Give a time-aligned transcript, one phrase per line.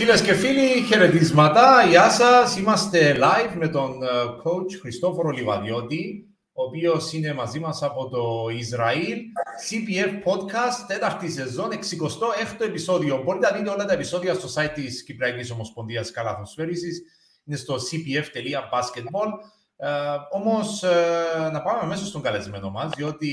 [0.00, 1.86] Φίλες και φίλοι, χαιρετίσματα.
[1.88, 2.56] Γεια σας.
[2.56, 4.06] Είμαστε live με τον ε,
[4.42, 9.18] coach Χριστόφορο Λιβαδιώτη, ο οποίος είναι μαζί μας από το Ισραήλ.
[9.70, 13.22] CPF Podcast, τέταρτη σεζόν, 66ο επεισόδιο.
[13.24, 16.90] Μπορείτε να δείτε όλα τα επεισόδια στο site της Κυπριακής Ομοσπονδίας Καλαθοσφαίριση.
[17.44, 19.28] Είναι στο cpf.basketball.
[19.76, 19.88] Ε,
[20.30, 23.30] Όμως, ε, να πάμε μέσα στον καλεσμένο μας, διότι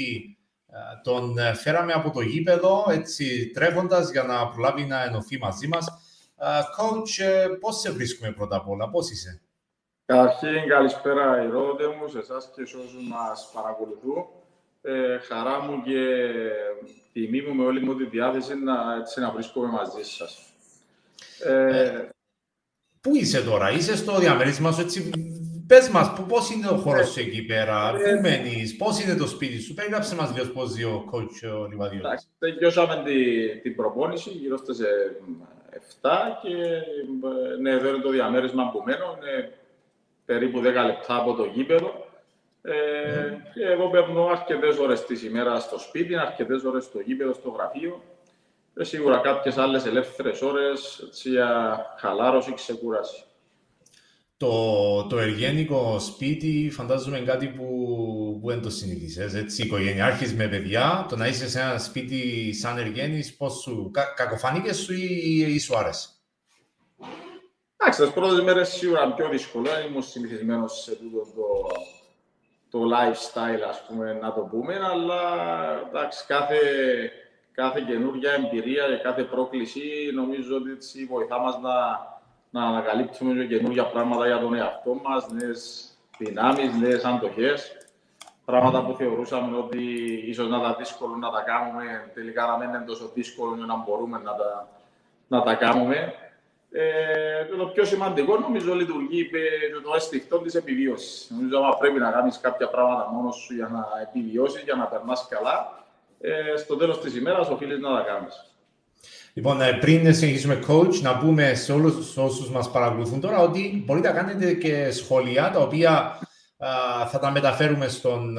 [0.68, 5.88] ε, τον φέραμε από το γήπεδο, έτσι τρέχοντας για να προλάβει να ενωθεί μαζί μας.
[6.78, 9.42] Coach, ε, πώς σε βρίσκουμε πρώτα απ' όλα, πώς είσαι;
[10.06, 14.26] Καταρχήν, καλησπέρα Ηρώντε μου, σε εσάς και σε όσους μας παρακολουθούν.
[14.82, 16.00] Ε, χαρά μου και
[17.14, 20.40] τιμή μου με όλη μου τη διάθεση να, έτσι, να βρίσκομαι μαζί σας.
[21.44, 22.10] Ε, ε,
[23.02, 25.10] πού είσαι τώρα, είσαι στο διαμέρισμά σου, έτσι,
[25.68, 29.28] πες μας, πώς είναι ο χώρος σου εκεί πέρα, ε, πού μένεις, πώς είναι το
[29.28, 32.08] σπίτι σου, περιγράψε μας λίγο πώς ζει ο coach ο Λιβαδιώτης.
[32.08, 34.80] Εντάξει, τελειώσαμε την, την προπόνηση γύρω στις
[36.02, 36.10] 7
[36.42, 36.82] και
[37.60, 39.58] ναι, εδώ είναι το διαμέρισμα που μένω, είναι
[40.26, 42.06] περίπου 10 λεπτά από το γήπεδο.
[42.62, 47.50] Ε, και εγώ παίρνω αρκετές ώρες της ημέρας στο σπίτι, αρκετές ώρες στο γήπεδο, στο
[47.50, 48.02] γραφείο.
[48.76, 53.27] Και σίγουρα κάποιες άλλες ελεύθερες ώρες για χαλάρωση, ξεκούραση.
[54.38, 57.66] Το, το εργένικο σπίτι φαντάζομαι κάτι που,
[58.42, 62.78] που δεν το συνηθίσες, έτσι, οικογενειάρχης με παιδιά, το να είσαι σε ένα σπίτι σαν
[62.78, 66.10] εργένης, πώς σου, κα, κακοφάνηκες σου ή, ή σου άρεσε;
[67.78, 71.68] Εντάξει, τις πρώτες μέρες σίγουρα πιο δύσκολο, ήμουν συνηθισμένος σε τούτο το,
[72.70, 75.22] το lifestyle, ας πούμε, να το πούμε, αλλά
[75.88, 76.60] εντάξει, κάθε,
[77.52, 79.82] κάθε καινούργια εμπειρία και κάθε πρόκληση
[80.14, 81.72] νομίζω ότι έτσι βοηθά μας να,
[82.58, 87.78] να ανακαλύψουμε και καινούργια πράγματα για τον εαυτό μας, νέες δυνάμεις, νέες αντοχές.
[88.46, 89.84] Πράγματα που θεωρούσαμε ότι
[90.26, 94.18] ίσως να τα δύσκολο να τα κάνουμε, τελικά να μην είναι τόσο δύσκολο να μπορούμε
[94.18, 94.68] να τα,
[95.28, 96.14] να τα κάνουμε.
[96.72, 99.30] Ε, το πιο σημαντικό νομίζω λειτουργεί
[99.84, 101.30] το αισθηκτό της επιβίωσης.
[101.30, 105.28] Νομίζω ότι πρέπει να κάνεις κάποια πράγματα μόνος σου για να επιβιώσεις, για να περνάς
[105.30, 105.84] καλά.
[106.22, 108.57] Ε, στο τέλος της ημέρας οφείλεις να τα κάνεις.
[109.38, 114.08] Λοιπόν, ε, πριν συνεχίσουμε coach, να πούμε σε όλους όσους μας παρακολουθούν τώρα ότι μπορείτε
[114.08, 116.20] να κάνετε και σχόλια τα οποία
[117.12, 118.38] θα τα μεταφέρουμε στον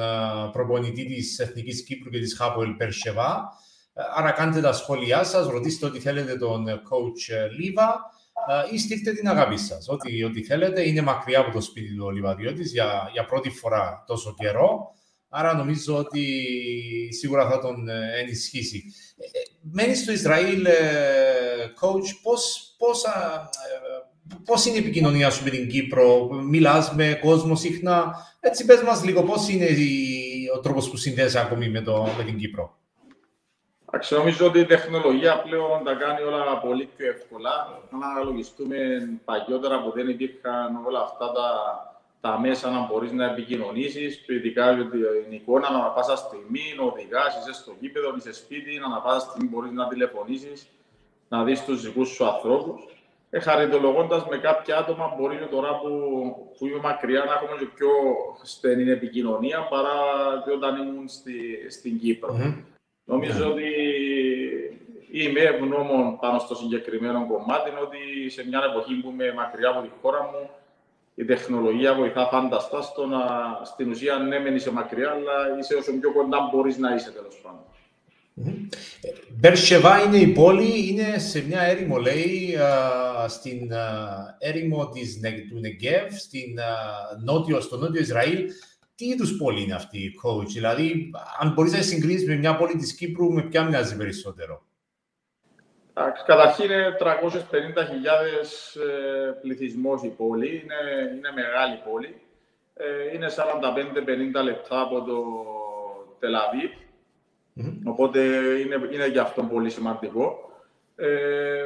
[0.51, 3.53] προπονητή της Εθνικής Κύπρου και της Χάπολ Περσεβά.
[4.15, 7.99] Άρα κάντε τα σχόλιά σας, ρωτήστε ό,τι θέλετε τον coach ε, Λίβα
[8.71, 9.87] ή στείλτε την αγάπη σας.
[9.89, 14.35] Ό,τι, ό,τι θέλετε, είναι μακριά από το σπίτι του Λιβαδιώτης για, για πρώτη φορά τόσο
[14.37, 14.93] καιρό.
[15.29, 16.43] Άρα νομίζω ότι
[17.19, 18.83] σίγουρα θα τον ε, ενισχύσει.
[19.75, 20.67] Ε, ε, μένεις στο Ισραήλ,
[21.81, 23.05] coach, πώς, πώς,
[24.45, 29.03] πώς είναι η επικοινωνία σου με την Κύπρο, μιλάς με κόσμο συχνά; Έτσι πες μας
[29.03, 29.67] λίγο πώς είναι
[30.55, 32.77] ο τρόπος που συνδέεσαι ακόμη με, το, με την Κύπρο;
[34.09, 37.81] νομίζω ότι η τεχνολογία πλέον τα κάνει όλα πολύ πιο εύκολα.
[37.99, 38.77] Να αναλογιστούμε
[39.25, 41.47] παλιότερα που δεν υπήρχαν όλα αυτά τα
[42.21, 47.37] τα μέσα να μπορείς να επικοινωνήσεις, ειδικά για την εικόνα να πάσα στιγμή, να οδηγάς,
[47.37, 50.67] είσαι στο γήπεδο, είσαι σπίτι, να πάσα στιγμή μπορείς να τηλεφωνήσεις,
[51.29, 52.87] να δεις τους δικούς σου ανθρώπους.
[53.29, 55.89] Ε, Χαριτολογώντας με κάποια άτομα, μπορεί τώρα που,
[56.57, 57.89] που είμαι μακριά να έχουμε και πιο
[58.43, 59.97] στενή επικοινωνία παρά
[60.55, 62.39] όταν ήμουν στη, στην Κύπρο.
[62.39, 62.63] Mm-hmm.
[63.05, 63.51] Νομίζω yeah.
[63.51, 63.69] ότι
[65.11, 69.89] είμαι ευγνώμων πάνω στο συγκεκριμένο κομμάτι, ότι σε μια εποχή που είμαι μακριά από τη
[70.01, 70.49] χώρα μου,
[71.19, 73.19] η τεχνολογία βοηθά φανταστά στο να,
[73.63, 77.41] στην ουσία ναι μεν είσαι μακριά, αλλά είσαι όσο πιο κοντά μπορείς να είσαι τέλος
[77.43, 77.63] πάντων.
[79.39, 82.55] Μπερσεβά είναι η πόλη, είναι σε μια έρημο, λέει,
[83.27, 83.71] στην
[84.37, 85.19] έρημο της,
[85.49, 86.59] του Νεγκεύ, στην,
[87.23, 88.49] νότιο, στο νότιο Ισραήλ.
[88.95, 92.75] Τι είδους πόλη είναι αυτή η coach, δηλαδή, αν μπορείς να συγκρίνεις με μια πόλη
[92.75, 94.65] της Κύπρου, με ποια μοιάζει περισσότερο;
[96.25, 97.05] Καταρχήν είναι 350.000
[98.81, 102.21] ε, πληθυσμός η πόλη, είναι, είναι μεγάλη πόλη.
[102.73, 103.27] Ε, είναι
[104.39, 105.23] 45-50 λεπτά από το
[106.19, 106.73] Τελαβίπ,
[107.85, 108.19] οπότε
[108.59, 110.51] είναι, είναι και αυτό πολύ σημαντικό.
[110.95, 111.65] Ε,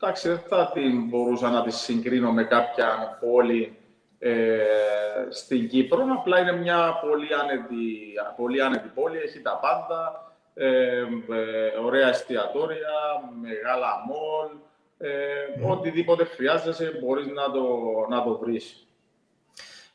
[0.00, 3.76] εντάξει, δεν θα την μπορούσα να τη συγκρίνω με κάποια πόλη
[4.18, 4.58] ε,
[5.28, 10.23] στην Κύπρο, απλά είναι μια πολύ άνετη, πολύ άνετη πόλη, έχει τα πάντα,
[10.54, 11.04] ε, ε,
[11.84, 12.90] ωραία εστιατόρια,
[13.40, 14.48] μεγάλα μόλ,
[14.98, 15.10] ε,
[15.70, 17.66] οτιδήποτε χρειάζεσαι μπορείς να το,
[18.08, 18.86] να το βρεις.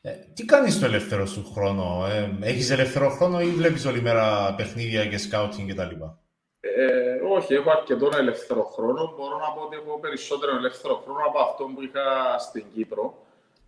[0.01, 4.53] Ε, τι κάνεις στο ελεύθερο σου χρόνο, ε, έχεις ελεύθερο χρόνο ή βλέπεις όλη μέρα
[4.57, 6.03] παιχνίδια και σκάουτινγκ κτλ.
[6.59, 9.13] Ε, όχι, έχω αρκετό ελεύθερο χρόνο.
[9.17, 13.25] Μπορώ να πω ότι έχω περισσότερο ελεύθερο χρόνο από αυτό που είχα στην Κύπρο.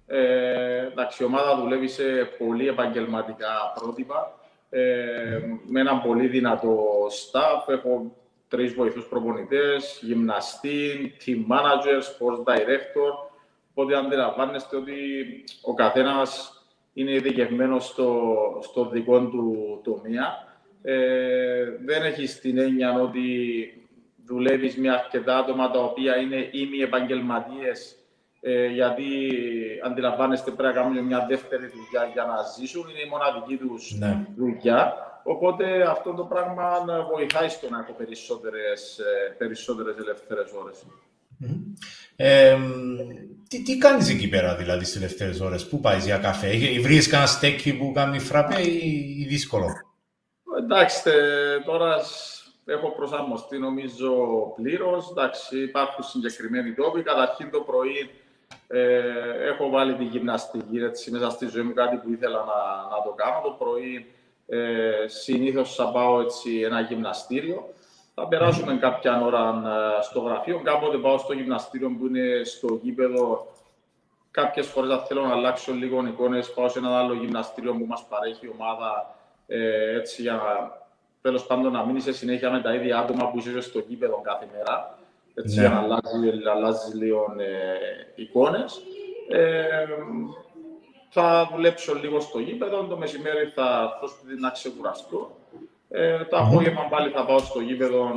[0.08, 2.04] Ε, εντάξει, η ομάδα δουλεύει σε
[2.38, 4.41] πολύ επαγγελματικά πρότυπα
[4.74, 6.78] ε, με ένα πολύ δυνατό
[7.08, 7.74] staff.
[7.74, 8.16] Έχω
[8.48, 13.30] τρεις βοηθούς προπονητές, γυμναστή, team manager, sports director.
[13.74, 14.94] Οπότε αντιλαμβάνεστε ότι
[15.62, 16.56] ο καθένας
[16.94, 20.50] είναι ειδικευμένος στο, στο δικό του τομέα.
[20.82, 23.24] Ε, δεν έχεις την έννοια ότι
[24.26, 27.96] δουλεύεις με αρκετά άτομα τα οποία είναι ήμοι επαγγελματίες
[28.44, 29.08] ε, γιατί
[29.84, 34.26] αντιλαμβάνεστε πρέπει να κάνουν μια δεύτερη δουλειά για να ζήσουν, είναι η μοναδική τους ναι.
[34.36, 34.94] δουλειά.
[35.24, 40.86] Οπότε αυτό το πράγμα βοηθάει στο να έχω περισσότερες, ε, περισσότερες ελεύθερες ώρες.
[42.16, 42.58] Ε,
[43.48, 46.50] τι, τι κάνεις εκεί πέρα δηλαδή στις ελεύθερες ώρες, πού πάει για καφέ,
[46.82, 49.68] βρεις κανένα στέκι που κάνει φραπέ ή, ή δύσκολο;
[50.60, 51.04] Εντάξει,
[51.66, 51.96] τώρα
[52.66, 54.12] έχω προσαρμοστεί νομίζω
[54.56, 55.14] πλήρως.
[55.64, 57.02] υπάρχουν συγκεκριμένοι τόποι.
[57.02, 58.10] Καταρχήν το πρωί
[58.68, 63.04] ε, έχω βάλει τη γυμναστική έτσι, μέσα στη ζωή μου, κάτι που ήθελα να, να
[63.04, 63.42] το κάνω.
[63.44, 64.12] Το πρωί
[64.48, 67.74] ε, συνήθως θα πάω έτσι, ένα γυμναστήριο.
[68.16, 69.62] Θα περάσουμε κάποια ώρα
[70.00, 70.62] ε, στο γραφείο.
[70.64, 73.48] Κάποτε πάω στο γυμναστήριο που είναι στο γήπεδο.
[74.32, 78.06] Κάποιες φορές θα θέλω να αλλάξω λίγο εικόνες, πάω σε ένα άλλο γυμναστήριο που μας
[78.10, 79.16] παρέχει η ομάδα
[79.48, 80.42] ε, έτσι για
[81.22, 84.48] τέλος πάντων να μείνει σε συνέχεια με τα ίδια άτομα που είσαι στο γήπεδο κάθε
[84.52, 85.00] μέρα.
[85.34, 85.62] Έτσι, ναι.
[85.62, 88.82] για να αλλάζει, αλλάζει λίγο ε, εικόνες.
[89.30, 89.86] Ε,
[91.10, 95.36] θα δουλέψω λίγο στο γήπεδο, το μεσημέρι θα έρθω σπίτι να ξεκουραστώ.
[95.90, 98.12] Ε, το απόγευμα πάλι θα πάω στο γήπεδο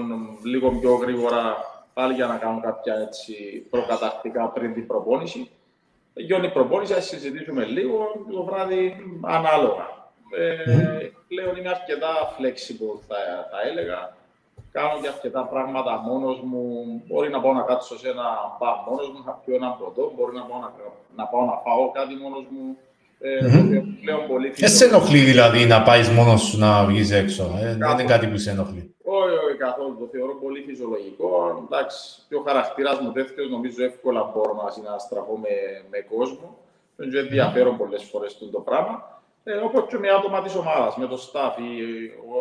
[0.45, 1.57] λίγο πιο γρήγορα,
[1.95, 5.51] πάλι για να κάνω κάποια έτσι, προκατακτικά πριν την προπόνηση.
[6.15, 9.87] Γιώνει η προπόνηση, θα συζητήσουμε λίγο, το βράδυ ανάλογα.
[10.37, 13.17] Ε, πλέον είμαι αρκετά flexible, θα,
[13.51, 14.17] θα έλεγα.
[14.77, 16.63] Κάνω και αρκετά πράγματα μόνος μου.
[17.07, 18.27] Μπορεί να πάω να κάτσω σε ένα
[18.59, 20.13] μπαμ μόνος μου, να πιω ένα ποτό.
[20.17, 20.71] Μπορεί να πάω να,
[21.17, 22.77] να, πάω να φάω κάτι μόνος μου.
[23.27, 23.83] Ε, mm-hmm.
[24.03, 27.43] πλέον πολύ Δεν σε ενοχλεί δηλαδή να πάεις μόνος σου να βγεις έξω.
[27.63, 28.95] Ε, δεν είναι κάτι που σε ενοχλεί.
[29.05, 29.97] Όχι, όχι καθόλου.
[30.01, 31.29] Το θεωρώ πολύ φυσιολογικό.
[31.65, 31.99] Εντάξει,
[32.29, 35.55] πιο χαρακτήρας μου τέτοιο, νομίζω εύκολα μπορώ να συναστραφώ με,
[35.91, 36.57] με κόσμο.
[36.97, 39.23] Δεν ενδιαφέρον πολλές φορές το πράγμα.
[39.45, 41.55] Ε, Όπως και με άτομα της ομάδας, με το staff.
[42.37, 42.39] Ο,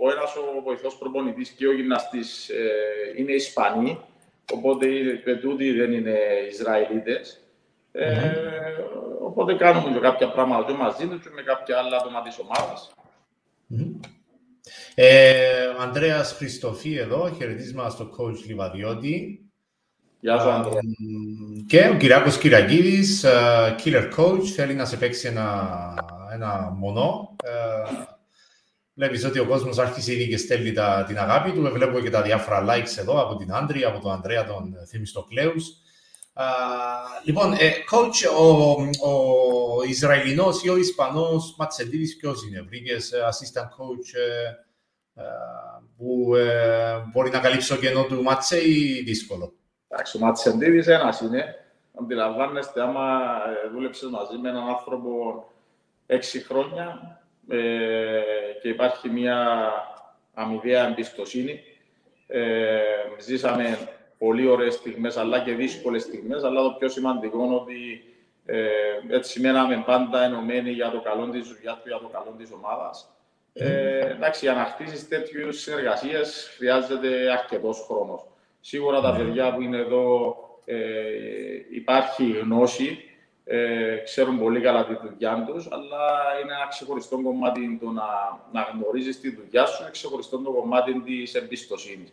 [0.00, 2.70] ο ένας ο βοηθός προπονητής και ο γυμναστής ε,
[3.16, 4.00] είναι Ισπανοί,
[4.52, 6.18] οπότε οι πετούτοι δεν είναι
[6.50, 7.40] Ισραηλίτες.
[7.92, 8.32] Ε,
[9.22, 12.92] οπότε κάνουμε και κάποια πράγματα και μαζί τους και με κάποια άλλα άτομα της ομάδας.
[14.94, 19.42] Ε, ο Ανδρέας Χριστοφή εδώ, χαιρετίσμα στο coach Λιβαδιώτη.
[20.20, 20.80] Γεια σου, Ανδρέα.
[21.66, 23.24] Και ο Κυριάκος Κυριακίδης,
[23.84, 25.94] killer coach, θέλει να σε παίξει ένα
[26.32, 27.36] ένα μονό.
[28.98, 31.70] Ε, Βλέπεις ότι ο κόσμος άρχισε ήδη και στέλνει τα, την αγάπη του.
[31.72, 35.66] Βλέπω και τα διάφορα likes εδώ από την Άντρη, από τον Ανδρέα τον Θημιστοκλέους.
[36.40, 36.42] Uh,
[37.24, 38.70] λοιπόν, ε, coach, ο,
[39.10, 45.26] ο Ισραηλινός ή ο Ισπανός Ματσεντίδης ποιος είναι, βρήκες ε, assistant coach ε, ε,
[45.96, 49.52] που ε, μπορεί να καλύψει το κενό του Ματσε ή δύσκολο;
[49.88, 51.54] Εντάξει, ο Ματσεντίδης ένας είναι.
[52.00, 53.20] Αντιλαμβάνεστε, άμα
[53.72, 55.10] δούλεψες μαζί με έναν άνθρωπο
[56.06, 57.17] έξι χρόνια ε,
[58.62, 59.58] και υπάρχει μια
[60.34, 61.60] αμοιβαία εμπιστοσύνη.
[62.26, 62.80] Ε,
[63.18, 63.78] ζήσαμε
[64.18, 68.02] πολύ ωραίες στιγμές, αλλά και δύσκολες στιγμές, αλλά το πιο σημαντικό είναι ότι
[68.46, 68.68] ε,
[69.08, 73.12] έτσι μέναμε πάντα ενωμένοι για το καλό της δουλειά του, για το καλό της ομάδας.
[73.52, 78.26] Ε, εντάξει, για να χτίσεις τέτοιους είδου συνεργασίες χρειάζεται αρκετός χρόνος.
[78.60, 80.76] Σίγουρα τα παιδιά που είναι εδώ ε,
[81.70, 83.07] υπάρχει γνώση
[83.50, 86.06] ε, ξέρουν πολύ καλά τη δουλειά τους, αλλά
[86.42, 88.06] είναι ένα ξεχωριστό κομμάτι το να,
[88.52, 92.12] να γνωρίζεις τη δουλειά σου, ένα ξεχωριστό το κομμάτι της εμπιστοσύνης.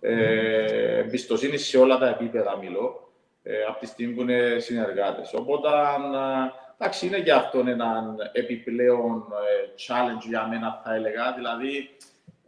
[0.00, 3.12] Ε, εμπιστοσύνη σε όλα τα επίπεδα μιλώ,
[3.42, 5.34] ε, από τη στιγμή που είναι συνεργάτες.
[5.34, 5.68] Οπότε,
[6.78, 11.32] εντάξει, είναι και αυτό ένα επιπλέον ε, challenge για μένα, θα έλεγα.
[11.32, 11.96] Δηλαδή,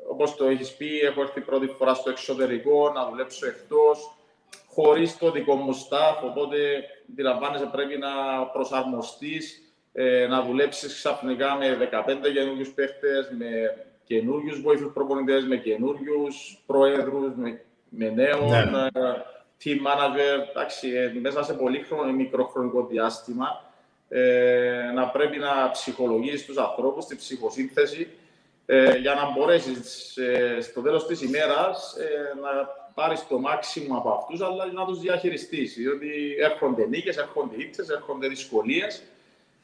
[0.09, 4.16] όπως το έχεις πει, έχω έρθει πρώτη φορά στο εξωτερικό, να δουλέψω εκτός,
[4.69, 6.57] χωρίς το δικό μου staff, οπότε
[7.10, 8.08] αντιλαμβάνεσαι πρέπει να
[8.52, 16.62] προσαρμοστείς, ε, να δουλέψεις ξαφνικά με 15 καινούριους παίχτες, με καινούριους βοήθους προπονητές, με καινούριους
[16.66, 18.58] προέδρους, με, με νέων ναι.
[18.58, 19.22] Ε,
[19.64, 23.64] team manager, εντάξει, ε, μέσα σε πολύ χρόνο, μικρό χρονικό διάστημα,
[24.08, 28.08] ε, να πρέπει να ψυχολογήσεις τους ανθρώπους, τη ψυχοσύνθεση,
[28.66, 31.96] ε, για να μπορέσεις ε, στο τέλος της ημέρας
[32.42, 32.50] να
[32.98, 35.74] πάρεις το μάξιμο από αυτούς, αλλά να τους διαχειριστείς.
[35.74, 36.08] Διότι
[36.40, 39.02] έρχονται νίκες, έρχονται ήττες, έρχονται δυσκολίες.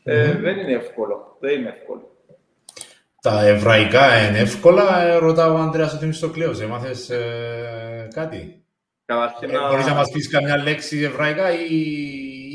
[0.03, 1.37] Ε, δεν είναι εύκολο.
[1.41, 2.11] Δεν είναι εύκολο.
[3.21, 6.61] Τα εβραϊκά είναι εύκολα, ε, ρωτάω ο Ανδρέας ότι στο κλαίος.
[6.61, 8.65] Έμαθες ε, κάτι;
[9.05, 9.69] Καταρχήν ε, να...
[9.69, 11.81] Μπορείς να μας πεις καμιά λέξη εβραϊκά ή,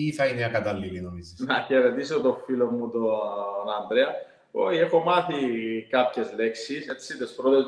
[0.06, 3.04] ή θα είναι ακατάλληλη νομίζεις; Να χαιρετήσω τον φίλο μου τον
[3.82, 4.10] Ανδρέα.
[4.52, 5.34] Όχι, έχω μάθει
[5.90, 6.88] κάποιες λέξεις.
[6.88, 7.66] Έτσι, τις πρώτες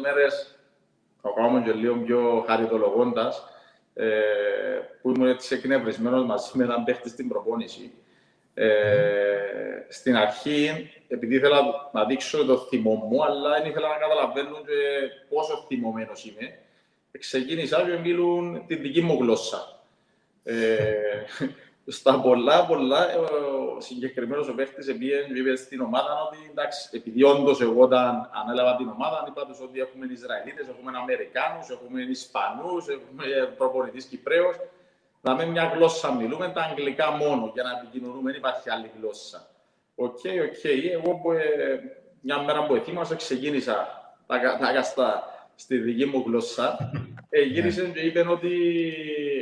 [1.23, 3.43] μέρες ακόμα και λίγο πιο χαριτολογώντας,
[3.93, 4.07] ε,
[5.01, 7.91] που ήμουν έτσι εκνευρισμένος μαζί με έναν παίχτη στην προπόνηση.
[8.53, 14.57] Ε, στην αρχή, επειδή ήθελα να δείξω το θυμό μου, αλλά δεν ήθελα να καταλαβαίνω
[15.29, 16.59] πόσο θυμωμένος είμαι,
[17.19, 19.81] ξεκίνησα και μιλούν τη δική μου γλώσσα.
[20.43, 21.23] Ε,
[21.89, 27.81] στα πολλά, πολλά, ο συγκεκριμένος ο παίχτης είπε στην ομάδα ότι εντάξει, επειδή όντως εγώ
[27.81, 33.23] όταν ανέλαβα την ομάδα, είπα τους ότι έχουμε Ισραηλίτες, έχουμε Αμερικάνους, έχουμε Ισπανούς, έχουμε
[33.57, 34.55] προπονητής Κυπρέος.
[35.21, 39.47] Να με μια γλώσσα μιλούμε, τα αγγλικά μόνο για να επικοινωνούμε, δεν υπάρχει άλλη γλώσσα.
[39.95, 40.59] OK, okay, OK.
[40.63, 40.79] Okay.
[40.91, 41.79] Εγώ ε,
[42.21, 43.75] μια μέρα που ετοίμασα, ξεκίνησα
[44.27, 46.91] τα, τα αγαστά στη δική μου γλώσσα.
[47.29, 48.53] Ε, γύρισε και είπε ότι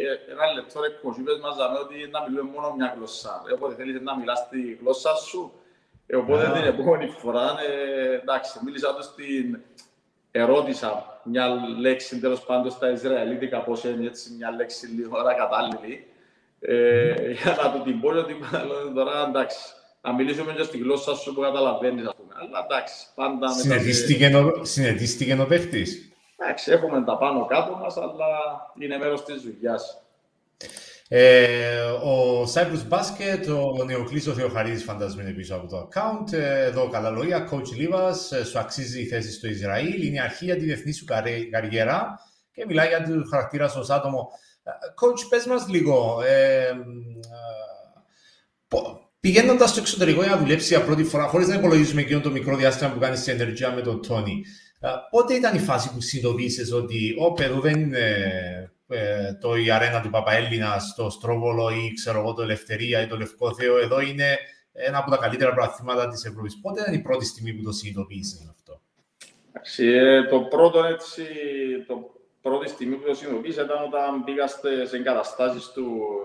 [0.08, 3.44] ε, ένα λεπτό ρε coach, είπες μας ότι να μιλούμε μόνο μια γλώσσα.
[3.50, 5.52] Ε, οπότε θέλεις να μιλάς τη γλώσσα σου.
[6.08, 9.60] Ε, οπότε την επόμενη φορά, ε, εντάξει, μίλησα τους στην...
[10.32, 11.48] Ερώτησα μια
[11.80, 16.08] λέξη τέλος πάντων στα Ισραηλίτικα, πώς είναι έτσι μια λέξη λίγο κατάλληλη.
[16.60, 18.36] Ε, για να του την πω ότι
[18.96, 19.58] τώρα εντάξει,
[20.02, 22.34] να μιλήσουμε και στη γλώσσα σου που καταλαβαίνεις, ας πούμε.
[22.40, 23.48] Αλλά εντάξει, πάντα...
[24.62, 26.07] Συνετίστηκε ο παίχτης.
[26.38, 28.28] Εντάξει, έχουμε τα πάνω κάτω μας, αλλά
[28.80, 30.02] είναι μέρος της δουλειάς.
[31.10, 36.34] Ε, ο Cyprus Basket, ο Νεοκλής ο Θεοχαρίδης φαντασμένο πίσω από το account.
[36.34, 40.06] Ε, εδώ καλά λόγια, coach Λίβας, ε, σου αξίζει η θέση στο Ισραήλ.
[40.06, 41.06] Είναι η αρχή για τη διεθνή σου
[41.52, 42.20] καριέρα
[42.52, 44.30] και μιλάει για το χαρακτήρα σου ως άτομο.
[44.64, 46.72] Ε, coach, πες μας λίγο, ε,
[49.20, 52.56] πηγαίνοντας στο εξωτερικό για να δουλέψει για πρώτη φορά, χωρίς να υπολογίζουμε εκείνο το μικρό
[52.56, 54.44] διάστημα που κάνεις στην ενεργεία με τον Τόνι,
[55.10, 58.08] πότε ήταν η φάση που συνειδητοποίησες ότι ο Περού δεν είναι
[58.88, 63.18] ε, το η αρένα του Παπαέλληνα, το Στρόβολο ή ξέρω εγώ το Ελευθερία ή το
[63.18, 64.38] Λευκό Θεό, εδώ είναι
[64.72, 66.60] ένα από τα καλύτερα προαθήματα της Ευρώπης.
[66.62, 68.82] Πότε ήταν η πρώτη στιγμή που το συνειδητοποίησες αυτό;
[69.78, 71.24] Ε, το πρώτο έτσι,
[71.88, 75.72] το πρώτη στιγμή που το συνειδητοποίησε ήταν όταν πήγα σε εγκαταστάσεις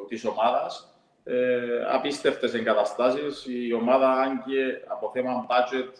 [0.09, 1.37] της ομάδας ε,
[1.91, 3.47] απίστευτες εγκαταστάσεις.
[3.47, 5.93] Η ομάδα, αν και από θέμα budget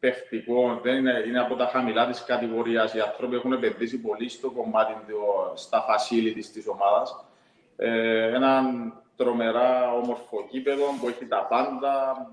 [0.00, 2.94] παιχτικό, δεν είναι, είναι από τα χαμηλά της κατηγορίας.
[2.94, 4.92] Οι άνθρωποι έχουν επενδύσει πολύ στο κομμάτι,
[5.54, 7.24] στα facilities της ομάδας.
[7.76, 12.26] Ε, έναν τρομερά όμορφο κήπεδο που έχει τα πάντα.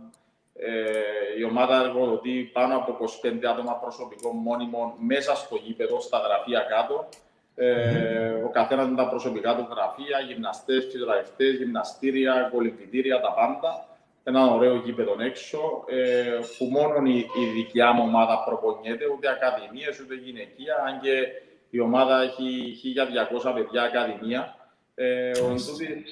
[0.58, 6.60] Ε, η ομάδα εργοδοτεί πάνω από 25 άτομα προσωπικών μόνιμων μέσα στο γήπεδο, στα γραφεία
[6.60, 7.08] κάτω.
[7.56, 13.86] Ε, ο καθένας με τα προσωπικά του γραφεία, γυμναστές, φυσιογραφιστέ, γυμναστήρια, κολυμβητήρια, τα πάντα.
[14.28, 20.00] Ένα ωραίο γήπεδο έξω, ε, που μόνο η, η δικιά μου ομάδα προπονιέται, ούτε ακαδημίες,
[20.00, 21.16] ούτε γυναικεία, αν και
[21.70, 22.48] η ομάδα έχει
[23.48, 24.56] 1200 παιδιά ακαδημία.
[24.96, 25.32] Ε,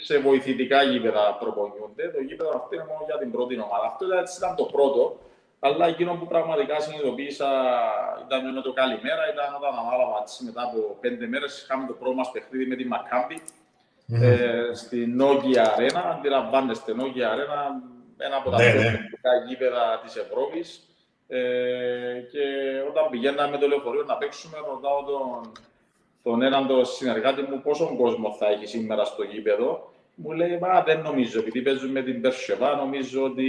[0.03, 2.05] σε βοηθητικά γήπεδα προπονιούνται.
[2.15, 3.85] Το γήπεδο αυτό είναι μόνο για την πρώτη ομάδα.
[3.85, 4.05] Αυτό
[4.37, 5.17] ήταν το πρώτο.
[5.59, 7.49] Αλλά εκείνο που πραγματικά συνειδητοποίησα
[8.25, 11.61] ήταν με το καλημέρα, ήταν όταν ανάλαβα μετά από πέντε μέρες.
[11.61, 14.21] Είχαμε το πρώτο μας παιχνίδι με τη Μακάμπη mm.
[14.21, 16.01] ε, στη Nokia Arena.
[16.17, 17.59] Αντιλαμβάνεστε, Nokia Arena,
[18.25, 18.97] ένα από τα ναι, πιο ναι.
[19.47, 20.67] γήπεδα της Ευρώπης.
[21.27, 21.39] Ε,
[22.31, 22.43] και
[22.89, 25.51] όταν πηγαίναμε με το λεωφορείο να παίξουμε, ρωτάω τον,
[26.23, 29.91] τον έναν τον συνεργάτη μου πόσο κόσμο θα έχει σήμερα στο γήπεδο.
[30.15, 33.47] Μου λέει, μα δεν νομίζω, επειδή παίζουν με την Περσεβά, νομίζω ότι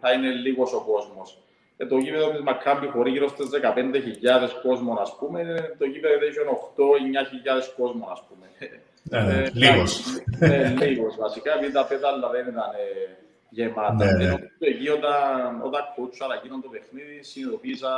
[0.00, 1.38] θα είναι λίγος ο κόσμος.
[1.76, 5.40] Ε, το γήπεδο της Μακάμπη χωρί γύρω στις 15.000 κόσμο, ας πούμε.
[5.78, 6.38] Το γήπεδο έχει
[7.56, 8.46] 8-9.000 κόσμο, ας πούμε.
[9.02, 10.00] Ναι, ναι, λίγος.
[10.40, 13.21] Ε, λίγος, βασικά, επειδή τα πέταλα δεν ήταν ε,
[13.52, 14.04] γεμάτα.
[14.04, 14.34] Ναι, ναι.
[14.58, 15.82] Εκεί όταν, όταν
[16.24, 17.92] αλλά εκείνο το παιχνίδι, συνειδητοποίησα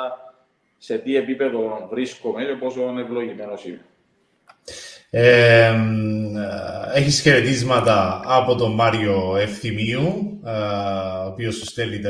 [0.78, 3.84] σε τι επίπεδο βρίσκομαι και πόσο ευλογημένος είμαι.
[5.10, 5.74] Ε,
[6.94, 10.50] έχεις χαιρετίσματα από τον Μάριο Ευθυμίου, ε,
[11.24, 12.00] ο οποίος σου στέλνει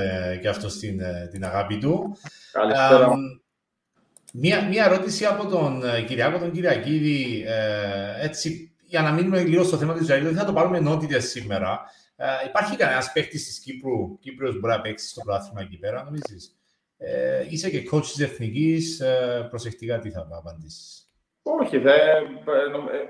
[0.40, 2.16] και αυτό την, ε, την αγάπη του.
[2.52, 3.12] Καλησπέρα.
[4.32, 7.44] μία, μία ερώτηση από τον Κυριάκο, τον Κυριακίδη,
[8.20, 11.80] έτσι, για να μείνουμε λίγο στο θέμα του Ισραήλ, δεν θα το πάρουμε ενότητα σήμερα.
[12.16, 16.56] Ε, υπάρχει κανένας παίχτη της Κύπρου, Κύπρο μπορεί να παίξει στο πλάθημα εκεί πέρα, νομίζεις;
[16.98, 19.02] Ε, είσαι και coach της Εθνικής,
[19.48, 21.08] προσεκτικά τι θα απαντήσεις;
[21.42, 21.96] Όχι, δε,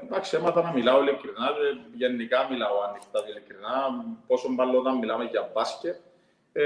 [0.03, 1.49] εντάξει, έμαθα να μιλάω ειλικρινά.
[1.95, 4.05] Γενικά μιλάω ανοιχτά και ειλικρινά.
[4.27, 5.97] Πόσο μάλλον όταν μιλάμε για μπάσκετ.
[6.57, 6.63] Ε,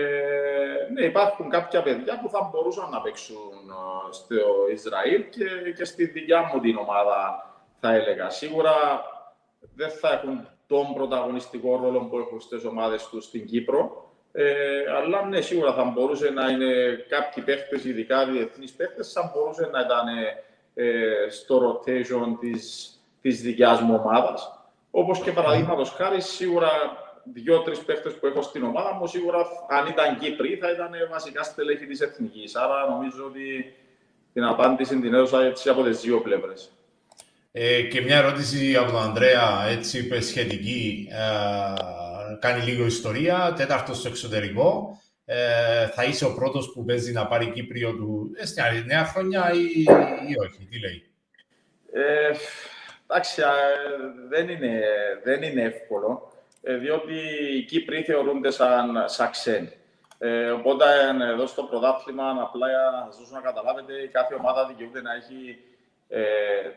[0.92, 4.37] ναι, υπάρχουν κάποια παιδιά που θα μπορούσαν να παίξουν ε, στο
[4.73, 7.47] Ισραήλ και, και στη δικιά μου την ομάδα,
[7.80, 8.30] θα έλεγα.
[8.30, 8.75] Σίγουρα
[9.75, 14.12] δεν θα έχουν τον πρωταγωνιστικό ρόλο που έχουν στις ομάδες τους στην Κύπρο.
[14.32, 19.68] Ε, αλλά ναι, σίγουρα θα μπορούσε να είναι κάποιοι παίχτες, ειδικά διεθνείς παίχτες, θα μπορούσε
[19.72, 20.06] να ήταν
[20.75, 24.52] ε, στο rotation της, της δικιάς μου ομάδας.
[24.90, 26.70] Όπως και παραδείγματος χάρη, σίγουρα
[27.32, 31.87] δύο-τρεις παίχτες που έχω στην ομάδα μου, σίγουρα αν ήταν Κύπροι θα ήταν βασικά στελέχη
[31.87, 32.56] της εθνικής.
[32.56, 33.75] Άρα νομίζω ότι
[34.32, 36.70] την απάντηση την έδωσα έτσι από τις δύο πλευρές.
[37.52, 43.94] Ε, και μια ερώτηση από τον Ανδρέα, έτσι είπε σχετική, ε, κάνει λίγο ιστορία, τέταρτο
[43.94, 45.00] στο εξωτερικό.
[45.24, 49.52] Ε, θα είσαι ο πρώτος που παίζει να πάρει Κύπριο του ε, στην νέα χρονιά
[49.52, 49.82] ή,
[50.28, 51.10] ή όχι, τι λέει;
[51.92, 52.30] Ε,
[53.06, 53.42] εντάξει,
[54.28, 54.82] δεν είναι,
[55.24, 57.14] δεν είναι εύκολο, ε, διότι
[57.56, 59.72] οι Κύπροι θεωρούνται σαν, σαν ξένοι.
[60.18, 60.84] Ε, οπότε
[61.32, 62.66] εδώ στο πρωτάθλημα, απλά
[63.06, 65.77] να σας να καταλάβετε, κάθε ομάδα δικαιούται να έχει ε,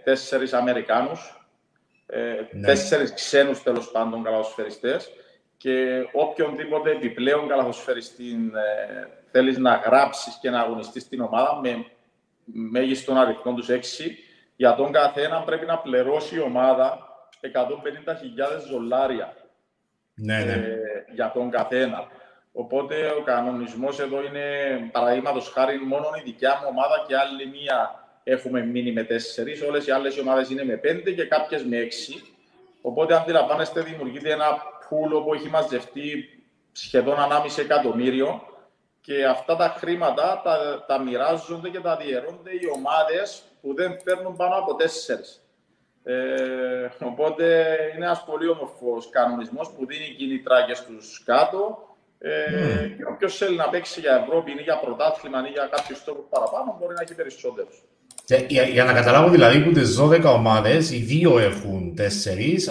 [0.04, 1.42] τέσσερις Αμερικάνους,
[2.06, 2.66] ε, ναι.
[2.68, 5.12] τέσσερις ξένους τέλος πάντων καλαθοσφαιριστές
[5.58, 11.86] και οποιονδήποτε επιπλέον καλαθοσφαιριστή ε, θέλεις να γράψεις και να αγωνιστείς στην ομάδα με
[12.46, 14.18] μέγιστον αριθμό τους έξι,
[14.56, 17.10] για τον καθένα πρέπει να πληρώσει η ομάδα
[17.42, 17.52] 150.000
[18.72, 19.34] δολάρια
[20.14, 20.52] ναι, ναι.
[20.52, 20.78] Ε,
[21.14, 22.08] για τον καθένα.
[22.52, 24.44] Οπότε ο κανονισμός εδώ είναι
[24.92, 29.62] παραδείγματος χάρη μόνο η δικιά μου ομάδα και άλλη μία έχουμε μείνει με τέσσερις.
[29.62, 32.24] Όλες οι άλλες ομάδες είναι με πέντε και κάποιες με έξι.
[32.82, 36.30] Οπότε, αντιλαμβάνεστε, δημιουργείται ένα πούλο που έχει μαζευτεί
[36.72, 38.42] σχεδόν 1,5 εκατομμύριο
[39.02, 44.36] και αυτά τα χρήματα τα, τα μοιράζονται και τα διαιρώνται οι ομάδες που δεν παίρνουν
[44.36, 45.46] πάνω από τέσσερις.
[46.04, 51.92] Ε, οπότε είναι ένας πολύ όμορφος κανονισμός που δίνει κίνητρα και στους κάτω
[52.24, 52.96] ε, mm.
[52.98, 56.78] Και όποιος θέλει να παίξει για Ευρώπη ή για πρωτάθλημα ή για κάποιο στόχο παραπάνω
[56.80, 57.84] μπορεί να έχει περισσότερους.
[58.38, 62.02] Για, για, να καταλάβω δηλαδή που τις 12 ομάδες, οι δύο έχουν 4,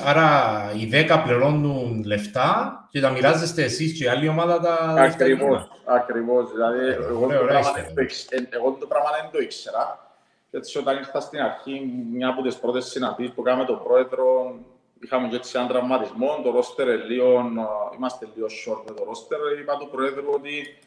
[0.05, 0.31] άρα
[0.77, 4.95] οι 10 πληρώνουν λεφτά και τα μοιράζεστε εσείς και η άλλη ομάδα τα.
[4.99, 5.71] Ακριβώς.
[5.85, 6.53] Ακριβώς.
[6.53, 8.03] Δηλαδή, ε, εγώ, το πράγμα το,
[8.51, 10.09] εγώ το πράγμα δεν το ήξερα.
[10.51, 14.55] Έτσι, όταν ήρθα στην αρχή, μια από τις πρώτες συναντήσεις που κάναμε τον πρόεδρο,
[15.01, 17.51] είχαμε και έτσι έναν τραυματισμό, το ρόστερ λίγο,
[17.97, 20.79] είμαστε λίγο short με το ρόστερ, είπα του Προέδρου ότι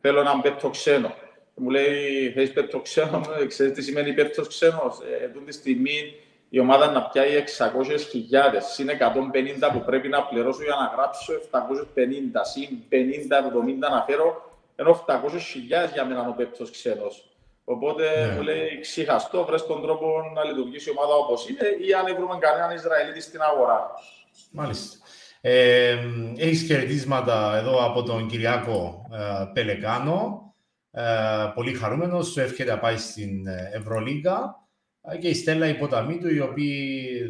[0.00, 1.14] θέλω έναν πέτο ξένο.
[1.54, 4.96] Μου λέει, θέλεις πέτο ξένο, ε, ξέρεις τι σημαίνει πέτο ξένο.
[5.20, 6.14] Ε, Εδώ τη στιγμή
[6.48, 11.32] η ομάδα να πιάει 600 χιλιάδες, είναι 150 που πρέπει να πληρώσω για να γράψω
[11.32, 17.26] 750, συν 50-70 να φέρω, ενώ 800 χιλιάδες για μένα ο πέτος ξένος.
[17.64, 18.34] Οπότε ναι.
[18.34, 22.38] μου λέει ξεχαστό, βρες τον τρόπο να λειτουργήσει η ομάδα όπως είναι ή αν βρούμε
[22.40, 23.90] κανέναν Ισραηλίτη στην αγορά.
[24.50, 24.96] Μάλιστα.
[25.40, 25.98] Ε,
[26.36, 30.41] έχεις χαιρετίσματα εδώ από τον Κυριάκο ε, Πελεκάνο.
[30.94, 31.02] Ε,
[31.54, 34.56] πολύ χαρούμενος, σου εύχεται να πάει στην Ευρωλίγα
[35.02, 36.74] ε, και η Στέλλα υποταμή του, η οποία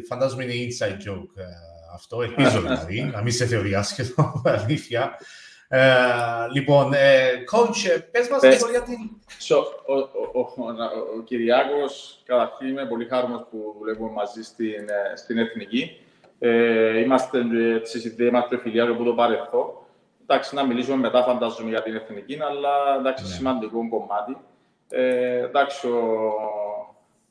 [0.07, 1.43] φαντάζομαι είναι inside joke ε,
[1.93, 5.17] αυτό, ελπίζω δηλαδή, να μην σε θεωρεί άσχετο, αλήθεια.
[5.67, 5.81] Ε,
[6.53, 8.97] λοιπόν, ε, coach, ε, πες μας λίγο για την...
[9.47, 10.39] So, ο, ο, ο,
[11.17, 15.97] ο, Κυριάκος, καταρχήν είμαι πολύ χάρμος που δουλεύουμε μαζί στην, στην Εθνική.
[16.39, 17.39] Ε, είμαστε
[17.75, 19.65] έτσι, είμαστε φιλιάροι από το παρελθόν.
[20.33, 22.69] Εντάξει, να μιλήσουμε μετά, φαντάζομαι, για την Εθνική, αλλά
[22.99, 23.29] εντάξει, ναι.
[23.29, 24.37] σημαντικό κομμάτι.
[24.89, 26.33] Ε, εντάξει, ο,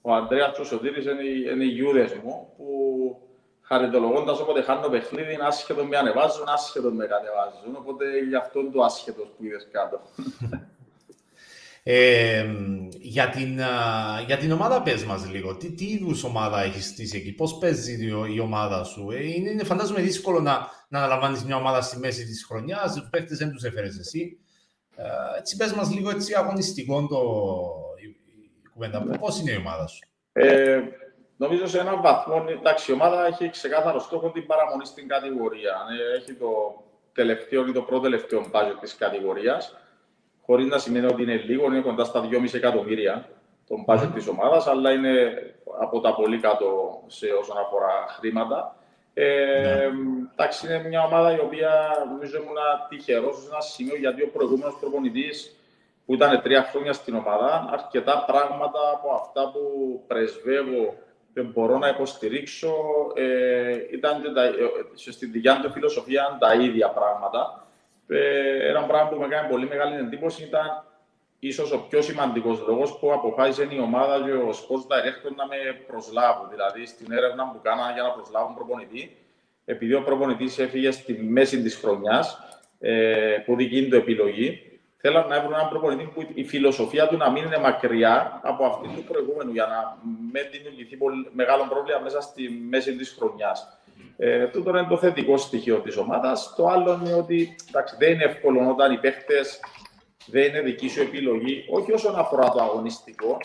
[0.01, 2.67] ο Αντρέας ο Σωτήρης είναι, είναι οι γιούδες μου, που
[3.63, 7.77] χαριτολογώντας όποτε χάνω παιχνίδι, είναι άσχετο με ανεβάζουν, άσχετο με κατεβάζουν.
[7.77, 10.01] Οπότε γι' αυτό είναι το άσχετος που είδες κάτω.
[11.85, 12.47] Ε,
[13.01, 13.61] για, την,
[14.27, 15.57] για την ομάδα πες μας λίγο.
[15.57, 19.11] Τι, τι είδους ομάδα έχεις στήσει εκεί, πώς παίζει η ομάδα σου.
[19.11, 23.09] Ε, είναι, είναι φαντάζομαι δύσκολο να, να αναλαμβάνεις μια ομάδα στη μέση της χρονιάς, τους
[23.11, 24.39] παίχτες δεν τους έφερες εσύ.
[24.97, 25.05] Ε,
[25.39, 27.21] έτσι πες μας λίγο έτσι αγωνιστικό το,
[27.97, 28.07] η,
[28.65, 29.19] η κουβέντα.
[29.19, 30.81] Πώς είναι η ομάδα σου; Ε,
[31.37, 35.75] Νομίζω σε έναν βαθμό, εντάξει, η ομάδα έχει ξεκάθαρο στόχο την παραμονή στην κατηγορία.
[36.01, 39.77] Ε, έχει το τελευταίο ή το πρώτο τελευταίο μπάζετ της κατηγορίας.
[40.41, 43.29] Χωρίς να σημαίνει ότι είναι λίγο, είναι κοντά στα 2,5 εκατομμύρια
[43.69, 45.33] το μπάζετ της ομάδας, αλλά είναι
[45.81, 48.77] από τα πολύ κάτω σε όσον αφορά χρήματα.
[49.15, 49.89] Ε, ναι.
[50.33, 51.71] Εντάξει, είναι μια ομάδα η οποία
[52.09, 52.57] νομίζω ήμουν
[52.89, 55.57] τυχερός σε ένα σημείο γιατί ο προηγούμενος προπονητής
[56.07, 59.61] που ήταν τρία χρόνια στην ομάδα, αρκετά πράγματα από αυτά που
[60.07, 60.95] πρεσβεύω
[61.35, 62.75] δεν μπορώ να υποστηρίξω
[63.15, 64.53] ε, ήταν τα, ε,
[64.95, 67.67] στην δικιά του φιλοσοφία τα ίδια πράγματα.
[68.09, 70.85] Ε, ένα πράγμα που με έκανε πολύ μεγάλη εντύπωση ήταν
[71.45, 75.57] ίσως ο πιο σημαντικός λόγος που αποφάσισε η ομάδα και ο sports director να με
[75.87, 76.49] προσλάβουν.
[76.51, 79.17] Δηλαδή στην έρευνα που κάνανε για να προσλάβουν προπονητή,
[79.65, 82.39] επειδή ο προπονητής έφυγε στη μέση της χρονιάς,
[82.81, 87.31] ε, που δική του επιλογή, θέλαν να βρουν έναν προπονητή που η φιλοσοφία του να
[87.31, 89.99] μην είναι μακριά από αυτή του προηγούμενου, για να
[90.33, 90.97] μην δημιουργηθεί
[91.33, 93.79] μεγάλο πρόβλημα μέσα στη μέση της χρονιάς.
[94.17, 96.55] Ε, τούτο είναι το θετικό στοιχείο της ομάδας.
[96.57, 99.35] Το άλλο είναι ότι εντάξει, δεν είναι εύκολο όταν οι παίχτε
[100.27, 103.37] δεν είναι δική σου επιλογή, όχι όσον αφορά το αγωνιστικό,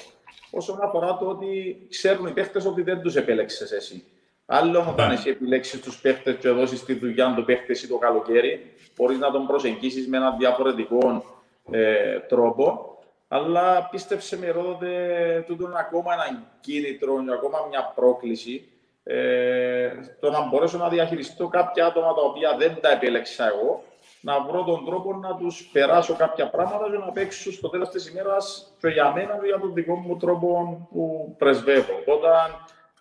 [0.52, 4.04] όσον αφορά το ότι ξέρουν οι παίχτε ότι δεν τους επέλεξες εσύ.
[4.46, 5.14] Άλλο όταν ναι.
[5.14, 9.48] εσύ επιλέξεις τους παίχτε και δώσεις τη δουλειά του παίχτε το καλοκαίρι, μπορείς να τον
[9.48, 11.24] προσεγγίσεις με έναν διαφορετικό
[11.72, 12.92] ε, τρόπο.
[13.28, 18.68] Αλλά πίστεψε με ρόδοτε τούτο είναι ακόμα ένα κίνητρο, ακόμα μια πρόκληση.
[19.04, 23.84] Ε, το να μπορέσω να διαχειριστώ κάποια άτομα τα οποία δεν τα επέλεξα εγώ,
[24.22, 28.10] να βρω τον τρόπο να τους περάσω κάποια πράγματα για να παίξω στο τέλος της
[28.10, 31.94] ημέρας και για μένα για τον δικό μου τρόπο που πρεσβεύω.
[32.00, 32.28] Οπότε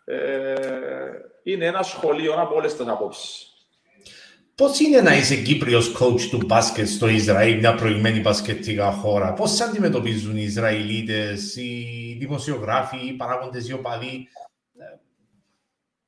[0.05, 0.55] ε,
[1.43, 3.51] είναι ένα σχολείο από όλες τις απόψεις.
[4.55, 9.61] Πώς είναι να είσαι Κύπριος coach του μπάσκετ στο Ισραήλ, μια προηγμένη μπασκετικά χώρα, Πώς
[9.61, 14.29] αντιμετωπίζουν οι Ισραηλίτες, οι δημοσιογράφοι, οι παράγοντες, οι οπαδοί;
[14.79, 14.85] Ε,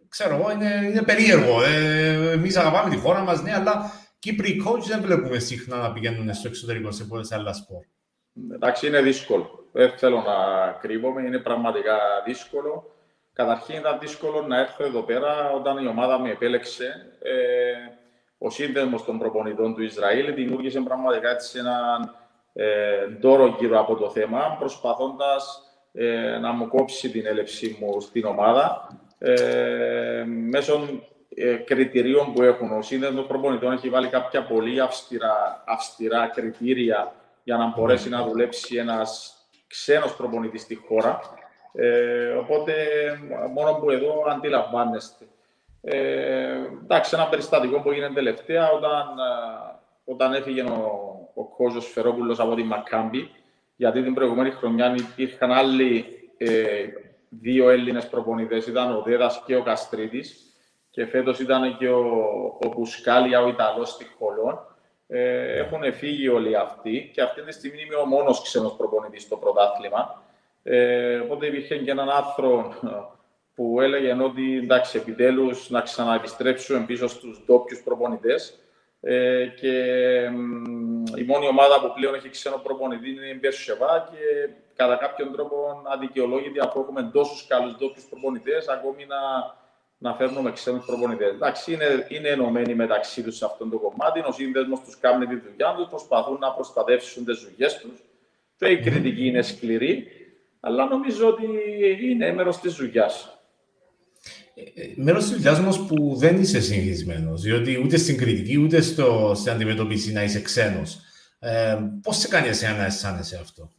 [0.08, 1.62] ξέρω εγώ, είναι, είναι περίεργο.
[1.62, 6.34] Ε, Εμείς αγαπάμε τη χώρα μας, ναι, αλλά Κύπροι coach δεν βλέπουμε συχνά να πηγαίνουν
[6.34, 7.84] στο εξωτερικό σε πολλές άλλα σπορ.
[8.54, 9.68] Εντάξει, είναι δύσκολο.
[9.72, 12.94] Δεν θέλω να κρύβομαι, είναι πραγματικά δύσκολο.
[13.32, 17.16] Καταρχήν ήταν δύσκολο να έρθω εδώ πέρα όταν η ομάδα μου επέλεξε.
[17.22, 17.72] Ε,
[18.38, 22.14] ο σύνδεσμος των προπονητών του Ισραήλ δημιούργησε πραγματικά έτσι έναν
[22.52, 28.24] ε, δώρο γύρω από το θέμα, προσπαθώντας ε, να μου κόψει την έλευσή μου στην
[28.24, 30.88] ομάδα ε, μέσω
[31.40, 32.72] ε, κριτηρίων που έχουν.
[32.72, 37.12] Ο σύνδεσμος προπονητών έχει βάλει κάποια πολύ αυστηρά, αυστηρά κριτήρια
[37.44, 41.20] για να μπορέσει να δουλέψει ένας ξένος προπονητής στη χώρα.
[41.72, 42.74] Ε, οπότε,
[43.54, 45.24] μόνο που εδώ αντιλαμβάνεστε.
[45.80, 52.40] Ε, εντάξει, ένα περιστατικό που έγινε τελευταία όταν, ε, όταν έφυγε ο, ο Κόζος Φερόπουλος
[52.40, 53.30] από τη Μακάμπη,
[53.76, 56.04] γιατί την προηγούμενη χρονιά υπήρχαν άλλοι
[56.36, 56.84] ε,
[57.28, 60.47] δύο Έλληνες προπονητές, ήταν ο Δέδας και ο Καστρίτης
[60.98, 62.04] και φέτος ήταν και ο,
[62.64, 64.76] ο Πουσκάλια, ο Ιταλός στη Χολόν.
[65.06, 69.36] Ε, έχουν φύγει όλοι αυτοί και αυτή τη στιγμή είμαι ο μόνος ξένος προπονητής στο
[69.36, 70.22] πρωτάθλημα.
[70.62, 72.74] Ε, οπότε υπήρχε και έναν άνθρωπο
[73.54, 78.58] που έλεγε ότι εντάξει, επιτέλους να ξαναεπιστρέψουμε πίσω στους ντόπιους προπονητές.
[79.00, 79.72] Ε, και
[81.16, 85.82] η μόνη ομάδα που πλέον έχει ξένο προπονητή είναι η Μπερσεβά και κατά κάποιον τρόπο
[85.84, 89.16] αδικαιολόγητη αφού έχουμε τόσους καλούς ντόπιους προπονητές, ακόμη να,
[89.98, 91.28] να φέρνουμε ξένου προπονητές.
[91.28, 94.20] Εντάξει, είναι, είναι ενωμένοι μεταξύ τους σε αυτό το κομμάτι.
[94.20, 98.02] Ο σύνδεσμος τους κάνει τη δουλειά τους, προσπαθούν να προστατεύσουν τις δουλειέ τους.
[98.56, 100.06] Και η κριτική είναι σκληρή,
[100.60, 101.44] αλλά νομίζω ότι
[102.10, 103.32] είναι μέρος της δουλειάς.
[104.96, 109.52] Μέρος της δουλειάς μας που δεν είσαι συνηθισμένος, διότι ούτε στην κριτική ούτε στο, στην
[109.52, 111.00] αντιμετώπιση να είσαι ξένος.
[111.38, 113.72] Ε, Πώς σε κάνει εσένα να αισθάνεσαι αυτό,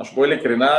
[0.00, 0.70] Α σου πω ειλικρινά,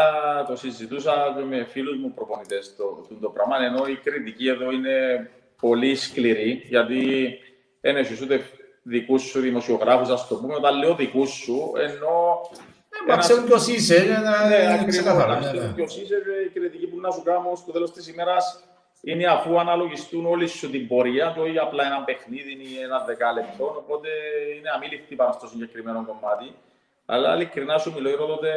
[0.47, 3.65] το συζητούσα με φίλους μου προπονητές το, το, το πράγμα.
[3.65, 7.33] Ενώ η κριτική εδώ είναι πολύ σκληρή, γιατί
[7.81, 8.41] δεν έχει ούτε
[8.83, 10.55] δικούς σου δημοσιογράφους, ας το πούμε.
[10.55, 12.41] Όταν λέω δικούς σου, ενώ.
[13.07, 15.39] Ε, μα ξέρουν ποιος είσαι, ναι, ξεκαθαρά.
[15.39, 15.67] Ναι, ναι.
[15.67, 18.63] Ποιος είσαι, η κριτική που να σου κάνω στο τέλος της ημέρας
[19.01, 23.75] είναι αφού αναλογιστούν όλοι σου την πορεία του ή απλά ένα παιχνίδι ή ένα δεκάλεπτο.
[23.77, 24.09] Οπότε
[24.57, 26.55] είναι αμήλικτη πάνω στο συγκεκριμένο κομμάτι.
[27.05, 28.49] Αλλά ειλικρινά σου μιλώ, τότε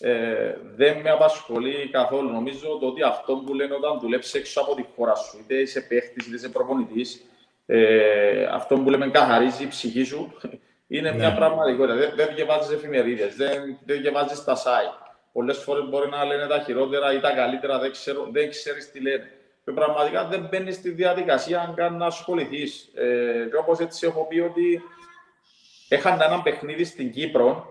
[0.00, 2.30] ε, δεν με απασχολεί καθόλου.
[2.30, 5.80] Νομίζω το ότι αυτό που λένε όταν δουλέψεις έξω από τη χώρα σου, είτε είσαι
[5.80, 7.22] παίχτης είτε είσαι προπονητής,
[7.66, 10.32] ε, αυτό που λέμε καθαρίζει η ψυχή σου,
[10.86, 11.16] είναι ναι.
[11.16, 11.96] μια πραγματικότητα.
[11.96, 15.12] Δεν, δεν διαβάζεις εφημερίδες, δεν, δεν διαβάζεις τα site.
[15.32, 19.00] Πολλές φορές μπορεί να λένε τα χειρότερα ή τα καλύτερα, δεν, ξέρω, δεν ξέρεις τι
[19.00, 19.30] λένε
[19.64, 22.90] και πραγματικά δεν μπαίνεις στη διαδικασία αν καν να ασχοληθείς.
[22.94, 24.82] Ε, και όπως έτσι έχω πει ότι
[25.94, 27.66] έχανα ένα παιχνίδι στην Κύπρο.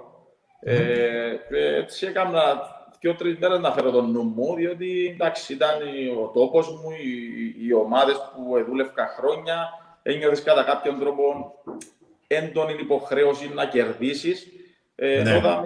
[0.60, 1.38] Ε,
[1.78, 2.62] έτσι έκανα
[3.00, 5.78] δύο-τρεις μέρες να φέρω τον νου μου, διότι εντάξει, ήταν
[6.24, 9.70] ο τόπος μου, οι, οι ομάδες που δούλευκα χρόνια.
[10.04, 11.54] Ένιωθες κατά κάποιον τρόπο
[12.28, 14.48] έντονη υποχρέωση να κερδίσεις.
[14.96, 15.36] Ε, ναι.
[15.36, 15.66] Όταν,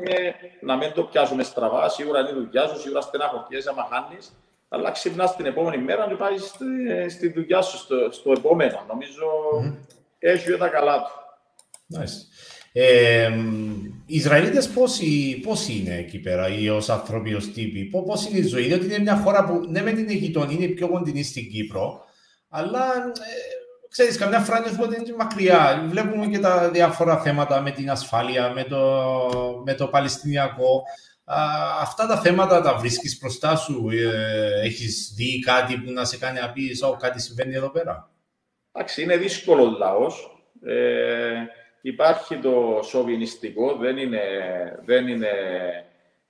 [0.62, 4.34] να μην το πιάσουμε στραβά, σίγουρα είναι η δουλειά σου, σίγουρα στεναχωριέσαι άμα χάνεις
[4.70, 6.66] αλλά ξυπνάς την επόμενη μέρα και πάει στη,
[7.10, 8.84] στη δουλειά σου, στο, στο επόμενο.
[8.88, 9.26] Νομίζω
[9.62, 9.74] mm.
[10.20, 11.25] έχει τα καλά του.
[11.94, 12.18] Nice.
[12.72, 13.32] Ε,
[14.06, 14.68] οι Ισραηλίτες
[15.44, 19.00] πώς, είναι εκεί πέρα ή ως άνθρωποι, ως τύποι, πώς, είναι η ζωή, διότι είναι
[19.00, 22.04] μια χώρα που ναι μεν είναι γειτονή, είναι πιο κοντινή στην Κύπρο,
[22.50, 25.86] αλλά ε, ξέρεις, καμιά φορά νιώθουμε ότι είναι μακριά.
[25.90, 28.82] Βλέπουμε και τα διάφορα θέματα με την ασφάλεια, με το,
[29.66, 30.84] με το Παλαιστινιακό
[31.82, 36.40] αυτά τα θέματα τα βρίσκεις μπροστά σου, ε, έχεις δει κάτι που να σε κάνει
[36.40, 38.10] να πεις «Ω, κάτι συμβαίνει εδώ πέρα».
[38.72, 40.30] Εντάξει, είναι δύσκολος λαός.
[40.66, 41.34] Ε,
[41.86, 44.22] υπάρχει το σοβινιστικό, δεν είναι,
[44.86, 45.32] δεν είναι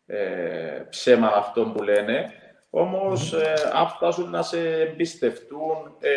[0.06, 2.34] ε, ψέμα αυτό που λένε.
[2.70, 6.12] Όμως, ε, αν φτάσουν να σε εμπιστευτούν, ε,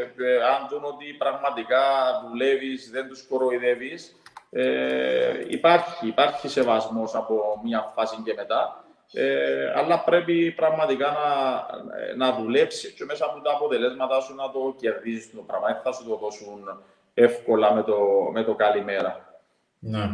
[0.00, 1.80] ε, αν δουν ότι πραγματικά
[2.28, 4.20] δουλεύεις, δεν τους κοροϊδεύεις,
[4.50, 12.36] ε, υπάρχει, υπάρχει σεβασμός από μια φάση και μετά, ε, αλλά πρέπει πραγματικά να, να
[12.36, 15.66] δουλέψεις και μέσα από τα αποτελέσματα σου να το κερδίσει το πράγμα.
[15.66, 16.84] Δεν θα σου το δώσουν
[17.14, 17.96] εύκολα με το,
[18.32, 19.40] με το καλημέρα.
[19.78, 20.08] Ναι.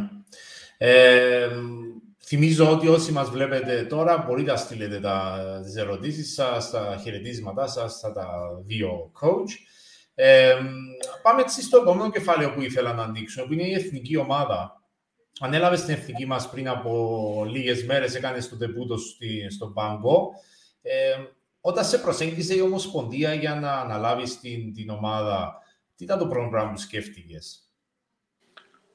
[0.77, 1.49] Ε,
[2.23, 7.67] θυμίζω ότι όσοι μας βλέπετε τώρα μπορείτε να στείλετε τα, τις ερωτήσεις σας, τα χαιρετίσματά
[7.67, 8.27] σας, στα τα
[8.65, 9.49] δύο coach.
[10.15, 10.55] Ε,
[11.21, 14.81] πάμε έτσι στο επόμενο κεφάλαιο που ήθελα να ανοίξω, που είναι η εθνική ομάδα.
[15.39, 18.95] Ανέλαβε την εθνική μας πριν από λίγες μέρες, έκανες το τεπούτο
[19.49, 20.29] στον Πάγκο.
[20.81, 21.15] Ε,
[21.61, 25.60] όταν σε προσέγγισε η Ομοσπονδία για να αναλάβεις την, την ομάδα,
[25.95, 27.71] τι ήταν το πρώτο πράγμα που σκέφτηκες;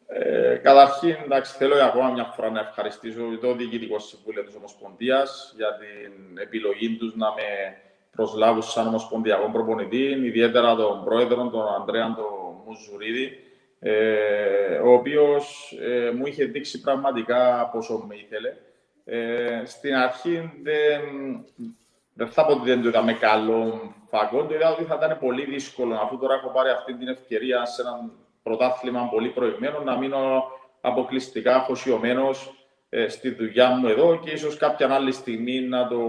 [0.07, 5.69] Ε, καταρχήν, εντάξει, θέλω ακόμα μια φορά να ευχαριστήσω το Διοικητικό Συμβούλιο της Ομοσπονδίας για
[5.77, 7.77] την επιλογή τους να με
[8.11, 13.39] προσλάβουν σαν Ομοσπονδιακό προπονητή, ιδιαίτερα τον πρόεδρο, τον Ανδρέα τον Μουζουρίδη,
[13.79, 18.53] ε, ο οποίος ε, μου είχε δείξει πραγματικά πόσο με ήθελε.
[19.05, 21.01] Ε, στην αρχή δεν,
[22.13, 25.45] δεν θα πω ότι δεν το είδαμε καλό φακό, το είδα ότι θα ήταν πολύ
[25.45, 28.11] δύσκολο, αφού τώρα έχω πάρει αυτή την ευκαιρία σε ένα
[28.43, 30.45] πρωτάθλημα πολύ προηγμένο, να μείνω
[30.81, 32.55] αποκλειστικά αφοσιωμένος
[32.89, 36.01] ε, στη δουλειά μου εδώ και ίσως κάποια άλλη στιγμή να το,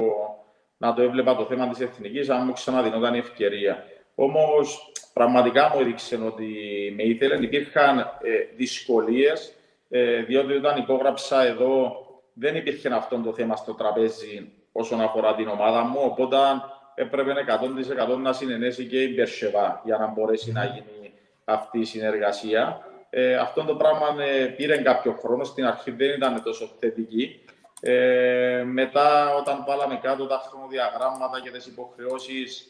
[0.77, 3.83] να το έβλεπα το θέμα της εθνικής, αν μου ξαναδινόταν η ευκαιρία.
[4.15, 6.47] Όμως, πραγματικά μου έδειξε ότι
[6.95, 7.35] με ήθελε.
[7.35, 9.53] Υπήρχαν ε, δυσκολίες,
[9.89, 11.95] ε, διότι όταν υπόγραψα εδώ
[12.33, 15.99] δεν υπήρχε αυτό το θέμα στο τραπέζι όσον αφορά την ομάδα μου.
[16.03, 16.37] Οπότε
[16.99, 17.33] έπρεπε
[18.13, 22.81] 100% να συνενέσει και η Μπερσεβά για να μπορέσει να γίνει αυτή η συνεργασία.
[23.09, 25.43] Ε, αυτό το πράγμα ε, πήρε κάποιο χρόνο.
[25.43, 27.41] Στην αρχή δεν ήταν τόσο θετική.
[27.81, 32.67] Ε, μετά, όταν βάλαμε κάτω τα χρονοδιαγράμματα και τις υποχρεώσεις,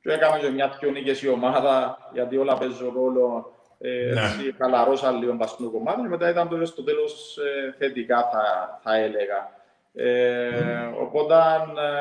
[0.00, 3.56] και έκαμε και μια πιο νίκες η ομάδα, γιατί όλα παίζουν ρόλο.
[3.78, 4.52] Ε, ναι.
[4.58, 9.61] Χαλαρώσα λίγο παστούν κομμάτι, και μετά ήταν το στο τέλος ε, θετικά, θα, θα έλεγα.
[9.94, 11.34] Ε, Οπότε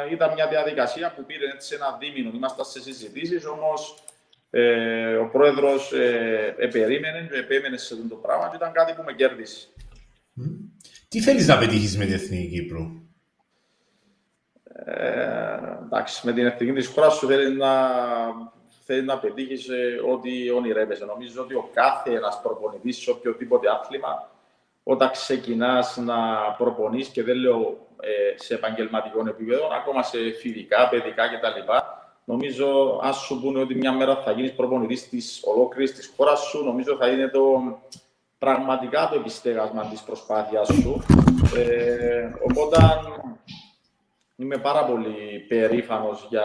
[0.07, 2.31] ε, ήταν μια διαδικασία που πήρε έτσι ένα δίμηνο.
[2.35, 4.03] Είμαστε σε συζητήσεις, όμως
[4.49, 9.03] ε, ο πρόεδρος ε, επερίμενε και επέμενε σε αυτό το πράγμα και ήταν κάτι που
[9.05, 9.67] με κέρδισε.
[11.07, 13.01] Τι θέλεις να πετύχεις με την Εθνική Κύπρου,
[14.85, 15.51] ε,
[15.83, 17.89] εντάξει, με την εθνική της χώρας σου θέλεις να,
[18.85, 21.05] θέλεις να πετύχεις ε, ό,τι ονειρεύεσαι.
[21.05, 24.30] Νομίζω ότι ο κάθε ένας προπονητής σε οποιοδήποτε άθλημα
[24.83, 26.15] όταν ξεκινάς να
[26.57, 31.71] προπονείς και δεν λέω ε, σε επαγγελματικό επίπεδο, ακόμα σε φοιτικά, παιδικά κτλ.
[32.23, 36.63] Νομίζω, αν σου πούνε ότι μια μέρα θα γίνεις προπονητής της ολόκληρης της χώρας σου,
[36.63, 37.41] νομίζω θα είναι το
[38.37, 41.03] πραγματικά το επιστέγασμα της προσπάθεια σου.
[41.55, 42.77] Ε, οπότε
[44.35, 46.43] είμαι πάρα πολύ περήφανος για,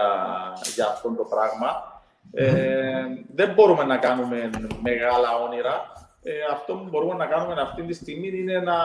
[0.75, 2.01] για αυτό το πράγμα.
[2.33, 4.51] Ε, δεν μπορούμε να κάνουμε
[4.83, 5.93] μεγάλα όνειρα,
[6.29, 8.77] ε, αυτό που μπορούμε να κάνουμε αυτή τη στιγμή είναι να,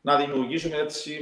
[0.00, 1.12] να δημιουργήσουμε έτσι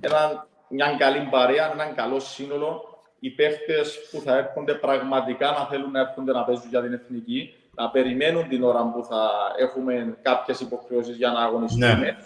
[0.00, 2.82] ένα, μια καλή παρέα, έναν καλό σύνολο.
[3.20, 7.54] Οι παίχτες που θα έρχονται πραγματικά να θέλουν να έρχονται να παίζουν για την εθνική,
[7.74, 11.94] να περιμένουν την ώρα που θα έχουμε κάποιες υποχρεώσεις για να αγωνιστούμε.
[11.94, 12.16] Ναι.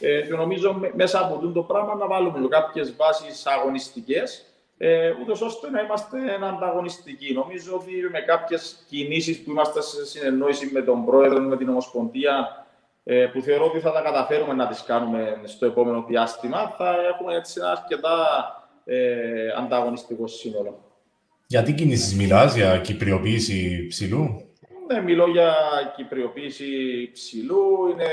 [0.00, 5.40] Ε, και νομίζω μέσα από αυτό το πράγμα να βάλουμε κάποιες βάσεις αγωνιστικές ε, ούτως
[5.40, 7.32] ώστε να είμαστε ανταγωνιστικοί.
[7.32, 12.66] Νομίζω ότι με κάποιες κινήσεις που είμαστε σε συνεννόηση με τον Πρόεδρο, με την Ομοσπονδία,
[13.04, 17.34] ε, που θεωρώ ότι θα τα καταφέρουμε να τις κάνουμε στο επόμενο διάστημα, θα έχουμε
[17.36, 18.18] έτσι ένα αρκετά
[18.84, 20.78] ε, ανταγωνιστικό σύνολο.
[21.46, 24.48] Για τι κινήσεις μιλάς, για κυπριοποίηση ψηλού;
[24.86, 25.54] Ναι, μιλώ για
[25.96, 26.66] κυπριοποίηση
[27.12, 27.88] ψηλού.
[27.92, 28.08] Είναι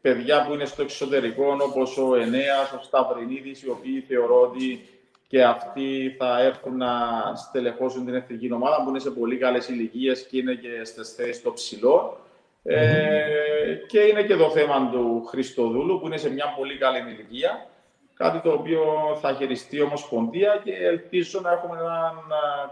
[0.00, 4.80] παιδιά που είναι στο εξωτερικό, όπως ο Ενέας, ο Σταυρινίδης, οι οποίοι θεωρώ ότι
[5.32, 6.90] και αυτοί θα έρθουν να
[7.36, 11.36] στελεχώσουν την εθνική ομάδα που είναι σε πολύ καλές ηλικίες και είναι και στις θέσεις
[11.36, 12.18] στο ψηλό.
[12.62, 17.66] Ε, και είναι και το θέμα του Χριστοδούλου που είναι σε μια πολύ καλή ηλικία.
[18.14, 18.82] Κάτι το οποίο
[19.20, 22.14] θα χειριστεί η Ομοσπονδία και ελπίζω να έχουμε έναν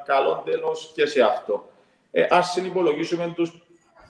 [0.04, 1.68] καλό τέλος και σε αυτό.
[2.10, 3.62] Ε, Α συνυπολογίσουμε τους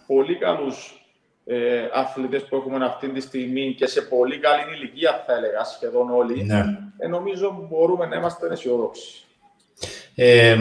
[0.07, 1.00] πολύ καλούς
[1.45, 6.11] ε, αθλητές που έχουμε αυτή τη στιγμή και σε πολύ καλή ηλικία, θα έλεγα, σχεδόν
[6.11, 6.65] όλοι, ναι.
[6.99, 9.25] ε, νομίζω μπορούμε να είμαστε αισιόδοξοι.
[10.15, 10.57] Ε,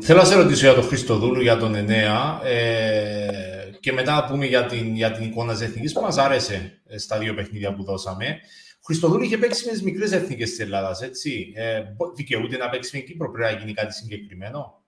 [0.00, 4.46] θέλω να σε ρωτήσω για τον Χριστοδούλου, για τον Ενέα ε, και μετά να πούμε
[4.46, 7.84] για την, για την εικόνα της εθνικής που μας άρεσε ε, στα δύο παιχνίδια που
[7.84, 8.26] δώσαμε.
[8.74, 11.52] Ο Χριστοδούλου είχε παίξει με τις μικρές εθνικές της Ελλάδας, έτσι.
[11.56, 11.82] Ε,
[12.14, 14.82] δικαιούται να παίξει με Κύπρο, πρέπει να γίνει κάτι συγκεκριμένο;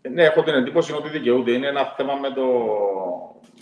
[0.00, 1.50] Ε, ναι, έχω την εντύπωση ότι δικαιούται.
[1.50, 2.42] Είναι ένα θέμα με το,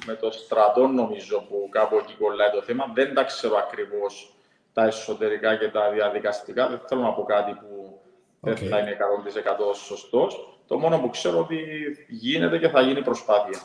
[0.06, 2.90] με το στρατό, νομίζω, που κάπου εκεί κολλάει το θέμα.
[2.94, 4.34] Δεν τα ξέρω ακριβώς
[4.72, 6.68] τα εσωτερικά και τα διαδικαστικά.
[6.68, 8.00] Δεν θέλω να πω κάτι που
[8.40, 8.96] δεν θα είναι
[9.72, 10.58] 100% σωστός.
[10.66, 11.56] Το μόνο που ξέρω ότι
[12.08, 13.60] γίνεται και θα γίνει προσπάθεια.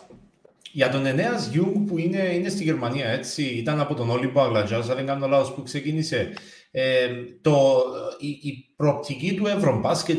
[0.71, 4.89] Για τον Ενέα Γιούγκ που είναι, είναι στη Γερμανία, έτσι, ήταν από τον Όλυμπο Αγλατζάς,
[4.89, 6.33] αν δεν κάνω λάθος, που ξεκίνησε.
[6.71, 7.07] Ε,
[7.41, 7.83] το,
[8.19, 10.17] η, η προοπτική του Ευρωμπάσκετ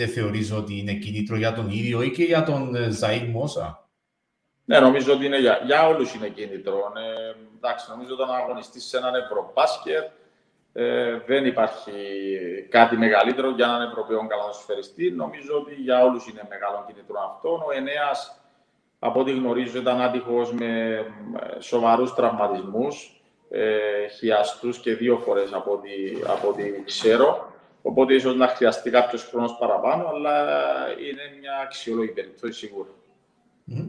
[0.00, 3.83] 2025 θεωρείς ότι είναι κίνητρο για τον ίδιο ή και για τον ε, Ζαΐντ Μόσα;
[4.64, 6.92] Ναι, νομίζω ότι είναι για, για όλους είναι κίνητρο.
[6.96, 10.04] Ε, εντάξει, νομίζω όταν αγωνιστείς σε έναν Ευρωμπάσκετ,
[10.76, 11.92] Ε, δεν υπάρχει
[12.68, 15.10] κάτι μεγαλύτερο για έναν Ευρωπαίο καλαθοσφαιριστή.
[15.10, 17.64] Νομίζω ότι για όλους είναι μεγάλο κινητρό αυτό.
[17.66, 18.40] Ο Ενέας,
[18.98, 21.04] από ό,τι γνωρίζω, ήταν άτυχος με
[21.58, 25.90] σοβαρούς τραυματισμούς, ε, χιαστούς και δύο φορές από ό,τι,
[26.26, 27.52] από ό,τι ξέρω.
[27.82, 30.46] Οπότε ίσως να χρειαστεί κάποιος χρόνος παραπάνω, αλλά
[31.08, 32.88] είναι μια αξιόλογη περίπτωση σίγουρα.
[33.70, 33.88] Mm-hmm.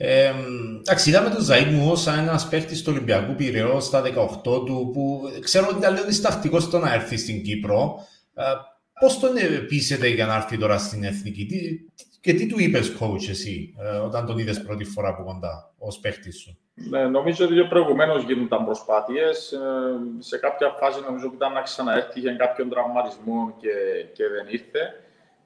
[0.00, 0.32] Ε,
[0.78, 5.20] εντάξει, είδαμε τον Ζαΐd μου σαν ένας παίχτης του Ολυμπιακού Πυραιό στα 18 του, που
[5.40, 8.06] ξέρω ότι ήταν λίγο διστακτικός στο να έρθει στην Κύπρο.
[8.34, 8.42] Ε,
[9.00, 9.30] Πώς τον
[9.68, 11.58] πείσετε για να έρθει τώρα στην Εθνική, τι,
[12.20, 15.98] και τι του είπες, coach, εσύ, ε, όταν τον είδες πρώτη φορά από κοντά, ως
[15.98, 19.52] παίχτης σου; Ναι, νομίζω ότι προηγουμένως γίνονταν προσπάθειες.
[19.52, 19.58] Ε,
[20.18, 23.68] σε κάποια φάση νομίζω ότι ήταν να ξαναέρθει για κάποιον τραυματισμό και,
[24.12, 24.80] και δεν ήρθε.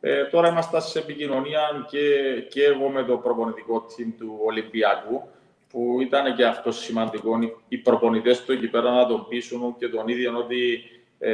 [0.04, 1.60] Ε, τώρα είμαστε σε επικοινωνία
[1.90, 2.00] και,
[2.48, 5.22] και εγώ με το προπονητικό team του Ολυμπιακού,
[5.68, 7.38] που ήταν και αυτό σημαντικό.
[7.68, 10.82] Οι προπονητές του εκεί πέρα να τον πείσουν και τον ίδιο ότι
[11.18, 11.32] ε,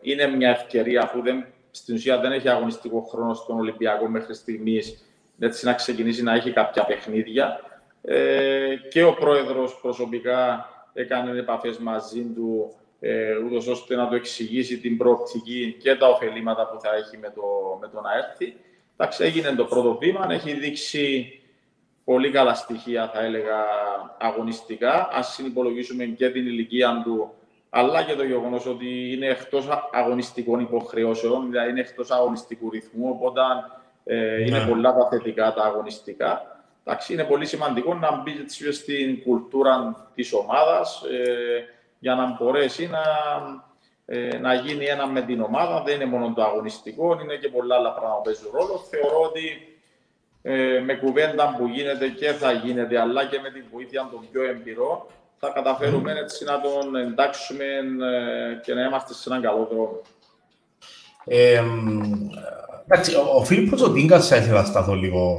[0.00, 5.04] είναι μια ευκαιρία, αφού δεν, στην ουσία δεν έχει αγωνιστικό χρόνο στον Ολυμπιακό μέχρι στιγμής,
[5.38, 7.60] έτσι να ξεκινήσει να έχει κάποια παιχνίδια.
[8.02, 14.78] Ε, και ο πρόεδρος προσωπικά έκανε επαφές μαζί του ε, ούτως ώστε να το εξηγήσει
[14.78, 17.42] την προοπτική και τα ωφελήματα που θα έχει με το,
[17.80, 18.56] με το να έρθει.
[18.96, 21.32] Εντάξει, έγινε το πρώτο βήμα, έχει δείξει
[22.04, 23.64] πολύ καλά στοιχεία, θα έλεγα,
[24.18, 25.08] αγωνιστικά.
[25.12, 27.32] Αν συνυπολογίσουμε και την ηλικία του,
[27.70, 33.40] αλλά και το γεγονός ότι είναι εκτός αγωνιστικών υποχρεώσεων, δηλαδή είναι εκτός αγωνιστικού ρυθμού, οπότε
[34.04, 34.66] ε, είναι ναι.
[34.70, 36.62] πολλά τα θετικά τα αγωνιστικά.
[36.84, 41.02] Εντάξει, είναι πολύ σημαντικό να μπει στην κουλτούρα της ομάδας.
[41.02, 41.64] Ε,
[41.98, 43.02] για να μπορέσει να,
[44.06, 45.82] ε, να γίνει ένα με την ομάδα.
[45.82, 48.78] Δεν είναι μόνο το αγωνιστικό, είναι και πολλά άλλα πράγματα που παίζουν ρόλο.
[48.90, 49.78] Θεωρώ ότι
[50.42, 54.42] ε, με κουβέντα που γίνεται και θα γίνεται, αλλά και με την βοήθεια των πιο
[54.42, 54.98] εμπειρών,
[55.38, 60.00] θα καταφέρουμε έτσι να τον εντάξουμε ε, και να είμαστε σε έναν καλό δρόμο.
[61.24, 61.62] Ε,
[62.86, 65.38] εντάξει, ο Φίλιππος ο Τίνκας θα ήθελα να σταθώ λίγο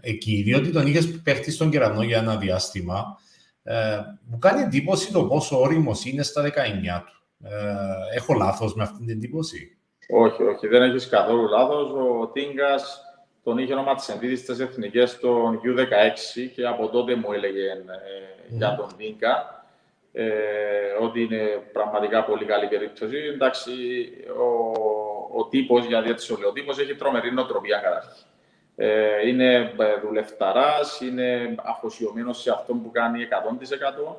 [0.00, 3.18] εκεί, διότι τον είχες παίχτη στον κερανό για ένα διάστημα.
[3.66, 6.48] Ε, μου κάνει εντύπωση το πόσο όριμος είναι στα 19
[7.06, 7.46] του.
[7.48, 11.90] Ε, έχω λάθος με αυτή την εντύπωση; Όχι, όχι, δεν έχεις καθόλου λάθος.
[11.90, 13.00] Ο Τίνγκας
[13.42, 17.76] τον είχε όνομα τη εντύπωση στις εθνικές των U16 και από τότε μου έλεγε ε,
[18.48, 19.64] για τον Τίνγκα
[20.12, 20.26] ε,
[21.00, 23.16] ότι είναι πραγματικά πολύ καλή περίπτωση.
[23.16, 23.70] Εντάξει,
[24.38, 28.26] ο, ο τύπος, γιατί έτσι ο τύπος έχει τρομερή νοοτροπία καταρχήν.
[28.76, 33.28] Ε, είναι ε, δουλευταράς, είναι αφοσιωμένος σε αυτό που κάνει
[34.10, 34.16] 100%.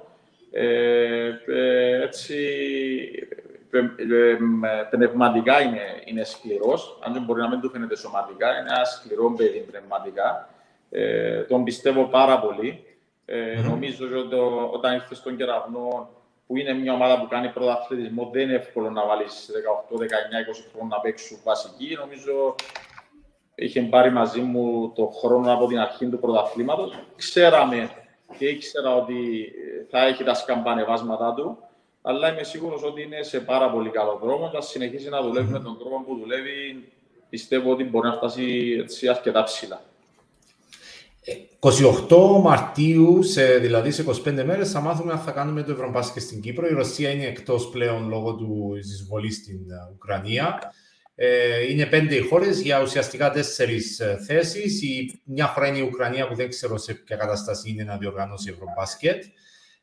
[0.52, 2.38] Ε, ε, έτσι,
[4.90, 9.34] πνευματικά είναι, είναι σκληρός, αν δεν μπορεί να μην του φαίνεται σωματικά, είναι ένα σκληρό
[9.38, 10.50] παιδί πνευματικά.
[11.48, 12.84] τον πιστεύω πάρα πολύ.
[13.70, 14.36] Νομίζω ότι
[14.72, 16.10] όταν ήρθες στον κεραυνό,
[16.48, 19.50] που είναι μια ομάδα που κάνει πρωταθλητισμό, δεν είναι εύκολο να βάλεις
[19.92, 20.06] 18, 19, 20
[20.72, 21.98] χρόνια να παίξουν βασική.
[22.00, 22.56] Νομίζω
[23.56, 27.00] είχε πάρει μαζί μου το χρόνο από την αρχή του πρωταθλήματος.
[27.16, 27.90] Ξέραμε
[28.38, 29.52] και ήξερα ότι
[29.90, 31.58] θα έχει τα σκαμπανεβάσματά του,
[32.02, 34.50] αλλά είμαι σίγουρος ότι είναι σε πάρα πολύ καλό δρόμο.
[34.50, 36.84] Θα συνεχίσει να δουλεύει με τον τρόπο που δουλεύει,
[37.30, 39.82] πιστεύω ότι μπορεί να φτάσει έτσι αρκετά ψηλά.
[41.60, 46.42] 28 Μαρτίου, σε, δηλαδή σε 25 μέρες, θα μάθουμε αν θα κάνουμε το Ευρωμπάσκετ στην
[46.42, 46.68] Κύπρο.
[46.68, 50.60] Η Ρωσία είναι εκτός πλέον λόγω του εισβολής στην ε, Ουκρανία.
[51.16, 54.82] Ε, είναι πέντε χώρες για ουσιαστικά τέσσερις ε, θέσεις.
[55.24, 59.24] Μια χώρα είναι η Ουκρανία που δεν ξέρω σε ποια κατάσταση είναι να διοργανώσει Ευρωμπάσκετ.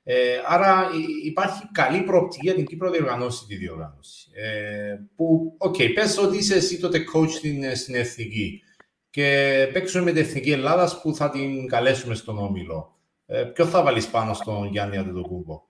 [0.05, 0.90] Ε, άρα
[1.25, 4.31] υπάρχει καλή προοπτική για την Κύπρο να διοργανώσει τη διοργάνωση.
[4.35, 8.62] Ε, που, OK, okay, πες ότι είσαι εσύ τότε coach στην, στην Εθνική
[9.11, 12.97] και παίξουμε με την Εθνική Ελλάδας που θα την καλέσουμε στον Όμιλο.
[13.27, 15.62] Ε, ποιο θα βάλεις πάνω στον Γιάννη Αντετοκούμπο;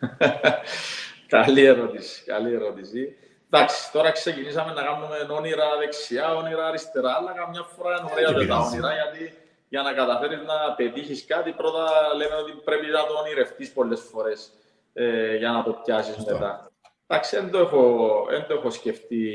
[1.26, 3.16] καλή ερώτηση, καλή ερώτηση.
[3.54, 8.58] Εντάξει, τώρα ξεκινήσαμε να κάνουμε όνειρα δεξιά, όνειρα αριστερά, αλλά καμιά φορά είναι ωραία τα
[8.58, 9.34] όνειρα, γιατί
[9.68, 11.84] για να καταφέρεις να πετύχεις κάτι, πρώτα
[12.16, 14.50] λέμε ότι πρέπει να το ονειρευτείς πολλές φορές
[14.92, 16.70] ε, για να το πιάσεις μετά.
[17.06, 19.26] Εντάξει, δεν το, έχω, δεν το έχω σκεφτεί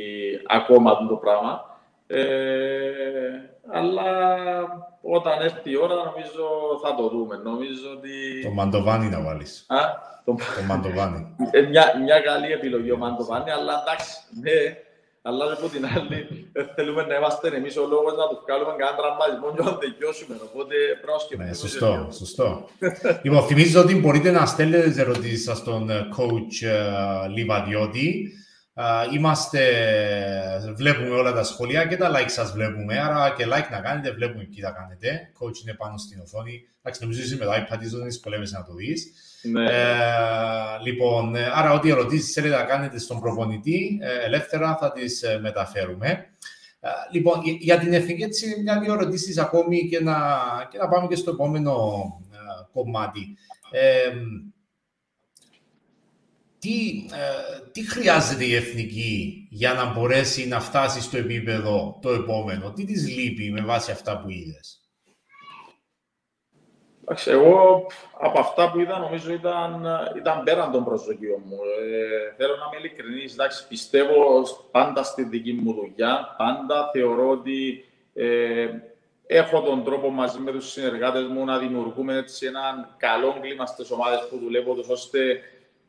[0.48, 1.80] ακόμα το πράγμα.
[2.08, 2.20] Ε,
[3.72, 4.06] αλλά
[5.02, 6.44] όταν έρθει η ώρα, νομίζω
[6.84, 7.36] θα το δούμε.
[7.44, 8.44] Νομίζω ότι...
[8.44, 9.66] Το Μαντοβάνι να βάλεις.
[9.68, 9.78] Α,
[10.26, 11.36] το, το Μαντοβάνι.
[11.52, 14.12] Ε, μια, μια καλή επιλογή ο Μαντοβάνι, αλλά εντάξει,
[14.42, 14.78] ναι.
[15.22, 19.48] Αλλά από την άλλη, θέλουμε να είμαστε εμείς ο λόγος να τους βγάλουμε κανένα τραυματισμό
[19.56, 20.36] και να τελειώσουμε.
[20.50, 21.50] Οπότε πρέπει να σκεφτούμε.
[21.50, 22.48] Ναι, σωστό, σωστό.
[23.24, 28.34] λοιπόν, θυμίζω ότι μπορείτε να στέλνετε ερωτήσεις στον ε, coach uh, Λιβαδιώτη
[29.14, 29.62] είμαστε,
[30.76, 34.44] βλέπουμε όλα τα σχόλια και τα like σας βλέπουμε, άρα και like να κάνετε, βλέπουμε
[34.44, 35.32] τι θα κάνετε.
[35.40, 36.62] Coach είναι πάνω στην οθόνη.
[36.82, 39.12] Εντάξει, νομίζω είσαι με το iPad, ίσως δεν δυσκολεύεσαι να το δεις.
[39.42, 39.66] Ναι.
[39.66, 39.74] Ε,
[40.84, 45.40] λοιπόν, ε, άρα ό,τι ερωτήσεις θέλετε να κάνετε στον προπονητή, ε, ελεύθερα θα τις ε,
[45.40, 46.26] μεταφέρουμε.
[47.12, 50.18] Λοιπόν, για την εθνική, έτσι, μια-δύο ερωτήσεις ακόμη και να,
[50.72, 52.04] και να πάμε και στο επόμενο
[52.74, 53.38] κομμάτι.
[53.72, 54.12] Ε,
[56.60, 62.74] τι, ε, τι χρειάζεται η εθνική για να μπορέσει να φτάσει στο επίπεδο το επόμενο,
[62.74, 64.82] τι της λείπει με βάση αυτά που είδες;
[67.26, 67.86] Εγώ
[68.20, 69.86] από αυτά που είδα νομίζω ήταν,
[70.18, 71.58] ήταν πέραν των προσδοκιών μου.
[71.82, 73.36] Ε, θέλω να είμαι ειλικρινής,
[73.68, 78.68] πιστεύω πάντα στη δική μου δουλειά, πάντα θεωρώ ότι ε,
[79.28, 83.92] έχω τον τρόπο μαζί με τους συνεργάτες μου να δημιουργούμε έτσι έναν καλό κλίμα στις
[83.92, 85.42] ομάδες που δουλεύω, ώστε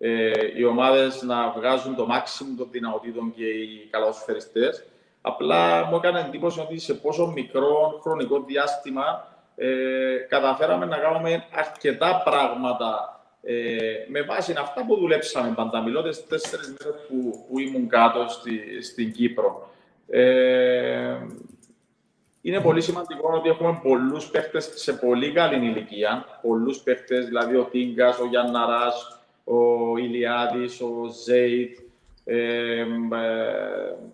[0.02, 4.84] ε, οι ομάδες να βγάζουν το μάξιμο των δυνατοτήτων και οι καλαθοσφαιριστές.
[5.20, 12.22] Απλά μου έκανε εντύπωση ότι σε πόσο μικρό χρονικό διάστημα ε, καταφέραμε να κάνουμε αρκετά
[12.24, 13.78] πράγματα ε,
[14.08, 15.80] με βάση αυτά που δουλέψαμε πάντα.
[15.80, 19.70] Μιλώ τις τέσσερις μέρες που, που ήμουν κάτω στη, στην Κύπρο.
[20.08, 21.16] Ε,
[22.42, 26.24] είναι πολύ σημαντικό ότι έχουμε πολλούς παίχτες σε πολύ καλή ηλικία.
[26.42, 29.19] Πολλούς παίχτες, δηλαδή ο Τίγκας, ο Γιάνναρας,
[29.50, 31.78] ο Ηλιάδης, ο Ζέιτ,
[32.24, 32.84] ε,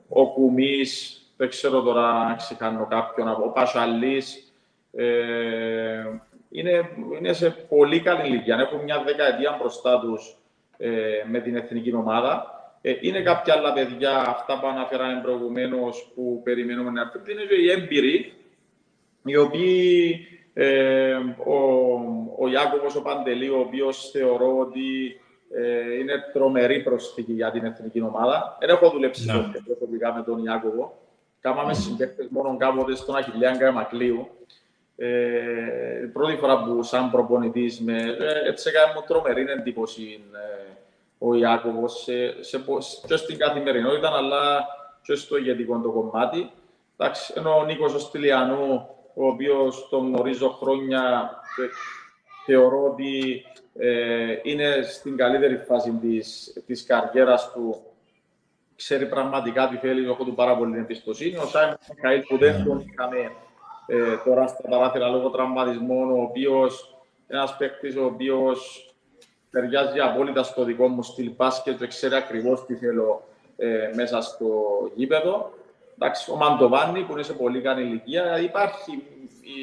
[0.08, 4.52] ο Κουμής, δεν ξέρω τώρα αν ξεχάνω κάποιον, ο Πασαλής.
[4.92, 6.04] Ε,
[6.50, 8.56] είναι, είναι σε πολύ καλή ηλικία.
[8.56, 10.36] Έχουν μια δεκαετία μπροστά τους
[10.76, 10.90] ε,
[11.30, 12.54] με την εθνική ομάδα.
[12.80, 17.22] Ε, είναι κάποια άλλα παιδιά, αυτά που αναφέραμε προηγουμένως, που περιμένουμε να έρθουν.
[17.28, 18.32] Είναι οι έμπειροι,
[19.24, 21.14] οι οποίοι ε,
[21.44, 21.56] ο,
[22.38, 25.20] ο Ιάκωβος ο Παντελή, ο οποίος θεωρώ ότι
[25.54, 28.56] ε, είναι τρομερή προσθήκη για την εθνική ομάδα.
[28.60, 29.34] Δεν έχω δουλέψει no.
[29.34, 29.60] Ναι.
[29.64, 30.98] προσωπικά με τον Ιάκωβο.
[31.40, 31.76] Κάμαμε mm.
[31.76, 34.28] συμπαίχτες μόνο κάποτε στον Αχιλιάγκα Μακλίου.
[34.96, 35.08] Ε,
[36.12, 40.72] πρώτη φορά που σαν προπονητής με, ε, έτσι έκανε μου τρομερή εντύπωση ε,
[41.18, 42.64] ο Ιάκωβος σε, σε,
[43.06, 44.66] και στην καθημερινότητα αλλά
[45.02, 46.50] και στο ηγετικό το κομμάτι.
[46.96, 51.30] Εντάξει, ενώ ο Νίκος ο Στυλιανού, ο οποίος τον γνωρίζω χρόνια
[52.46, 53.44] θεωρώ ότι
[53.78, 57.80] ε, είναι στην καλύτερη φάση της, της καριέρας του.
[58.76, 61.36] Ξέρει πραγματικά τι θέλει, έχω του πάρα πολύ εμπιστοσύνη.
[61.36, 63.32] Ο Σάιμον Μιχαήλ που δεν τον είχαμε
[63.86, 66.96] ε, τώρα στα παράθυρα λόγω τραυματισμών, ο οποίος
[67.26, 68.90] ένας παίκτης ο οποίος
[69.50, 73.22] ταιριάζει απόλυτα στο δικό μου στυλ μπάσκετ και ξέρει ακριβώς τι θέλω
[73.56, 74.48] ε, μέσα στο
[74.94, 75.52] γήπεδο.
[75.98, 78.40] Εντάξει, ο Μαντοβάνη που είναι σε πολύ καλή ηλικία.
[78.40, 79.02] Υπάρχει
[79.40, 79.60] οι,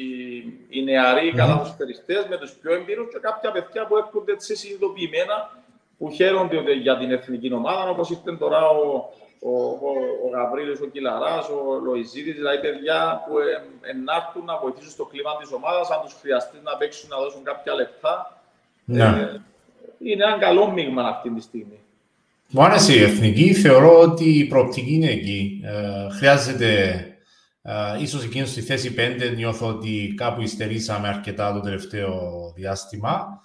[0.68, 1.36] οι νεαροί mm.
[1.36, 5.62] καλαθοσφαιριστές με τους πιο εμπειρούς και κάποια παιδιά που έρχονται έτσι συνειδητοποιημένα
[5.98, 9.10] που χαίρονται για την εθνική ομάδα, όπως ήρθε τώρα ο,
[9.40, 9.90] ο, ο,
[10.24, 13.34] ο Γαβρίλης, ο Κιλαράς, ο Λοϊζίδης, δηλαδή παιδιά που
[13.80, 17.74] ενάρτουν να βοηθήσουν στο κλίμα της ομάδας, αν τους χρειαστεί να παίξουν, να δώσουν κάποια
[17.74, 18.42] λεπτά.
[18.84, 19.04] Ναι.
[19.04, 19.40] Ε,
[19.98, 21.83] είναι ένα καλό μείγμα αυτή τη στιγμή.
[22.48, 23.54] Μου άρεσε η εθνική.
[23.54, 25.60] Θεωρώ ότι η προοπτική είναι εκεί.
[25.64, 27.08] Ε, χρειάζεται
[27.68, 33.42] Uh, ίσως εκείνος στη θέση 5 νιώθω ότι κάπου υστερήσαμε αρκετά το τελευταίο διάστημα.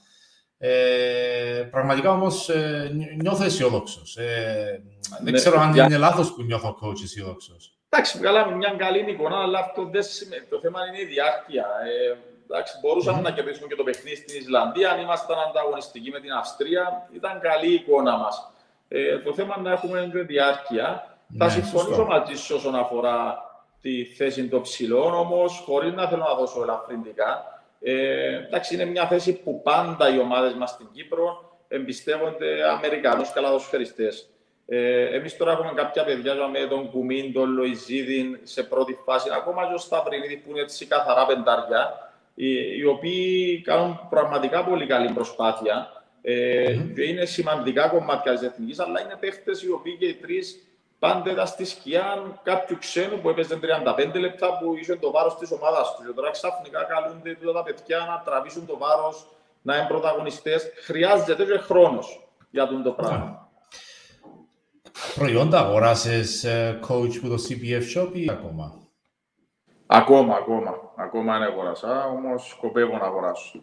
[0.57, 2.91] Ε, πραγματικά όμως ε,
[3.21, 4.17] νιώθω αισιόδοξος.
[4.17, 4.81] Ε,
[5.21, 7.77] δεν ναι, ξέρω αν είναι λάθος που νιώθω coach αισιόδοξος.
[7.89, 10.45] Εντάξει, βγάλαμε μια καλή εικόνα, αλλά αυτό δεν σημαίνει.
[10.49, 11.65] Το θέμα είναι η διάρκεια.
[11.85, 12.17] Ε,
[12.49, 13.23] εντάξει, μπορούσαμε mm.
[13.23, 14.91] να κερδίσουμε και το παιχνίδι στην Ισλανδία.
[14.91, 18.51] Αν ήμασταν ανταγωνιστικοί με την Αυστρία, ήταν καλή η εικόνα μας.
[18.89, 21.17] Ε, το θέμα είναι να έχουμε διάρκεια.
[21.27, 23.37] Ναι, Θα συμφωνήσω μαζί σου όσον αφορά
[23.81, 27.61] τη θέση των ψηλών, όμως χωρίς να θέλω να δώσω ελαφρυντικά.
[27.81, 34.29] Ε, εντάξει, είναι μια θέση που πάντα οι ομάδες μας στην Κύπρο εμπιστεύονται Αμερικανούς καλαδοσφαιριστές.
[34.65, 39.67] Ε, Εμείς τώρα έχουμε κάποια παιδιά με τον Κουμίν, τον Λοϊζίδιν σε πρώτη φάση, ακόμα
[39.67, 45.11] και ο Σταυρινίδη που είναι έτσι καθαρά πεντάρια, οι, οι οποίοι κάνουν πραγματικά πολύ καλή
[45.13, 45.98] προσπάθεια.
[46.21, 46.93] Ε, mm-hmm.
[46.95, 50.63] και είναι σημαντικά κομμάτια της εθνικής, αλλά είναι παίχτες οι οποίοι και οι τρεις
[50.99, 55.51] πάντα ήταν στη σκιά κάποιου ξένου που έπαιζε 35 λεπτά που είχε το βάρος της
[55.51, 56.05] ομάδας τους.
[56.05, 59.27] Και τώρα ξαφνικά καλούνται τα παιδιά να τραβήσουν το βάρος,
[59.61, 60.71] να είναι πρωταγωνιστές.
[60.83, 63.49] Χρειάζεται και χρόνος για τον το πράγμα.
[65.15, 68.79] Προϊόντα αγοράσει ε, coach που το CPF shop ή ακόμα;
[69.91, 70.91] Ακόμα, ακόμα.
[70.95, 73.61] Ακόμα είναι αγοράσα, όμως σκοπεύω να αγοράσω.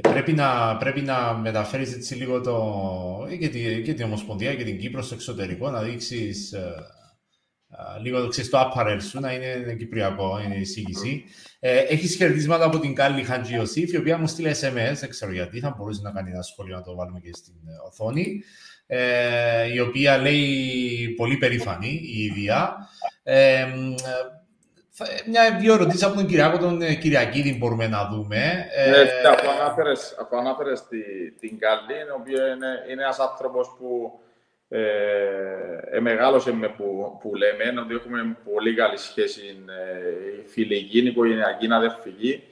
[0.00, 4.78] Πρέπει να, πρέπει να μεταφέρεις έτσι λίγο το, και, τη, και την Ομοσπονδία και την
[4.78, 6.74] Κύπρο στο εξωτερικό, να δείξεις ε,
[7.70, 11.24] ε, λίγο ξέρεις, το apparel σου, να είναι κυπριακό, είναι η εισήγηση.
[11.60, 15.60] Ε, έχεις χαιρετίσματα από την Κάλλη Χαντζιωσήφ, η οποία μου στείλει SMS, δεν ξέρω γιατί,
[15.60, 17.54] θα μπορούσε να κάνει ένα σχόλιο να το βάλουμε και στην
[17.86, 18.42] οθόνη.
[18.86, 22.76] ε, η οποία λέει πολύ περήφανη η ίδια.
[23.22, 23.66] Ε,
[25.26, 28.66] μια δύο ερωτήσεις από τον Κυριακό, τον ε, Κυριακίδη μπορούμε να δούμε.
[28.90, 29.28] Ναι,
[30.18, 30.86] αφού ανάφερες,
[31.40, 34.20] την Καλή, η οποία είναι, είναι ένας άνθρωπος που
[34.72, 34.80] ε,
[35.90, 42.42] ε, μεγάλωσε με που, που λέμε, ότι έχουμε πολύ καλή σχέση ε, φιλική, οικογενειακή, αδερφική.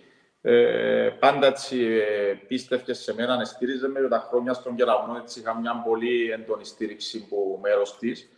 [0.43, 5.59] Ε, πάντα έτσι ε, πίστευε σε μένα, στήριζε με τα χρόνια στον κεραυνό, έτσι είχα
[5.61, 8.29] μια πολύ έντονη στήριξη από μέρος της.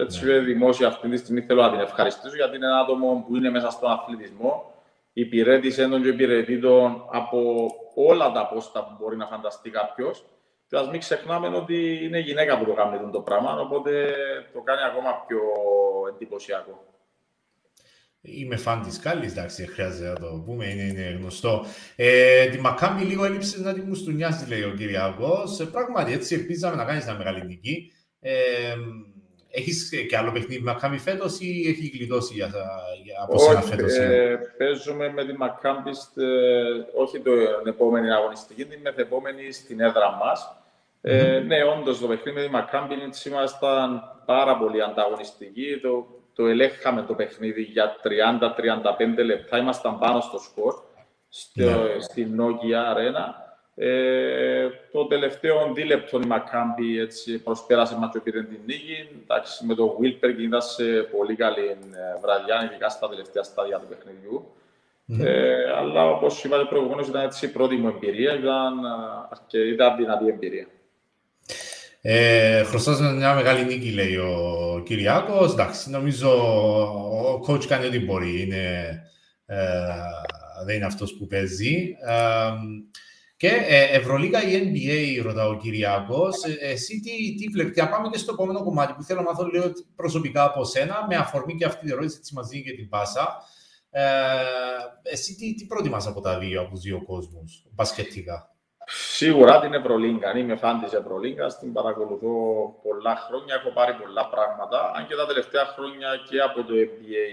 [0.00, 0.38] Έτσι, ναι.
[0.38, 3.70] δημόσια αυτή τη στιγμή θέλω να την ευχαριστήσω γιατί είναι ένα άτομο που είναι μέσα
[3.70, 4.72] στον αθλητισμό.
[5.12, 10.24] Υπηρέτησε τον και υπηρετεί τον από όλα τα πόστα που μπορεί να φανταστεί κάποιος.
[10.68, 14.14] Και ας μην ξεχνάμε ότι είναι γυναίκα που το κάνει το πράγμα, οπότε
[14.52, 15.40] το κάνει ακόμα πιο
[16.14, 16.84] εντυπωσιακό.
[18.20, 21.64] Είμαι φαν της Κάλλης, εντάξει, χρειάζεται να το πούμε, είναι, είναι γνωστό.
[21.96, 25.42] Ε, τη Μακάμι λίγο έλειψε να τη μου στουνιάσει, λέει ο Κυριακό.
[25.60, 27.92] Ε, πράγματι, έτσι ελπίζαμε να κάνεις μια μεγάλη νική.
[28.20, 28.74] Ε,
[29.50, 32.50] έχεις και άλλο παιχνίδι με Μακάμι φέτος ή έχει γλιτώσει για,
[33.04, 33.92] για, από σένα φέτος.
[33.92, 35.90] Ε, παίζουμε με τη Μακάμι,
[36.94, 40.52] όχι την επόμενη αγωνιστική, την μεθεπόμενη στην έδρα μας.
[41.00, 42.94] Ε, ναι, όντως το παιχνίδι με τη Μακάμπι
[43.26, 45.80] ήμασταν πάρα πολύ ανταγωνιστικοί.
[45.82, 47.96] Το, το ελέγχαμε το παιχνίδι για
[49.20, 49.58] 30-35 λεπτά.
[49.58, 50.74] Ήμασταν πάνω στο σκορ,
[51.28, 52.00] στο, yeah.
[52.00, 53.47] στην Nokia Arena.
[53.80, 59.08] Ε, το τελευταίο δίλεπτο η Μακάμπι έτσι, προσπέρασε μας και πήρε την νίκη.
[59.22, 63.86] Εντάξει, με το Wilberg ήταν σε πολύ καλή ε, βραδιά, ειδικά στα τελευταία στάδια του
[63.88, 64.52] παιχνιδιού.
[65.08, 65.24] Mm.
[65.24, 68.74] Ε, αλλά όπως είπατε προηγουμένως ήταν έτσι η πρώτη μου εμπειρία, ήταν,
[69.46, 70.66] και ήταν δυνατή εμπειρία.
[72.00, 75.52] Ε, χρωστάς μια μεγάλη νίκη, λέει ο Κυριάκος.
[75.52, 76.30] Εντάξει, νομίζω
[77.20, 78.42] ο coach κάνει ό,τι μπορεί.
[78.42, 79.02] Είναι,
[79.46, 79.56] ε,
[80.64, 81.96] δεν είναι αυτός που παίζει.
[82.06, 82.52] Ε,
[83.38, 86.44] και ε, Ευρωλίγα ή NBA, ρωτά ο Κυριάκος.
[86.44, 89.44] Ε, εσύ τι, τι βλέπεις; Και πάμε και στο επόμενο κομμάτι που θέλω να μάθω
[89.44, 92.88] λίγο προσωπικά από σένα, με αφορμή και αυτή την ερώτηση, έτσι μας δίνει και την
[92.88, 93.42] πάσα.
[93.90, 94.02] Ε,
[95.02, 98.54] εσύ τι, τι πρότιμας από τα δύο, από τους δύο κόσμους, μπασκετικά;
[98.86, 100.38] Σίγουρα την Ευρωλίγκα.
[100.38, 101.58] Είμαι φαν της Ευρωλίγκας.
[101.58, 102.34] Την παρακολουθώ
[102.82, 103.54] πολλά χρόνια.
[103.54, 104.92] Έχω πάρει πολλά πράγματα.
[104.96, 107.26] Αν και τα τελευταία χρόνια και από το NBA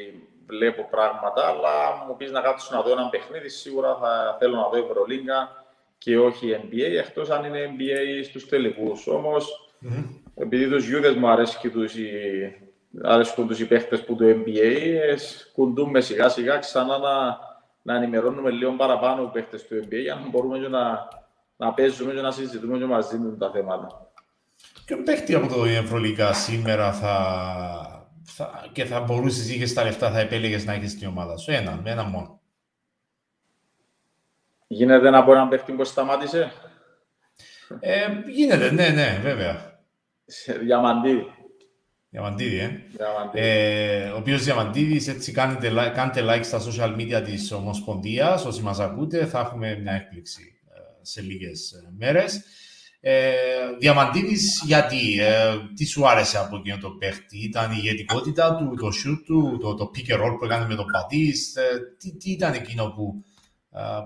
[0.48, 1.48] βλέπω πράγματα.
[1.48, 5.65] Αλλά μου πεις να κάτσω να δω ένα παιχνίδι, σίγουρα θα θέλω να δω Ευρωλίγκα
[5.98, 6.98] και όχι NBA.
[7.00, 9.08] Εκτός αν είναι NBA στους τελικούς.
[9.08, 10.04] Όμως, mm-hmm.
[10.36, 12.10] επειδή τους Γιούδες μου αρέσει τους οι,
[13.04, 15.18] αρέσκουν τους οι παίχτες που το NBA,
[15.54, 17.38] κουντούμε σιγά σιγά ξανά να,
[17.82, 21.08] να ενημερώνουμε λίγο παραπάνω οι παίχτες του NBA για να μπορούμε να
[21.58, 24.10] να παίζουμε και να συζητούμε και μαζί με τα θέματα.
[24.86, 30.20] Ποιον παίχτη από το Ευρωλίγκα σήμερα θα, θα, και θα μπορούσε είχες τα λεφτά, θα
[30.20, 31.52] επέλεγες να έχεις την ομάδα σου.
[31.52, 32.40] Ένα, με ένα μόνο.
[34.68, 36.52] Γίνεται να πω έναν παίχτη που σταμάτησε;
[37.80, 39.80] Ε, γίνεται, ναι, ναι, βέβαια.
[40.62, 41.26] Διαμαντίδη.
[42.10, 42.82] Διαμαντίδη, ε.
[42.92, 43.48] Διαμαντίδη.
[43.48, 48.46] ε ο οποίος Διαμαντίδης, έτσι κάνετε, κάντε like στα social media της Ομοσπονδίας.
[48.46, 50.60] Όσοι μας ακούτε, θα έχουμε μια έκπληξη
[51.02, 52.42] σε λίγες ε, μέρες.
[53.00, 53.34] Ε,
[53.80, 58.88] Διαμαντίδης, γιατί, ε, τι σου άρεσε από εκείνο το παίχτη, ήταν η ηγετικότητα του, το
[58.88, 61.62] shoot του, το, το pick and roll που έκανε με τον Πατής, ε,
[62.00, 63.35] τι, τι, ήταν εκείνο που, ε,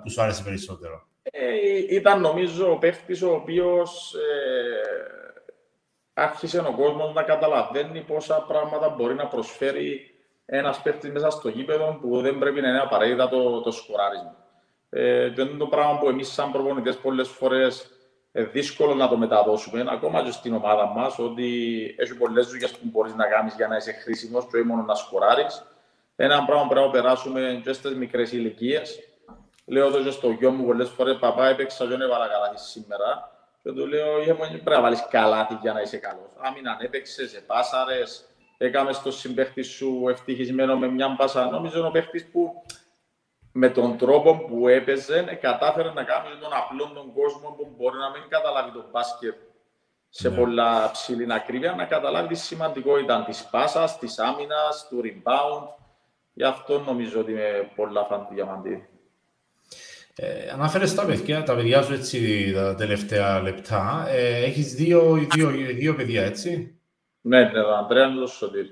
[0.04, 1.08] που σου άρεσε περισσότερο.
[1.24, 4.16] Ε, ήταν νομίζω ο παίχτης ο οποίος
[6.14, 10.14] άρχισε ο κόσμος να καταλαβαίνει πόσα πράγματα μπορεί να προσφέρει
[10.46, 14.36] ένας παίχτης μέσα στο γήπεδο που δεν πρέπει να είναι απαραίτητα το, το σκοράρισμα.
[14.90, 17.90] Ε, δεν είναι το πράγμα που εμείς, σαν προπονητές, πολλές φορές
[18.32, 21.50] ε, δύσκολο να το μεταδώσουμε, ακόμα και στην ομάδα μας, ότι
[21.98, 24.96] έχει πολλές δουλειές που μπορείς να κάνεις για να είσαι χρήσιμος και όχι μόνο να
[24.96, 25.46] σκοράρει.
[26.16, 29.09] Ένα πράγμα που πρέπει να περάσουμε και στις μικρές ηλικίες.
[29.70, 33.32] Λέω εδώ και στο γιο μου πολλές φορές: Παπά, έπαιξα, δεν έβαλα καλά σήμερα.
[33.64, 36.32] Και του λέω: «Ε, πρέπει να βάλεις καλάτι για να είσαι καλός.
[36.38, 38.04] Άμυν αν έπαιξε, επάσαρε,
[38.58, 41.46] έκαμες το συμπέχτη σου ευτυχισμένο με μια μπάσα.
[41.46, 42.64] Νομίζω είναι ο παίχτης που
[43.52, 48.10] με τον τρόπο που έπαιζε, κατάφερε να κάνει τον απλό τον κόσμο που μπορεί να
[48.10, 49.36] μην καταλάβει το μπάσκετ
[50.10, 50.36] σε ναι.
[50.36, 55.68] πολλά ψηλή ακρίβεια, να καταλάβει τη σημαντικότητα της πάσας, της άμυνας, του rebound.
[56.34, 58.90] Γι' αυτό νομίζω ότι είμαι πολλά φαν του Διαμαντή.
[60.22, 64.06] Ε, ανάφερες τα παιδιά, τα παιδιά σου έτσι τα τελευταία λεπτά.
[64.10, 66.80] Ε, έχεις δύο, δύο, δύο παιδιά, έτσι;
[67.22, 68.66] Ναι, ναι, τον Αντρέα και τον Σωτήρ.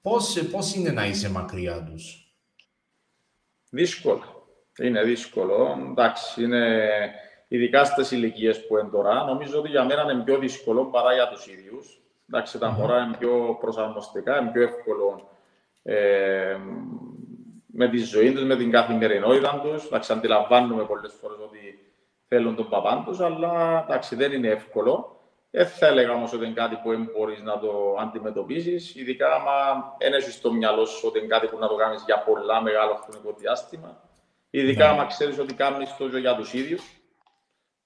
[0.00, 2.34] Πώς, πώς είναι να είσαι μακριά τους;
[3.70, 4.46] Δύσκολο.
[4.78, 5.76] Είναι δύσκολο.
[5.90, 6.90] Εντάξει, είναι
[7.48, 9.24] ειδικά στις ηλικίες που είναι τώρα.
[9.24, 12.02] Νομίζω ότι για μένα είναι πιο δύσκολο παρά για τους ίδιους.
[12.28, 15.28] Εντάξει, τα μωρά είναι πιο προσαρμοστικά, είναι πιο εύκολο
[15.82, 16.56] ε,
[17.72, 19.84] με τη ζωή τους, με την καθημερινότητα τους.
[19.84, 21.92] Εντάξει, αντιλαμβάνουμε πολλές φορές ότι
[22.28, 25.16] θέλουν τον παπά τους, αλλά εντάξει, δεν είναι εύκολο.
[25.50, 29.84] Δεν θα έλεγα όμως ότι είναι κάτι που δεν μπορείς να το αντιμετωπίσει, ειδικά άμα
[29.98, 32.94] δεν έχεις στο μυαλό σου ότι είναι κάτι που να το κάνεις για πολλά μεγάλο
[32.94, 34.00] χρονικό διάστημα.
[34.50, 34.90] Ειδικά ναι.
[34.90, 37.02] άμα ξέρεις ότι κάνεις το για τους ίδιους.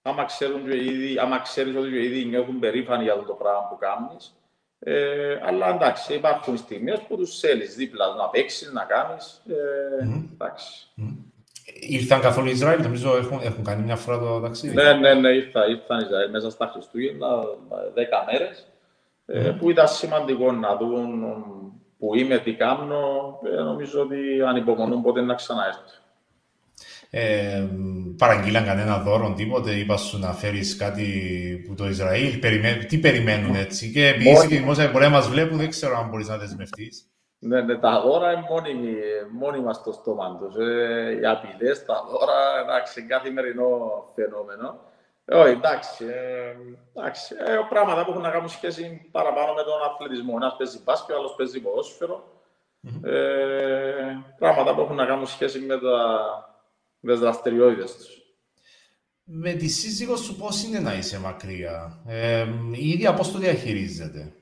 [0.03, 3.77] Άμα, ξέρουν και ήδη, άμα ξέρεις ότι οι ίδιοι νιώθουν περήφανοι για το πράγμα που
[3.79, 4.35] κάνεις.
[4.79, 9.43] Ε, αλλά εντάξει, υπάρχουν στιγμές που τους θέλεις δίπλα να παίξεις, να κάνεις.
[9.49, 9.55] Ε,
[10.05, 10.29] mm.
[10.33, 10.89] Εντάξει.
[10.99, 11.17] Mm.
[11.81, 14.75] Ήρθαν καθόλου Ισραήλ, νομίζω έχουν, έχουν κάνει μια φορά το ταξίδι.
[14.75, 17.27] Ναι, ναι, ναι, ήρθα, ήρθαν Ισραήλ μέσα στα Χριστούγεννα,
[17.95, 18.67] δέκα μέρες.
[19.27, 21.25] Ε, που ήταν σημαντικό να δουν
[21.99, 23.39] που είμαι, τι κάνω.
[23.45, 26.05] Ε, νομίζω ότι ανυπομονούν πότε να ξαναέρθω.
[27.19, 27.69] Ε,
[28.19, 31.05] παραγγείλαν κανένα δώρο, τίποτε, είπα σου να φέρει κάτι
[31.67, 32.39] που το Ισραήλ.
[32.89, 33.91] τι περιμένουν έτσι.
[33.91, 37.11] Και επειδή είσαι και δημόσια μπορεί να μας βλέπουν, δεν ξέρω αν μπορείς να δεσμευτείς.
[37.39, 38.75] Ναι, ναι, τα δώρα είναι μόνοι,
[39.39, 40.55] μόνοι μας στο στόμα τους.
[40.57, 43.69] Ε, οι απειλές, τα δώρα, εντάξει, καθημερινό
[44.15, 44.81] φαινόμενο.
[45.25, 46.57] Ε, όχι, εντάξει, ε,
[46.95, 50.33] εντάξει ε, πράγματα που έχουν να κάνουν σχέση παραπάνω με τον αθλητισμό.
[50.37, 52.25] Ένας παίζει μπάσκετ, ο άλλος παίζει ποδόσφαιρο.
[52.87, 53.09] Mm-hmm.
[53.09, 55.97] Ε, πράγματα που έχουν να κάνουν σχέση με, τα,
[57.07, 58.21] με τις δραστηριότητες τους.
[59.25, 64.33] Με τη σύζυγό σου πώς είναι να είσαι μακριά; Ε, η ίδια πώς το διαχειρίζεται;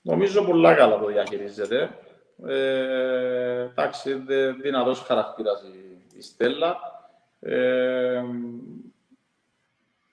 [0.00, 1.90] Νομίζω πολλά καλά το διαχειρίζεται.
[2.46, 6.76] Ε, εντάξει, είναι δυνατός χαρακτήρας η, η Στέλλα.
[7.40, 8.22] Ε,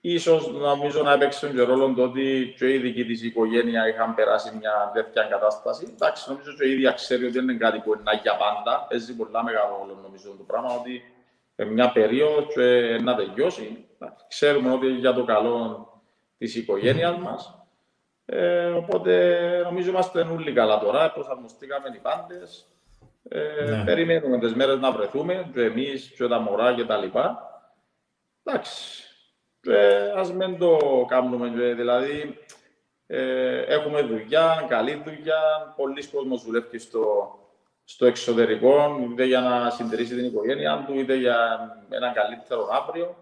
[0.06, 4.56] ίσως νομίζω να έπαιξε και ρόλο το ότι και οι δικοί της οικογένεια είχαν περάσει
[4.60, 5.88] μια τέτοια κατάσταση.
[5.94, 8.86] Εντάξει, νομίζω και η ίδια ξέρει ότι δεν είναι κάτι που είναι για πάντα.
[8.90, 11.02] Παίζει πολλά μεγάλο ρόλο νομίζω το πράγμα ότι
[11.56, 13.86] σε μια περίοδο και να τελειώσει.
[14.28, 15.88] Ξέρουμε ότι για το καλό
[16.38, 17.58] της οικογένειας μας.
[18.26, 21.12] Ε, οπότε νομίζω είμαστε όλοι καλά τώρα.
[21.12, 22.68] Προσαρμοστήκαμε οι πάντες.
[23.30, 23.84] Ε, ναι.
[23.84, 26.98] Περιμένουμε τις μέρες να βρεθούμε, και εμείς, και τα μωρά και τα
[29.64, 29.80] λοιπά.
[29.80, 30.32] Εντάξει.
[30.32, 31.74] Α μην το κάνουμε.
[31.74, 32.38] Δηλαδή,
[33.08, 35.74] ε, έχουμε δουλειά, καλή δουλειά.
[35.76, 37.36] Πολλοί κόσμοι δουλεύει στο,
[37.84, 41.38] στο εξωτερικό, είτε για να συντηρήσει την οικογένειά του, είτε για
[41.90, 43.16] έναν καλύτερο αύριο.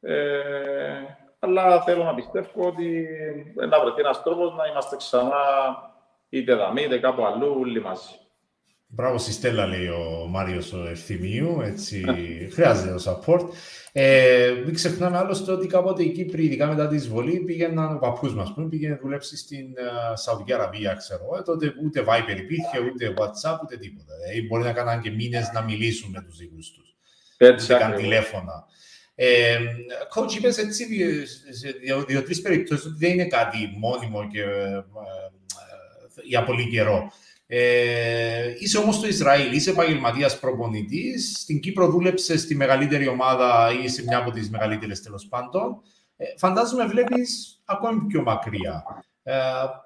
[0.00, 1.02] Ε,
[1.38, 3.08] αλλά θέλω να πιστεύω ότι
[3.54, 5.32] να βρεθεί ένας τρόπος να είμαστε ξανά
[6.28, 8.14] είτε δαμή είτε κάπου αλλού όλοι μαζί.
[8.92, 12.04] Μπράβο στη Στέλλα, λέει ο Μάριος ο Ευθυμίου, έτσι
[12.52, 13.48] χρειάζεται το support.
[13.92, 18.34] Ε, μην ξεχνάμε άλλωστε ότι κάποτε οι Κύπροι, ειδικά μετά τη εισβολή, πήγαιναν, ο παππούς
[18.34, 23.14] μας πούμε, πήγαινε δουλέψει στην uh, Σαουδική Αραβία, ξέρω εγώ, τότε ούτε Viper υπήρχε, ούτε
[23.18, 24.14] WhatsApp, ούτε τίποτα.
[24.20, 26.96] Δηλαδή, μπορεί να κάναν και μήνες να μιλήσουν με τους δικούς τους.
[27.36, 28.64] Έτσι, ούτε καν τηλέφωνα.
[29.14, 29.58] Ε,
[30.14, 30.86] coach, είπες έτσι
[31.50, 31.74] σε
[32.06, 34.82] δύο-τρεις περιπτώσεις ότι δεν είναι κάτι μόνιμο και ε, ε,
[36.22, 37.12] για πολύ καιρό.
[37.52, 43.88] Ε, είσαι όμως στο Ισραήλ, είσαι επαγγελματίας προπονητής, στην Κύπρο δούλεψες στη μεγαλύτερη ομάδα ή
[43.88, 45.82] σε μια από τις μεγαλύτερες τέλος πάντων.
[46.16, 48.84] Ε, φαντάζομαι βλέπεις ακόμη πιο μακριά.
[49.22, 49.34] Ε,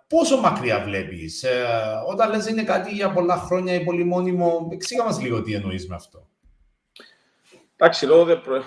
[0.06, 1.66] πόσο μακριά βλέπεις, ε,
[2.08, 5.88] όταν λες είναι κάτι για πολλά χρόνια ή πολύ μόνιμο, εξήγα μας λίγο τι εννοείς
[5.88, 6.28] με αυτό.
[7.76, 8.56] Εντάξει, λόγω δε προ...
[8.56, 8.62] ε,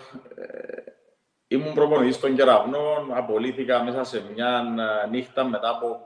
[1.48, 4.64] ήμουν προπονητής των κεραυνών, απολύθηκα μέσα σε μια
[5.04, 6.00] ε, νύχτα μετά από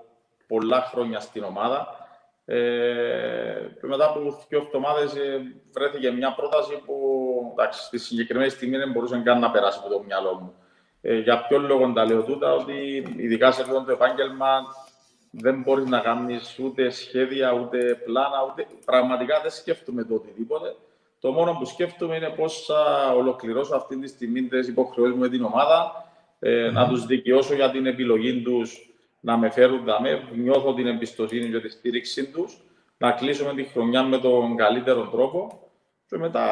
[0.48, 2.01] πολλά χρόνια στην ομάδα.
[2.46, 5.42] Ε, μετά από δύο εβδομάδες ε,
[5.74, 6.96] βρέθηκε μια πρόταση που
[7.52, 10.54] εντάξει, στη συγκεκριμένη στιγμή δεν μπορούσε καν να περάσει από το μυαλό μου.
[11.02, 14.62] Ε, για ποιο λόγο τα λέω τούτα, ότι ειδικά σε αυτό το επάγγελμα
[15.32, 20.76] δεν μπορείς να κάνεις ούτε σχέδια, ούτε πλάνα, ούτε πραγματικά δεν σκέφτομαι το οτιδήποτε.
[21.20, 25.30] Το μόνο που σκέφτομαι είναι πώς θα ολοκληρώσω αυτή τη στιγμή τις υποχρεώσεις μου με
[25.30, 26.06] την ομάδα,
[26.40, 26.72] ε, mm-hmm.
[26.72, 28.91] να τους δικαιώσω για την επιλογή τους
[29.22, 30.28] να με φέρουν δαμέ.
[30.36, 32.58] Νιώθω την εμπιστοσύνη και τη στήριξή τους,
[32.98, 35.70] να κλείσουμε τη χρονιά με τον καλύτερο τρόπο
[36.08, 36.46] και μετά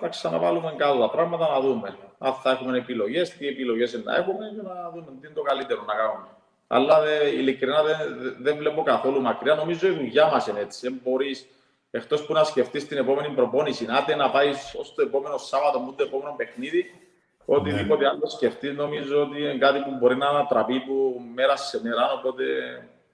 [0.00, 4.52] θα ξαναβάλουμε κάτω τα πράγματα να δούμε αν θα έχουμε επιλογές, τι επιλογές να έχουμε
[4.56, 6.28] και να δούμε τι είναι το καλύτερο να κάνουμε.
[6.66, 7.96] Αλλά δε, ειλικρινά δεν
[8.38, 9.54] δε βλέπω καθόλου μακριά.
[9.54, 10.88] Νομίζω η δουλειά μας είναι έτσι.
[10.88, 11.46] Δεν μπορείς
[11.90, 15.94] Εκτός που να σκεφτείς την επόμενη προπόνηση, να να πάεις ως το επόμενο Σάββατο μου
[15.94, 17.07] το επόμενο παιχνίδι,
[17.56, 18.08] οτιδήποτε ναι.
[18.08, 22.44] άλλο σκεφτεί, νομίζω ότι είναι κάτι που μπορεί να ανατραπεί που μέρα σε μέρα, οπότε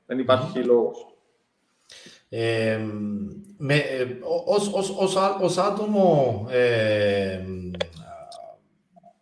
[0.06, 0.66] δεν υπάρχει mm.
[0.66, 1.06] λόγος.
[2.28, 2.80] Ε,
[3.56, 3.82] με,
[4.46, 7.40] ως, ως, ως, ως, άτομο, ε,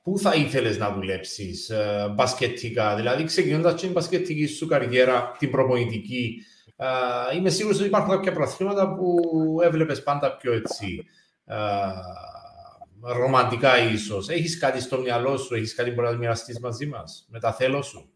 [0.02, 6.42] πού θα ήθελες να δουλέψεις ε, μπασκετικά, δηλαδή ξεκινώντας την μπασκετική σου καριέρα, την προπονητική,
[6.76, 9.20] Uh, είμαι σίγουρος ότι υπάρχουν κάποια προαθλήματα που
[9.62, 11.04] έβλεπες πάντα πιο έτσι
[11.48, 12.31] uh,
[13.02, 14.28] ρομαντικά ίσως.
[14.28, 17.52] Έχεις κάτι στο μυαλό σου, έχεις κάτι που μπορεί να μοιραστείς μαζί μας, με τα
[17.52, 18.12] θέλω σου;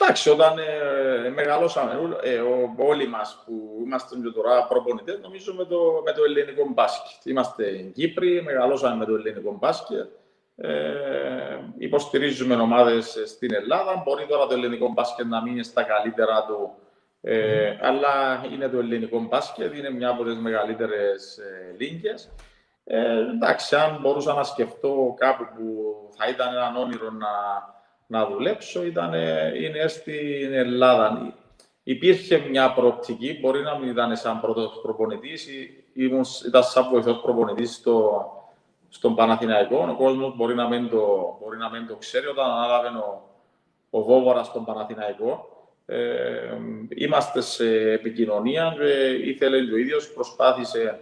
[0.00, 5.64] Εντάξει, όταν ε, μεγαλώσαμε ε, ο, όλοι μας που είμαστε και τώρα προπονητές, νομίζω με
[5.64, 7.24] το, με το ελληνικό μπάσκετ.
[7.24, 10.08] Είμαστε Κύπροι, μεγαλώσαμε με το ελληνικό μπάσκετ.
[10.56, 14.02] Ε, υποστηρίζουμε ομάδες στην Ελλάδα.
[14.04, 16.74] Μπορεί τώρα το ελληνικό μπάσκετ να μείνει στα καλύτερα του,
[17.20, 22.30] ε, αλλά είναι το ελληνικό μπάσκετ, είναι μια από τις μεγαλύτερες ε, λίγκες.
[22.84, 27.28] Ε, εντάξει, αν μπορούσα να σκεφτώ κάπου που θα ήταν ένα όνειρο να,
[28.06, 29.12] να δουλέψω, ήταν,
[29.54, 31.34] είναι στην Ελλάδα.
[31.82, 35.48] Υπήρχε μια προοπτική, μπορεί να μην ήταν σαν πρώτος προπονητής,
[36.46, 38.26] ήταν σαν βοηθός προπονητής στο,
[38.88, 39.86] στον Παναθηναϊκό.
[39.90, 42.26] Ο κόσμος μπορεί να μην το, μπορεί να μην το ξέρει.
[42.26, 43.22] Όταν ανάλαβε ο,
[43.90, 45.46] ο Βόβορα στον Παναθηναϊκό,
[45.86, 46.56] ε,
[46.88, 51.00] είμαστε σε επικοινωνία και ήθελε ο ίδιος, προσπάθησε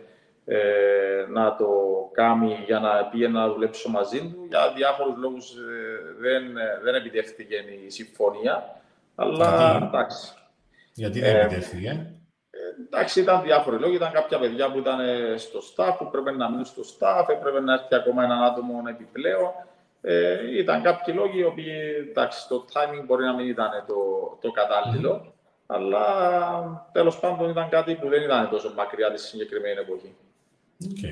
[0.52, 1.68] ε, να το
[2.12, 4.46] κάνει για να πει να δουλέψω μαζί του.
[4.48, 6.42] Για διάφορους λόγους ε, δεν,
[6.82, 7.54] δεν επιτεύχθηκε
[7.86, 8.80] η συμφωνία.
[9.14, 10.32] Αλλά Γιατί; εντάξει.
[10.94, 12.14] Γιατί δεν Ε, επιτεύχθηκε;
[12.86, 13.94] Εντάξει, ήταν διάφοροι λόγοι.
[13.94, 17.60] Ήταν κάποια παιδιά που ήταν ε, στο staff, που πρέπει να μείνουν στο staff, έπρεπε
[17.60, 19.50] να έρθει ακόμα έναν άτομο επιπλέον.
[20.00, 21.72] Ε, ήταν κάποιοι λόγοι οι οποίοι,
[22.10, 23.94] εντάξει, το timing μπορεί να μην ήταν το,
[24.40, 25.32] το κατάλληλο,
[25.66, 26.04] αλλά
[26.92, 30.16] τέλος πάντων ήταν κάτι που δεν ήταν τόσο μακριά τη συγκεκριμένη εποχή.
[30.84, 31.02] Οκ.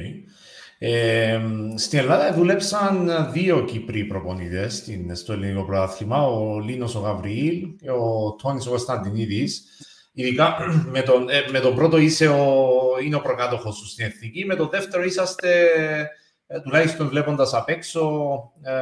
[0.81, 1.41] Ε,
[1.75, 7.91] στην Ελλάδα δούλεψαν δύο Κύπροι προπονητές στην- στο ελληνικό πρωτάθλημα, ο Λίνος ο Γαβριήλ και
[7.91, 9.65] ο Τόνης ο Κωνσταντινίδης.
[10.13, 10.57] Ειδικά
[10.93, 12.65] με τον, ε, με τον πρώτο είσαι ο,
[13.05, 15.67] είναι ο προκάτοχος σου στην Εθνική, με τον δεύτερο είσαστε,
[16.47, 18.11] ε, τουλάχιστον βλέποντας απ' έξω,
[18.63, 18.73] ε,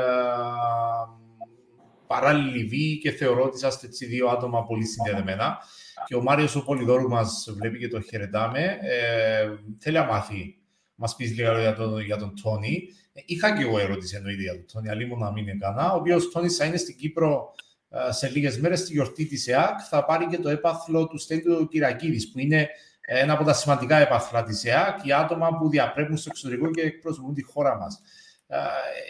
[2.07, 5.59] παράλληλη βίη και θεωρώ ότι είσαστε έτσι δύο άτομα πολύ συνδεδεμένα.
[6.07, 8.61] Και ο Μάριος ο Πολυδόρου μας βλέπει και το χαιρετάμε.
[8.81, 10.56] Ε, θέλει να μάθει
[10.97, 12.89] μας πεις λίγα λόγια για τον, για τον Τόνι.
[13.13, 16.31] Ε, Είχα και εγώ ερώτηση εννοείται για τον Τόνι, αλλήμον να μην έκανα, ο οποίος
[16.31, 17.55] Τόνις θα είναι στην Κύπρο
[17.89, 21.69] ε, σε λίγες μέρες στη γιορτή της ΕΑΚ, θα πάρει και το έπαθλο του Στέλιου
[21.69, 22.69] Κυρακίδης, που είναι
[23.01, 26.81] ε, ένα από τα σημαντικά έπαθλα της ΕΑΚ, για άτομα που διαπρέπουν στο εξωτερικό και
[26.81, 28.01] εκπροσωπούν τη χώρα μας.
[28.49, 28.57] Ε,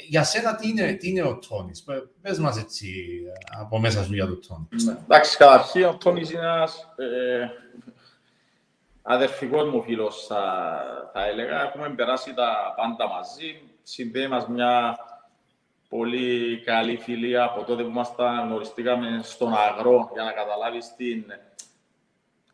[0.09, 2.89] για σένα τι είναι, τι είναι ο Τόνις, Πε- πες μας έτσι
[3.27, 4.67] ε, από μέσα σου για τον Τόνι.
[4.85, 4.97] Ναι.
[5.03, 7.47] Εντάξει, καταρχήν ο Τόνις είναι ένας ε,
[9.07, 10.41] αδερφικός μου φίλος, θα,
[11.13, 11.63] θα έλεγα.
[11.63, 13.61] Έχουμε περάσει τα πάντα μαζί.
[13.83, 14.99] Συνδέει μας μια
[15.89, 21.25] πολύ καλή φιλία από τότε που ήμασταν γνωριστήκαμε στον αγρό, για να καταλάβεις την...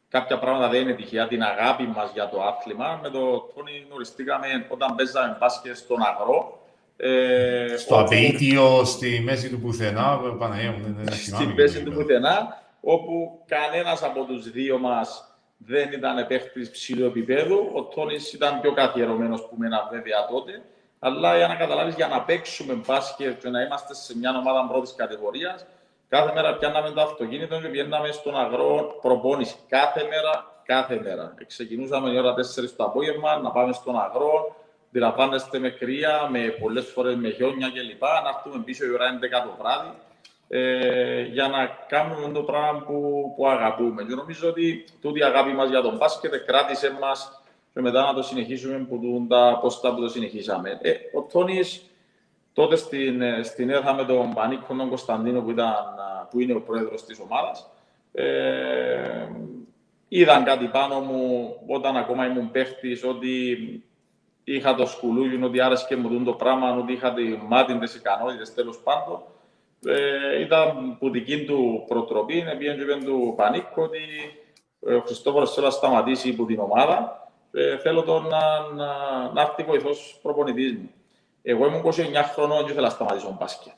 [0.09, 2.98] Κάποια πράγματα δεν είναι τυχαία, την αγάπη μας για το άθλημα.
[3.03, 3.20] Με το
[3.55, 6.66] Τόνι γνωριστήκαμε όταν παίζαμε μπάσκετ στον αγρό.
[6.96, 11.44] Ε, Στο όπου- απείτιο, στη μέση του πουθενά, Παναγία μου, δεν, δεν θυμάμαι.
[11.44, 12.03] στην πέση και του λίγο.
[12.03, 15.32] πουθενά, όπου κανένας από τους δύο μας
[15.66, 17.70] δεν ήταν παίχτης ψηλού επίπεδου.
[17.74, 20.62] Ο Τόνις ήταν πιο καθιερωμένος που μένα βέβαια τότε.
[20.98, 24.94] Αλλά για να καταλάβεις, για να παίξουμε μπάσκετ και να είμαστε σε μια ομάδα πρώτης
[24.94, 25.66] κατηγορίας,
[26.08, 29.56] κάθε μέρα πιάνναμε το αυτοκίνητο και πηγαίναμε στον αγρό προπόνηση.
[29.68, 31.34] Κάθε μέρα, κάθε μέρα.
[31.46, 34.56] Ξεκινούσαμε η ώρα 4 το απόγευμα, να πάμε στον αγρό,
[34.88, 38.02] αντιλαμβάνεστε με κρύα, με πολλές φορές με χιόνια κλπ.
[38.02, 39.90] Να έρθουμε πίσω η ώρα 11 το βράδυ
[40.55, 44.03] ε, για να κάνουμε το πράγμα που, που αγαπούμε.
[44.03, 47.42] Και νομίζω ότι τούτη η αγάπη μας για τον μπάσκετ κράτησε μας
[47.74, 50.78] και μετά να το συνεχίσουμε που τούν τα πόστα που το συνεχίσαμε.
[50.82, 51.90] Ε, ο Τόνις
[52.53, 56.53] τότε στην, ε, στην ΕΘΑ με τον Πανίκο τον Κωνσταντίνο που, ήταν, α, που είναι
[56.53, 57.70] ο πρόεδρος της ομάδας
[58.12, 59.28] ε,
[60.09, 63.57] είδαν κάτι πάνω μου όταν ακόμα ήμουν παίχτης ότι
[64.44, 68.55] είχα το σκουλούγι, ότι άρεσε μου τούν το πράγμα, ότι είχα τη μάτι, τις ικανότητες
[68.55, 69.22] τέλος πάντων.
[69.87, 73.99] Ε, ήταν που δική του προτροπή, πήγαινε και είπε του Πανίκο ότι
[74.87, 77.30] ε, ο Χριστόφορος θέλει να σταματήσει από την ομάδα.
[77.53, 78.87] Ε, θέλω τον να, να,
[79.33, 80.91] να έρθει βοηθός προπονητής μου.
[81.43, 81.91] Εγώ ήμουν 29
[82.35, 83.72] χρονών και ήθελα να σταματήσω μπάσκετ.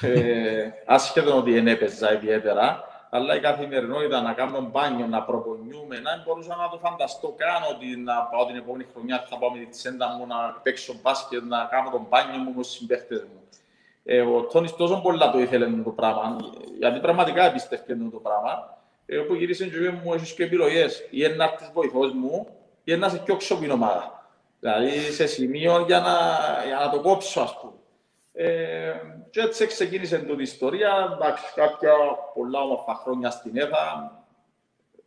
[0.00, 6.22] Ε, άσχετον ότι δεν έπαιζα ιδιαίτερα, αλλά η καθημερινότητα να κάνω μπάνιο, να προπονιούμε, να
[6.24, 9.66] μπορούσα να το φανταστώ καν ότι να πάω την επόμενη χρονιά θα πάω με τη
[9.66, 13.40] τσέντα μου να παίξω μπάσκετ, να κάνω τον μπάνιο μου με τους συμπαίχτες μου.
[14.04, 16.36] Ε, ο Τόνις τόσο πολλά το ήθελε το πράγμα,
[16.78, 18.78] γιατί πραγματικά εμπιστεύκε το πράγμα.
[19.06, 22.46] Ε, όπου γύρισε και είπε μου, έχεις και επιλογές, ή να έρθεις βοηθός μου,
[22.84, 24.28] ή να σε πιώξω την ομάδα.
[24.60, 26.16] Δηλαδή σε σημείο για να,
[26.66, 27.72] για να το κόψω, ας πούμε.
[28.32, 28.92] Ε,
[29.30, 31.18] και έτσι ξεκίνησε τούτη η ιστορία.
[31.18, 31.92] Εντάξει, κάποια
[32.34, 34.23] πολλά όμορφα χρόνια στην ΕΔΑ.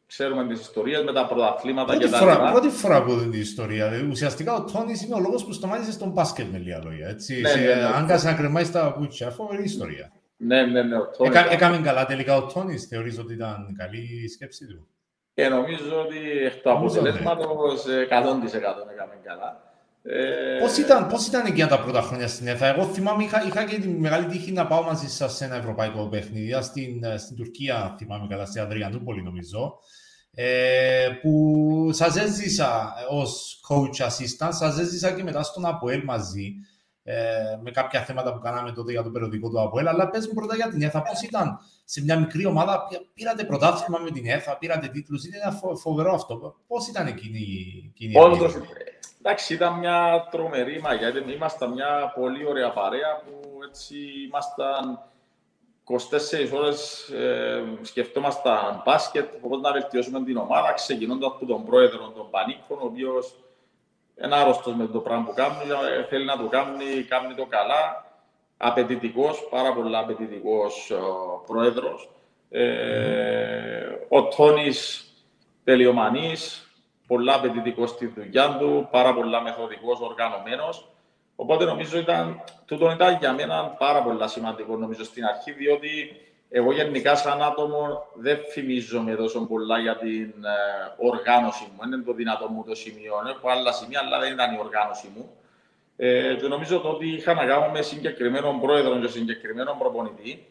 [0.07, 2.51] Ξέρουμε τις ιστορίες με τα πρωταθλήματα και Πρώτη τα φορά, λοιπά.
[2.51, 3.89] πρώτη φορά που δίνει την ιστορία.
[3.89, 7.07] Δηλαδή, ουσιαστικά ο Τόνις είναι ο λόγος που σταμάτησε στον μπάσκετ με λίγα λόγια.
[7.07, 7.41] Έτσι.
[7.41, 7.83] Ναι, σε, ναι, ναι.
[7.95, 9.29] Άγκασε να κρεμάει τα παπούτσια.
[9.29, 10.11] Φοβερή ιστορία.
[10.37, 10.97] Ναι, ναι, ναι.
[10.97, 11.35] ο Τόνις.
[11.35, 12.85] Έκα, έκαμε καλά τελικά ο Τόνις.
[12.87, 14.87] Θεωρείς ότι ήταν καλή η σκέψη του;
[15.33, 17.09] Και νομίζω ότι εκ του Νομίζω, ναι.
[17.09, 18.11] αποτελέσματος ε, 100%
[18.93, 19.66] έκαμε καλά.
[20.09, 22.65] Ε, Πώς ήταν, πώς ήταν εκείνα τα πρώτα χρόνια στην ΕΘΑ.
[22.65, 26.07] Εγώ θυμάμαι, είχα, είχα και τη μεγάλη τύχη να πάω μαζί σας σε ένα ευρωπαϊκό
[26.07, 29.79] παιχνίδι, στην, στην Τουρκία, θυμάμαι καλά, στην Αδριανούπολη νομίζω,
[30.33, 36.53] ε, που σας έζησα ως coach assistant, σας έζησα και μετά στον ΑΠΟΕΛ μαζί.
[37.03, 39.87] ε, με κάποια θέματα που κάναμε τότε για το περιοδικό του ΑΠΟΕΛ.
[39.87, 43.99] Αλλά πες μου πρώτα για την ΕΘΑ, πώς ήταν σε μια μικρή ομάδα, πήρατε πρωτάθλημα
[43.99, 45.37] με την ΕΘΑ, πήρατε τίτλους, είναι
[45.81, 46.55] φοβερό αυτό.
[46.67, 47.39] Πώς ήταν εκείνη,
[47.89, 48.53] εκείνη η Όντως,
[49.19, 53.95] εντάξει, ήταν μια τρομερή μαγιά, ήμασταν μια πολύ ωραία παρέα που έτσι
[54.27, 54.99] ήμασταν
[55.89, 62.29] 24 ώρες ε, σκεφτόμασταν μπάσκετ, πώς να βελτιώσουμε την ομάδα, ξεκινώντας από τον πρόεδρο των
[62.29, 63.35] Πανίκων, ο οποίος
[64.23, 65.55] είναι άρρωστος με το πράγμα που κάνει,
[65.99, 68.05] ε, θέλει να το κάνει, κάνει το καλά,
[68.57, 70.91] απαιτητικός, πάρα πολύ απαιτητικός
[71.45, 72.09] πρόεδρος.
[72.49, 75.11] Ε, ο Τόνης
[75.63, 76.66] τελειομανής,
[77.07, 80.87] πολλά απαιτητικός στη δουλειά του, πάρα πολλά μεθοδικός, οργανωμένος.
[81.35, 86.71] Οπότε νομίζω ήταν, τούτο ήταν για μένα πάρα πολύ σημαντικό νομίζω στην αρχή, διότι εγώ
[86.71, 91.79] γενικά σαν άτομο δεν φημίζομαι τόσο πολλά για την ε, οργάνωση μου.
[91.85, 93.13] Είναι το δυνατό μου το σημείο.
[93.29, 95.29] Έχω άλλα σημεία, αλλά δεν ήταν η οργάνωση μου.
[95.97, 100.47] Ε, και νομίζω ότι είχα να κάνω με συγκεκριμένο πρόεδρο και συγκεκριμένο προπονητή.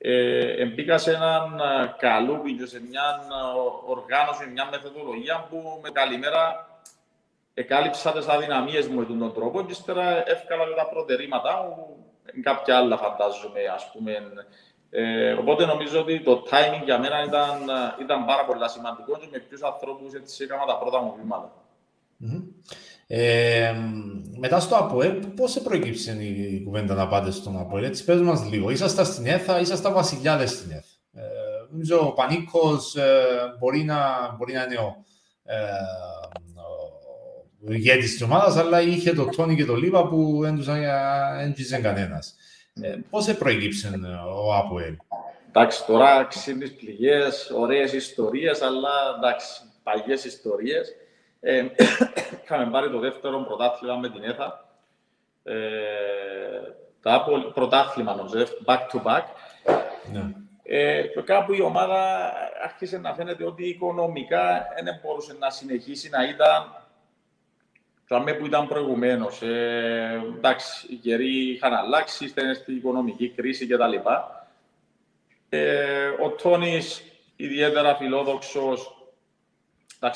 [0.00, 5.90] Ε, μπήκα σε έναν ε, καλούπι και σε μια ε, οργάνωση, μια μεθοδολογία που με
[5.90, 6.66] καλημέρα
[7.54, 12.04] εκάλυψα τις αδυναμίες μου με τον τρόπο και ύστερα εύκολα τα προτερήματα μου,
[12.42, 14.32] κάποια άλλα φαντάζομαι, ας πούμε.
[14.90, 17.70] Ε, οπότε νομίζω ότι το timing για μένα ήταν,
[18.00, 21.52] ήταν πάρα πολύ σημαντικό και με ποιους ανθρώπους έτσι έκανα τα πρώτα μου βήματα.
[22.22, 22.42] Mm-hmm.
[23.10, 23.74] Ε,
[24.38, 28.50] μετά στο ΑΠΟΕ, πώς σε προέκυψε η κουβέντα να πάτε στον ΑΠΟΕ, έτσι πες μας
[28.50, 28.70] λίγο.
[28.70, 30.86] Ήσασταν στην ΕΘΑ, ήσασταν βασιλιάδες στην ΕΘΑ.
[31.12, 31.22] Ε,
[31.70, 33.24] νομίζω ο Πανίκος ε,
[33.58, 33.98] μπορεί, να,
[34.36, 35.04] μπορεί να είναι ο,
[35.42, 35.54] ε,
[37.68, 40.56] ο ηγέτης της ομάδας, αλλά είχε το Τόνι και το Λίβα που δεν
[41.82, 42.34] κανένας.
[42.82, 44.00] Ε, πώς σε προέκυψε
[44.44, 44.96] ο ΑΠΟΕΛ.
[45.48, 50.94] Εντάξει, τώρα ξύνεις πληγές, ωραίες ιστορίες, αλλά εντάξει, παγιές ιστορίες.
[51.40, 51.66] Ε,
[52.42, 54.68] είχαμε πάρει το δεύτερο πρωτάθλημα με την ΕΘΑ.
[55.42, 55.56] Ε,
[57.02, 57.24] τα
[57.54, 59.22] πρωτάθλημα, νομίζω, back to back.
[60.12, 60.32] Ναι.
[60.62, 62.32] Ε, και κάπου η ομάδα
[62.64, 66.78] άρχισε να φαίνεται ότι οικονομικά δεν μπορούσε να συνεχίσει να ήταν
[68.08, 69.42] το που ήταν προηγουμένως.
[69.42, 73.94] Ε, εντάξει, οι καιροί είχαν αλλάξει, ήταν στην οικονομική κρίση κτλ.
[75.48, 76.80] Ε, ο Τόνι,
[77.36, 78.97] ιδιαίτερα φιλόδοξος,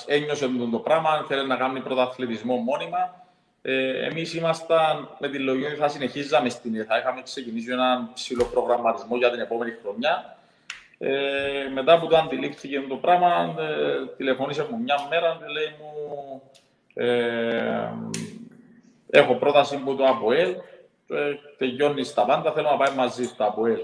[0.07, 3.27] ένιωσε το πράγμα, θέλει να κάνει πρωταθλητισμό μόνιμα.
[3.63, 8.45] Ε, Εμείς ήμασταν με τη λογική ότι θα συνεχίζαμε στην Θα είχαμε ξεκινήσει έναν ψηλό
[8.45, 10.37] προγραμματισμό για την επόμενη χρονιά.
[10.99, 16.43] Ε, μετά που το αντιλήφθηκε το πράγμα, ε, τηλεφώνησε μου μια μέρα και λέει μου
[16.95, 17.93] ε,
[19.11, 20.55] έχω πρόταση που το ΑΠΟΕΛ,
[21.09, 23.81] ε, τελειώνεις τα πάντα, θέλω να πάει μαζί στο ΑΠΟΕΛ.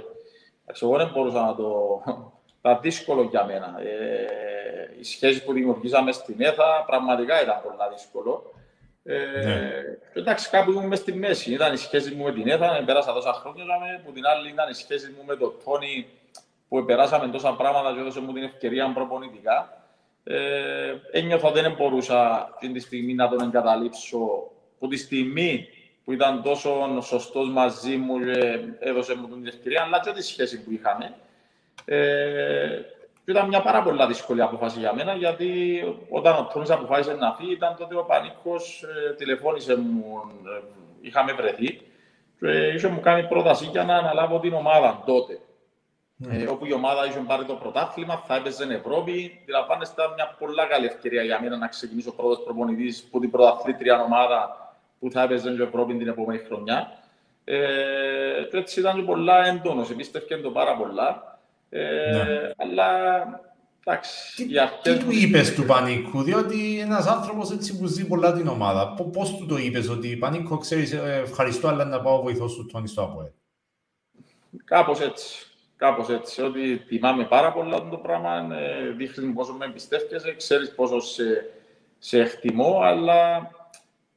[0.80, 2.00] Εγώ δεν μπορούσα να το...
[2.58, 3.80] Ήταν δύσκολο για μένα.
[3.80, 4.57] Ε,
[5.00, 8.52] η σχέση που δημιουργήσαμε στην ΕΘΑ πραγματικά ήταν πολύ δύσκολο.
[9.04, 9.70] Ε, ναι.
[10.12, 11.52] Εντάξει, κάπου ήμουν στη μέση.
[11.52, 14.74] Ήταν η σχέση μου με την ΕΘΑ, πέρασα τόσα χρόνια, που την άλλη ήταν η
[14.74, 16.06] σχέση μου με τον Τόνι,
[16.68, 19.78] που περάσαμε τόσα πράγματα και έδωσε μου την ευκαιρία προπονητικά
[20.30, 25.68] ε, ένιωθα ότι δεν μπορούσα την τη στιγμή να τον εγκαταλείψω που τη στιγμή
[26.04, 30.62] που ήταν τόσο σωστός μαζί μου και έδωσε μου την ευκαιρία, αλλά και τη σχέση
[30.62, 31.14] που είχαμε.
[31.84, 32.80] Ε,
[33.30, 35.48] ήταν μια πάρα πολύ δύσκολη απόφαση για μένα, γιατί
[36.08, 40.62] όταν ο Τόνις αποφάσισε να φύγει, ήταν τότε ο Πανίκος ε, τηλεφώνησε μου, ε,
[41.00, 41.80] είχαμε βρεθεί
[42.40, 45.38] και είχε μου κάνει πρόταση για να αναλάβω την ομάδα τότε.
[46.30, 49.38] Ε, όπου η ομάδα είχε πάρει το πρωτάθλημα, θα έπαιζε στην Ευρώπη.
[49.42, 54.02] Αντιλαμβάνεστε, ήταν μια πολύ καλή ευκαιρία για μένα να ξεκινήσω πρώτος προπονητής που την πρωταθλήτρια
[54.02, 56.92] ομάδα που θα έπαιζε στην Ευρώπη την επόμενη χρονιά.
[57.44, 57.56] Ε,
[58.50, 61.37] και έτσι ήταν πολλά έντονος, εμπίστευκε το πάρα πολλά.
[61.68, 62.50] Ε, ναι.
[62.56, 63.24] Αλλά
[63.84, 64.34] εντάξει.
[64.36, 64.46] Τι,
[64.82, 68.94] τι του είπες του Πανίκου, διότι ένας άνθρωπος έτσι που ζει πολλά την ομάδα.
[69.12, 72.88] Πώς του το είπες, ότι Πανίκο ξέρεις, ε, ευχαριστώ, αλλά να πάω βοηθός του Τόνι
[72.88, 73.32] στο ΑΠΟΕ.
[74.64, 75.42] Κάπως έτσι.
[75.76, 81.00] Κάπως έτσι, ότι τιμάμε πάρα πολύ το πράγμα, ε, δείχνει πόσο με εμπιστεύεσαι, ξέρεις πόσο
[81.00, 81.22] σε,
[81.98, 83.50] σε εκτιμώ, αλλά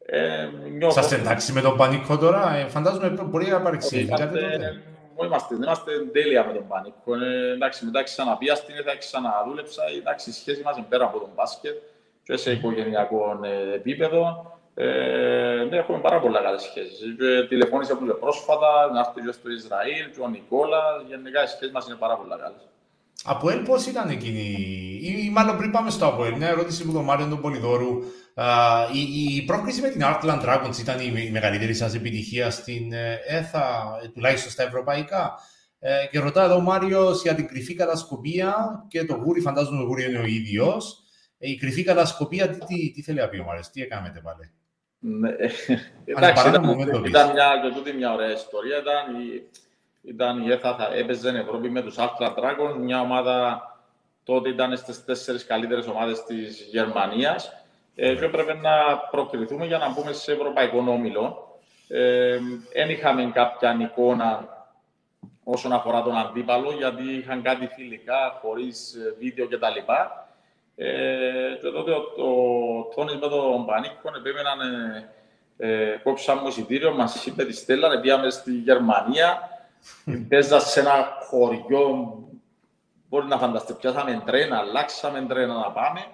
[0.06, 1.02] ε, νιώθω...
[1.02, 4.82] Σας εντάξει με τον Πανίκο τώρα, ε, φαντάζομαι μπορεί να παρεξηγεί κάτι τότε.
[5.26, 7.16] Είμαστε, είμαστε τέλεια με τον Πανίκο.
[7.16, 9.84] Ε, εντάξει, μετά ξαναπία στην θα ξαναδούλεψα.
[10.00, 11.78] Εντάξει, η σχέση μας είναι πέρα από τον μπάσκετ
[12.24, 14.24] και σε οικογενειακό ε, επίπεδο.
[14.76, 14.86] Ε,
[15.70, 17.00] ναι, έχουμε πάρα πολλά καλές σχέσεις.
[17.50, 21.04] Τηλεφώνησα που πρόσφατα, να έρθει στο Ισραήλ, και ο Νικόλας.
[21.08, 22.62] Γενικά οι σχέσεις μας είναι πάρα πολλά καλές.
[23.24, 24.40] Από ελ πώς ήταν εκείνη,
[25.02, 28.00] ή, ή μάλλον πριν πάμε στο Αποέλ, μια ερώτηση που τον Μάριο τον Πολυδόρου.
[28.94, 33.20] Η, η πρόκληση με την Artland Dragons ήταν η, η μεγαλύτερη σας επιτυχία στην ε,
[33.28, 35.34] ΕΘΑ, ε, τουλάχιστον στα ευρωπαϊκά.
[35.80, 38.56] Ε, και ρωτά εδώ ο Μάριο για την κρυφή κατασκοπία
[38.88, 41.04] και το γούρι, φαντάζομαι το γούρι είναι ο ίδιος.
[41.38, 44.52] Ε, η κρυφή κατασκοπία, τι, τι, τι θέλει να πει ο Μάριος, τι έκανατε πάλι;
[45.00, 45.30] Ναι.
[46.16, 48.78] Εντάξει, ήταν, ήταν μια, και τούτη μια ωραία ιστορία.
[48.78, 49.50] Ήταν η,
[50.02, 53.62] ήταν η ΕΘΑ, έπαιζε Ευρώπη με τους Ultra Dragon, μια ομάδα
[54.24, 57.61] τότε ήταν στις τέσσερις καλύτερες ομάδες της Γερμανίας
[57.96, 61.50] ε, και έπρεπε να προκριθούμε για να μπούμε σε ευρωπαϊκό όμιλο.
[62.74, 64.60] Δεν ε, είχαμε κάποια εικόνα
[65.44, 69.92] όσον αφορά τον αντίπαλο, γιατί είχαν κάτι φιλικά, χωρίς ε, βίντεο κτλ.
[70.76, 75.10] Ε, και τότε ο, ο Τόνις με τον Πανίκο επέμεναν, ε,
[75.58, 79.50] ε, κόψαν μου εισιτήριο, μας είπε τη Στέλλα, πήγαμε στη Γερμανία,
[80.30, 82.18] παίζας σε ένα χωριό,
[83.10, 86.06] μπορεί να φανταστεί, πιάσαμε τρένα, αλλάξαμε τρένα να πάμε,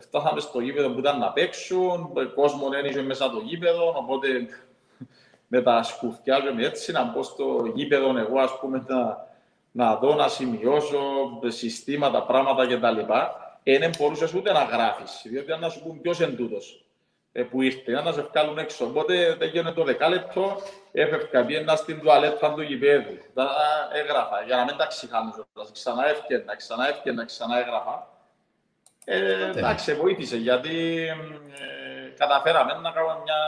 [0.00, 4.28] φτάσαμε στο γήπεδο που ήταν να παίξουν, ο κόσμο ένιξε μέσα το γήπεδο, οπότε
[5.46, 9.26] με τα σκουφιά και έτσι να μπω στο γήπεδο εγώ, ας πούμε, να,
[9.72, 11.00] να δω, να σημειώσω
[11.46, 13.12] συστήματα, πράγματα κτλ
[13.78, 15.22] δεν μπορούσες ούτε να γράφεις.
[15.24, 16.84] Διότι αν να σου πούν ποιος είναι τούτος
[17.32, 18.84] ε, που ήρθε, να σε βγάλουν έξω.
[18.84, 20.56] Οπότε έγινε το δεκάλεπτο,
[20.92, 23.16] έφευκα, πήγαινα στην τουαλέτα του γηπέδου.
[23.34, 23.48] Τα
[23.92, 25.46] έγραφα για να μην τα ξεχάνω.
[25.72, 28.15] Ξανά έφτιανα, ξανά έφτιανα, ξανά έγραφα.
[29.08, 33.40] Ε, εντάξει, βοήθησε γιατί ε, καταφέραμε να κάνουμε μια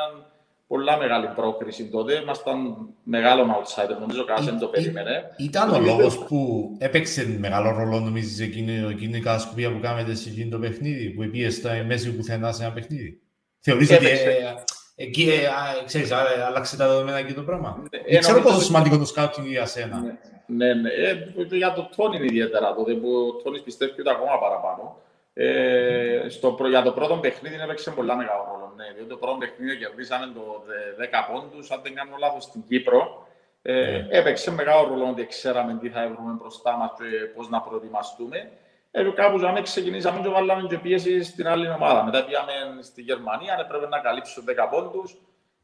[0.66, 2.14] πολλά μεγάλη πρόκριση τότε.
[2.14, 5.30] Ήμασταν μεγάλο outsider, νομίζω κανένας δεν το περίμενε.
[5.36, 10.28] Ήταν ο λόγος που έπαιξε μεγάλο ρόλο, νομίζεις, εκείνη, εκείνη η κατασκοπία που κάνετε σε
[10.28, 13.20] εκείνο το παιχνίδι, που πήγε στα μέση πουθενά σε ένα παιχνίδι;
[13.60, 14.54] Θεωρείς ότι ε,
[14.94, 16.10] εκεί, ε, ξέρεις,
[16.46, 20.00] άλλαξε τα δεδομένα και το πράγμα; Ε, δεν ξέρω πόσο σημαντικό το σκάουτινγκ για σένα.
[20.46, 21.56] Ναι, ναι, ναι.
[21.56, 25.06] για το Τόνι ιδιαίτερα τότε, που ο Τόνι πιστεύει ότι ακόμα παραπάνω.
[25.40, 28.72] Ε, στο, για το πρώτο παιχνίδι έπαιξε πολλά μεγάλο ρόλο.
[28.76, 30.62] Ναι, διότι το πρώτο παιχνίδι κερδίσαμε το
[31.00, 33.26] 10 πόντους, αν δεν κάνω λάθος, στην Κύπρο.
[33.62, 34.06] Ε, mm.
[34.10, 38.50] Έπαιξε μεγάλο ρόλο ότι ξέραμε τι θα βρούμε μπροστά μας και πώς να προετοιμαστούμε.
[38.90, 42.04] Ε, κάπου ζάμε, ξεκινήσαμε και βάλαμε και πίεση στην άλλη ομάδα.
[42.04, 45.16] Μετά πήγαμε στη Γερμανία, έπρεπε να καλύψουμε 10 πόντους.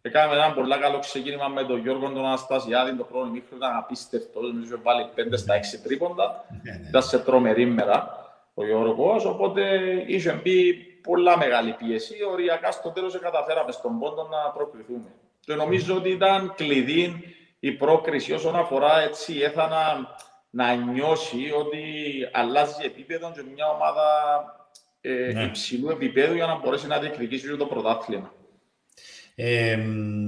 [0.02, 2.96] Έκαναμε ένα πολύ καλό ξεκίνημα με τον Γιώργο τον Αναστασιάδη.
[2.96, 4.52] Το πρώτο μήχρονο ήταν απίστευτος.
[4.52, 6.44] Νομίζω βάλει 5 στα 6 τρίποντα.
[6.62, 6.88] Ναι, ναι.
[6.88, 8.23] Ήταν σε τρομερή μέρα
[8.55, 9.62] ο Γιώργος, οπότε
[10.07, 12.14] είχε μπει πολλά μεγάλη πίεση.
[12.32, 15.14] Οριακά στο τέλος καταφέραμε στον πόντο να προκριθούμε.
[15.40, 20.09] Και νομίζω ότι ήταν κλειδί η πρόκριση όσον αφορά έτσι έθανα
[20.50, 21.82] να νιώσει ότι
[22.32, 24.09] αλλάζει επίπεδο και μια ομάδα
[25.00, 25.42] ε, ναι.
[25.42, 28.32] υψηλού επίπεδου για να μπορέσει να διεκδικήσει το πρωτάθλημα.
[29.34, 29.76] Ε,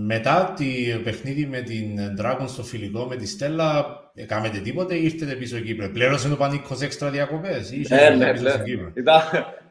[0.07, 5.35] μετά το παιχνίδι με την Dragon στο φιλικό με τη Στέλλα, Κάμετε τίποτε ή ήρθετε
[5.35, 5.91] πίσω Κύπρο.
[5.91, 8.91] Πλήρωσε το Πανίκος έξτρα διακοπές ή ήρθετε ναι, πίσω στην Κύπρο.
[8.95, 9.21] Ήταν,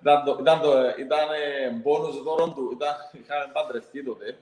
[0.02, 1.28] ήταν, το, ήταν, το, ήταν
[1.82, 2.70] μπόνους δώρον του.
[2.74, 4.38] Ήταν, είχαμε παντρευτεί τότε,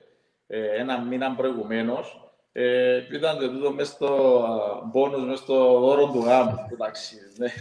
[0.47, 2.17] ε, ένα μήνα προηγουμένως.
[2.51, 4.41] Ε, ήταν το τούτο μες στο
[4.91, 7.21] μπόνους, μες στο δώρο του γάμου, το ταξίδι.
[7.37, 7.51] Ναι.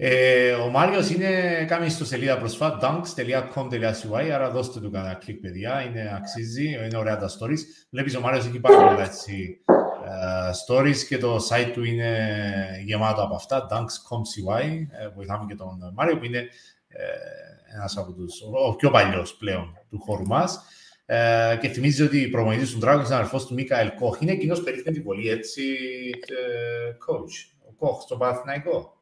[0.00, 5.84] Ε, ο Μάριος είναι, κάνει στο σελίδα προσφάτ, dunks.com.cy, άρα δώστε του κανένα κλικ, παιδιά,
[5.88, 7.58] είναι, αξίζει, είναι ωραία τα stories.
[7.90, 9.87] Βλέπεις ο Μάριος έχει πάρα πολλά έτσι, uh,
[10.66, 16.18] stories και το site του είναι γεμάτο από αυτά, dunks.com.cy, ε, βοηθάμε και τον Μάριο
[16.18, 16.38] που είναι
[16.88, 17.04] ε,
[17.74, 20.60] ένας από τους, ο πιο παλιός πλέον του χώρου μας.
[21.06, 24.20] Ε, και θυμίζει ότι η προμονητής του Dragons είναι αδερφός του Μίκαελ Κόχ.
[24.20, 25.62] Είναι εκείνος περίφημη πολύ έτσι
[26.26, 28.97] ε, coach, ο Κόχ στο Παναθηναϊκό.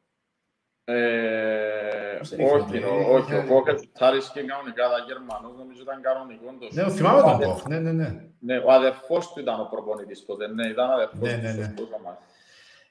[0.89, 2.83] Ε, όχι,
[3.15, 7.39] όχι, ο Κόκ τσάρις και κανονικά τα Γερμανούς, νομίζω ήταν κανονικό το Ναι, θυμάμαι τον
[7.39, 8.09] Κόκ, ναι, ναι, ναι.
[8.39, 11.73] Ναι, ο αδερφός του ήταν ο προπονητής τότε, ναι, ήταν αδερφός ναι, ναι, ναι.
[11.75, 11.87] του.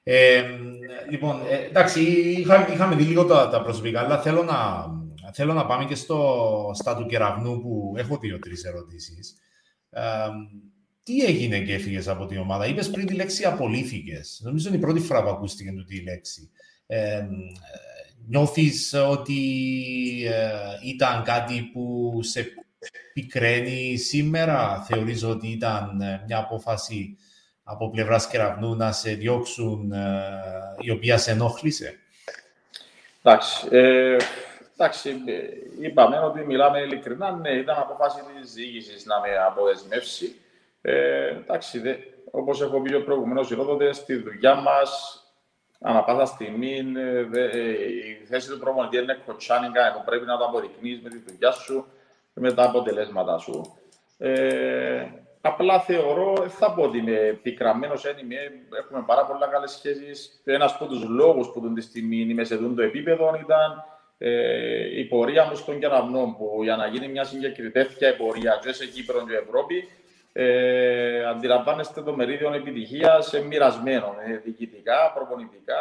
[0.03, 0.45] Ε,
[1.11, 2.01] λοιπόν, ε, εντάξει,
[2.41, 4.87] είχα, είχαμε δει λίγο τα, τα προσωπικά, αλλά θέλω να,
[5.33, 9.35] θέλω να πάμε και στο, στα του κεραυνού που έχω δύο-τρεις ερωτήσεις.
[9.91, 10.03] Ε,
[11.03, 14.41] τι έγινε και έφυγες από την ομάδα; Είπες πριν τη λέξη απολύθηκες.
[14.45, 16.51] Νομίζω είναι η πρώτη φορά που ακούστηκε αυτή η λέξη.
[16.87, 17.27] Ε,
[18.29, 19.41] νιώθεις ότι
[20.27, 22.47] ε, ήταν κάτι που σε
[23.13, 27.17] πικραίνει σήμερα; Θεωρείς ότι ήταν ε, μια απόφαση
[27.65, 30.31] από πλευράς κεραυνού να σε διώξουν ε,
[30.81, 31.99] η οποία σε ενόχλησε;
[33.23, 34.17] Εντάξει, ε,
[34.75, 35.17] εντάξει,
[35.81, 37.31] είπαμε ότι μιλάμε ειλικρινά.
[37.31, 40.37] Ναι, ήταν απόφαση της διοίκησης να με αποδεσμεύσει.
[40.83, 41.95] Ε, εντάξει, δε,
[42.31, 45.21] όπως έχω πει προηγουμένως, τότε στη δουλειά μας
[45.81, 47.71] Ανά πάσα στιγμή ε, ε,
[48.21, 51.87] η θέση του προμονητή είναι κοτσάνικα, ενώ πρέπει να το αποδεικνύεις με τη δουλειά σου
[52.35, 53.77] και με τα αποτελέσματα σου.
[54.19, 55.07] Ε,
[55.41, 58.37] απλά θεωρώ, δεν θα πω ότι είμαι πικραμένος, είμαι,
[58.83, 60.41] έχουμε πάρα πολλά καλές σχέσεις.
[60.45, 63.85] Ένας από τους λόγους που τον τη στιγμή είμαι σε το επίπεδο ήταν
[64.19, 68.73] ε, η πορεία μου στον κεραυνό, που για να γίνει μια συγκεκριμένη τέτοια πορεία και
[68.73, 69.89] σε Κύπρο και Ευρώπη,
[70.39, 74.15] ε, αντιλαμβάνεστε το μερίδιο επιτυχίας σε μοιρασμένο.
[74.27, 75.77] Ε, διοικητικά, προπονητικά,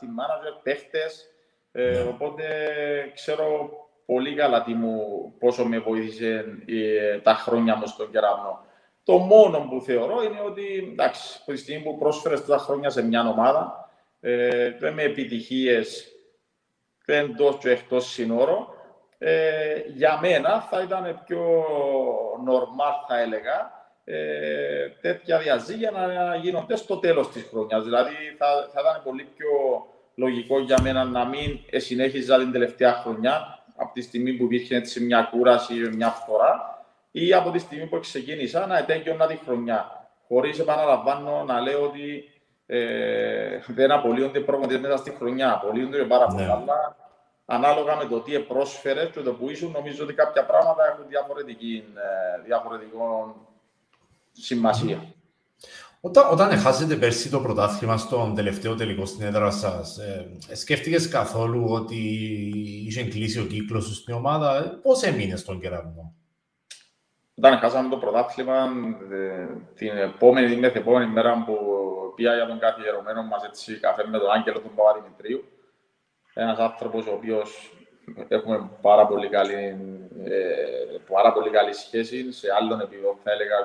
[0.00, 1.26] team manager, παίχτες.
[1.72, 2.00] Ε, ναι.
[2.00, 2.44] οπότε
[3.14, 3.70] ξέρω
[4.06, 5.02] πολύ καλά τι μου,
[5.38, 8.64] πόσο με βοήθησε ε, τα χρόνια μου στον κεραυνό.
[9.04, 13.02] Το μόνο που θεωρώ είναι ότι, εντάξει, από τη στιγμή που πρόσφερες τα χρόνια σε
[13.02, 13.90] μια ομάδα,
[14.20, 16.08] ε, με επιτυχίες
[17.04, 18.66] εντό και εκτός συνόρων,
[19.18, 21.64] ε, για μένα θα ήταν πιο
[22.48, 23.77] normal, θα έλεγα,
[24.10, 27.84] ε, τέτοια διαζύγια να γίνονται στο τέλος της χρονιάς.
[27.84, 29.48] Δηλαδή θα, θα ήταν πολύ πιο
[30.14, 35.00] λογικό για μένα να μην συνέχιζα την τελευταία χρονιά από τη στιγμή που υπήρχε έτσι
[35.00, 40.08] μια κούραση ή μια φθορά ή από τη στιγμή που ξεκίνησα να ετέγιωνα τη χρονιά.
[40.28, 42.24] Χωρίς επαναλαμβάνω να λέω ότι
[42.66, 45.52] ε, δεν απολύονται πρόγραμμα μέσα στη χρονιά.
[45.52, 46.44] Απολύονται πάρα πολύ.
[46.44, 46.52] Ναι.
[46.52, 46.96] Αλλά
[47.46, 51.84] ανάλογα με το τι πρόσφερε και το που ήσουν, νομίζω ότι κάποια πράγματα έχουν διαφορετική,
[51.96, 53.36] ε, διαφορετικό
[54.40, 55.12] σημασία.
[56.00, 61.66] Όταν, όταν έχασετε πέρσι το πρωτάθλημα στον τελευταίο τελικό στην έδρα σας, ε, σκέφτηκες καθόλου
[61.68, 61.96] ότι
[62.86, 66.14] είχε κλείσει ο κύκλος σου στην ομάδα, πώς έμεινες στον κεραυνό;
[67.34, 68.68] Όταν χάσαμε το πρωτάθλημα,
[69.12, 71.56] ε, την επόμενη, την επόμενη μέρα που
[72.14, 73.42] πήγα για τον καθιερωμένο μας
[73.80, 75.44] καφέ με τον Άγγελο του Παπαδημητρίου,
[76.34, 77.72] ένας άνθρωπος ο οποίος
[78.28, 79.54] έχουμε πάρα πολύ καλή,
[80.24, 83.56] ε, πάρα πολύ καλή σχέση σε άλλον επίπεδο, θα έλεγα,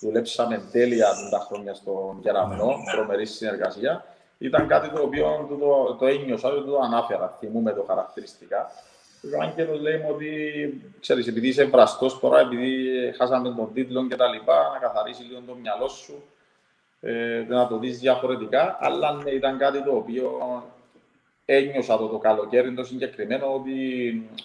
[0.00, 2.92] δουλέψαμε τέλεια τα χρόνια στον Κεραμνό, ναι.
[2.92, 4.04] τρομερή συνεργασία.
[4.38, 8.70] Ήταν κάτι το οποίο το, το, το ένιωσα, το, το ανάφερα, θυμούμε το χαρακτηριστικά.
[9.38, 10.30] Ο Άγγελος λέει μου ότι
[11.00, 15.40] ξέρεις, επειδή είσαι βραστό τώρα, επειδή χάσαμε τον τίτλο και τα λοιπά, να καθαρίσει λίγο
[15.46, 16.22] το μυαλό σου,
[17.00, 18.76] ε, να το δεις διαφορετικά.
[18.80, 20.40] Αλλά ναι, ήταν κάτι το οποίο
[21.50, 23.72] ένιωσα το, το καλοκαίρι το συγκεκριμένο ότι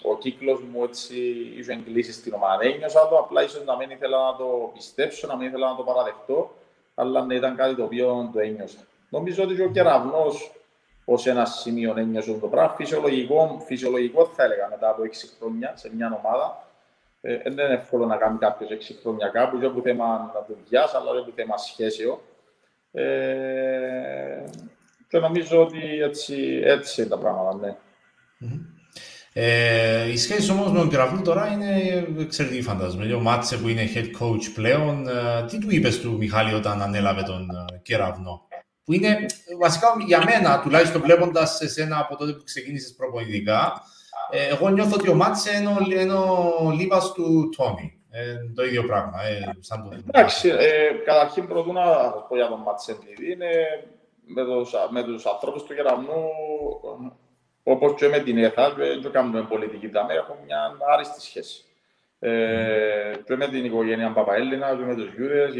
[0.01, 1.15] ο κύκλος μου έτσι
[1.57, 2.63] είχε κλείσει στην ομάδα.
[2.63, 5.83] Ένιωσα το, απλά ίσως να μην ήθελα να το πιστέψω, να μην ήθελα να το
[5.83, 6.51] παραδεχτώ,
[6.95, 8.77] αλλά ναι, ήταν κάτι το οποίο το ένιωσα.
[9.09, 10.51] Νομίζω ότι και ο κεραυνός
[11.05, 12.75] ως ένα σημείο ένιωσε το πράγμα.
[12.75, 15.07] Φυσιολογικό, φυσιολογικό θα έλεγα μετά από 6
[15.39, 16.67] χρόνια σε μια ομάδα.
[17.21, 21.13] Ε, δεν είναι εύκολο να κάνει κάποιος 6 χρόνια κάπου, δεν είναι θέμα δουλειά, αλλά
[21.13, 22.19] δεν είναι θέμα σχέσεων.
[22.91, 24.43] Ε,
[25.13, 27.75] και νομίζω ότι έτσι, έτσι είναι τα πράγματα, ναι.
[29.33, 33.13] Ε, η σχέση όμως με τον Κεραυνό τώρα είναι εξαιρετική φαντασμένη.
[33.13, 37.21] Ο Μάτσε που είναι head coach πλέον, ε, τι του είπες του Μιχάλη όταν ανέλαβε
[37.23, 38.47] τον ε, Κεραυνό;
[38.83, 39.25] Που είναι
[39.59, 43.81] βασικά για μένα, τουλάχιστον βλέποντας εσένα από τότε που ξεκίνησες προπονητικά,
[44.31, 48.01] ε, εγώ νιώθω ότι ο Μάτσε είναι ο, είναι ο Λίβας του Τόνι.
[48.11, 49.23] Ε, το ίδιο πράγμα.
[49.23, 49.97] Ε, σαν το...
[50.07, 52.97] Εντάξει, ε, καταρχήν προτού να πω για τον Μάτσε,
[53.31, 53.47] είναι
[54.25, 56.29] με τους, με τους ανθρώπους του Γεραμνού,
[57.63, 61.63] όπως και με την ΕΘΑ, δεν κάνουμε πολιτική ταμεία, έχουμε μια άριστη σχέση.
[62.19, 65.53] Ε, και με την οικογένεια Παπαέλληνα, και με τους Γιούδες,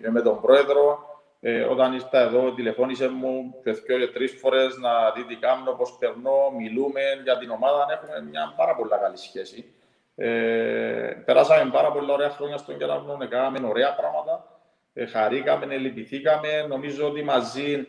[0.00, 1.12] και με τον πρόεδρο.
[1.40, 5.72] Ε, όταν ήρθα εδώ, τηλεφώνησε μου και δύο και τρεις φορές να δει τι κάνω,
[5.72, 7.86] πώς περνώ, μιλούμε για την ομάδα.
[7.90, 9.74] Έχουμε μια πάρα πολύ καλή σχέση.
[10.16, 14.53] Ε, περάσαμε πάρα πολλά ωραία χρόνια στον Κεραυνό, κάναμε ωραία πράγματα
[14.94, 16.66] ε, χαρήκαμε, λυπηθήκαμε.
[16.68, 17.86] Νομίζω ότι μαζί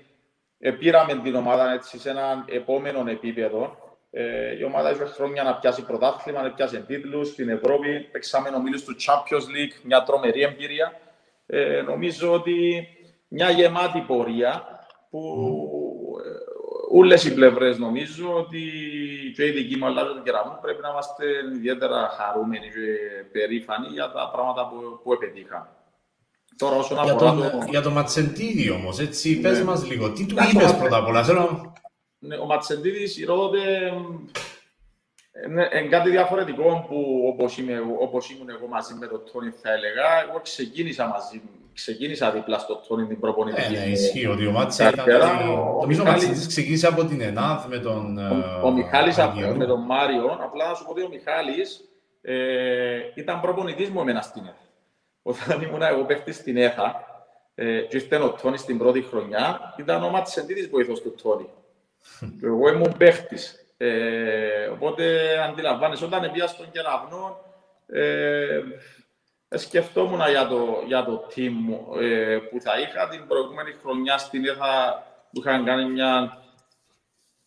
[0.59, 3.77] ε, πήραμε την ομάδα έτσι, σε ένα επόμενο επίπεδο.
[4.11, 7.99] Ε, η ομάδα έχει χρόνια να πιάσει πρωτάθλημα, να πιάσει τίτλους στην Ευρώπη.
[8.11, 10.99] Παίξαμε ομίλου του Champions League, μια τρομερή εμπειρία.
[11.45, 12.87] Ε, νομίζω ότι
[13.27, 14.63] μια γεμάτη πορεία
[15.09, 15.21] που
[16.17, 16.97] mm.
[16.97, 18.61] όλες οι πλευρές νομίζω ότι
[19.35, 21.25] και οι δικοί μου αλλά και κεραμού πρέπει να είμαστε
[21.55, 25.67] ιδιαίτερα χαρούμενοι και περήφανοι για τα πράγματα που, που επετύχαμε.
[26.57, 27.65] Τώρα όσον για τον, το...
[27.69, 29.41] Για το Ματσεντίδη όμως, έτσι, ναι.
[29.41, 30.11] πες μας λίγο.
[30.11, 31.73] Τι του είπες πρώτα απ' όλα, θέλω...
[32.19, 33.59] Ναι, ο Ματσεντίδης, ρωτώτε,
[35.47, 39.71] είναι, είναι κάτι διαφορετικό που όπως, είμαι, όπως ήμουν εγώ μαζί με τον Τόνι θα
[39.71, 41.41] έλεγα, εγώ ξεκίνησα μαζί
[41.73, 43.71] ξεκίνησα δίπλα στο Τόνι την προπονητική.
[43.71, 45.05] Ναι, ναι, ισχύει ότι ο Μάτσα ήταν...
[45.81, 48.17] Νομίζω ο Ματσεντίδης ξεκίνησε από την ΕΝΑΘ με τον...
[48.17, 49.17] Ο, ο Μιχάλης
[49.55, 51.89] με τον Μάριο, απλά να σου πω ότι ο Μιχάλης
[52.21, 52.35] ε,
[53.15, 54.64] ήταν προπονητής μου εμένα στην ΕΝΑΘ
[55.27, 57.05] όταν ήμουν εγώ παίχτης στην ΕΘΑ
[57.55, 61.49] ε, και ήρθε ο Τόνι στην πρώτη χρονιά, ήταν ο Ματσεντίδης βοηθός του Τόνι.
[62.39, 63.65] και εγώ ήμουν παίχτης.
[63.77, 67.39] Ε, οπότε αντιλαμβάνεσαι, όταν πήγα στον κεραυνό,
[67.87, 68.61] ε,
[69.47, 71.53] ε, σκεφτόμουν για το, για το team
[72.01, 76.37] ε, που θα είχα την προηγούμενη χρονιά στην ΕΘΑ που είχαν κάνει μια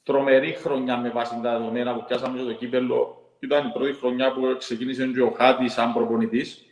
[0.02, 3.32] τρομερή χρονιά με βάση τα δεδομένα που πιάσαμε το κύπελο.
[3.38, 6.67] Ήταν η πρώτη χρονιά που ξεκίνησε και ο Χάτι σαν προπονητής.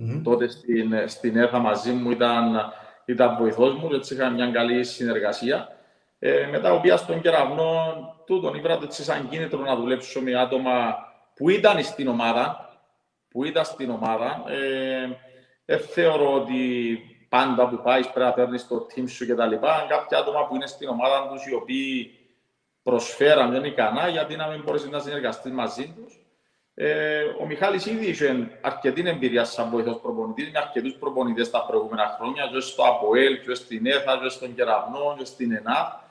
[0.00, 0.20] Mm-hmm.
[0.24, 2.72] Τότε στην, στην ΕΘΑ μαζί μου ήταν,
[3.04, 5.68] ήταν βοηθός μου, έτσι είχαμε μια καλή συνεργασία.
[6.18, 7.94] Ε, μετά, ο οποία στον κεραυνό,
[8.26, 10.96] τούτον είπα έτσι σαν κίνητρο να δουλέψω με άτομα
[11.34, 12.68] που ήταν στην ομάδα,
[13.28, 14.44] που ήταν στην ομάδα.
[14.48, 15.08] Ε,
[15.64, 16.98] ε θεωρώ ότι
[17.28, 19.54] πάντα που πάεις πρέπει να παίρνεις το team σου κτλ.
[19.88, 22.10] Κάποια άτομα που είναι στην ομάδα τους, οι οποίοι
[22.82, 26.23] προσφέραν, δεν είναι ικανά, γιατί να μην μπορέσει να συνεργαστείς μαζί τους.
[26.74, 32.16] Ε, ο Μιχάλης ήδη είχε αρκετή εμπειρία σαν βοηθός προπονητής με αρκετούς προπονητές τα προηγούμενα
[32.18, 36.02] χρόνια και στο ΑΠΟΕΛ, και στην ΕΘΑ, και στον Κεραυνό, και στην ΕΝΑΤ.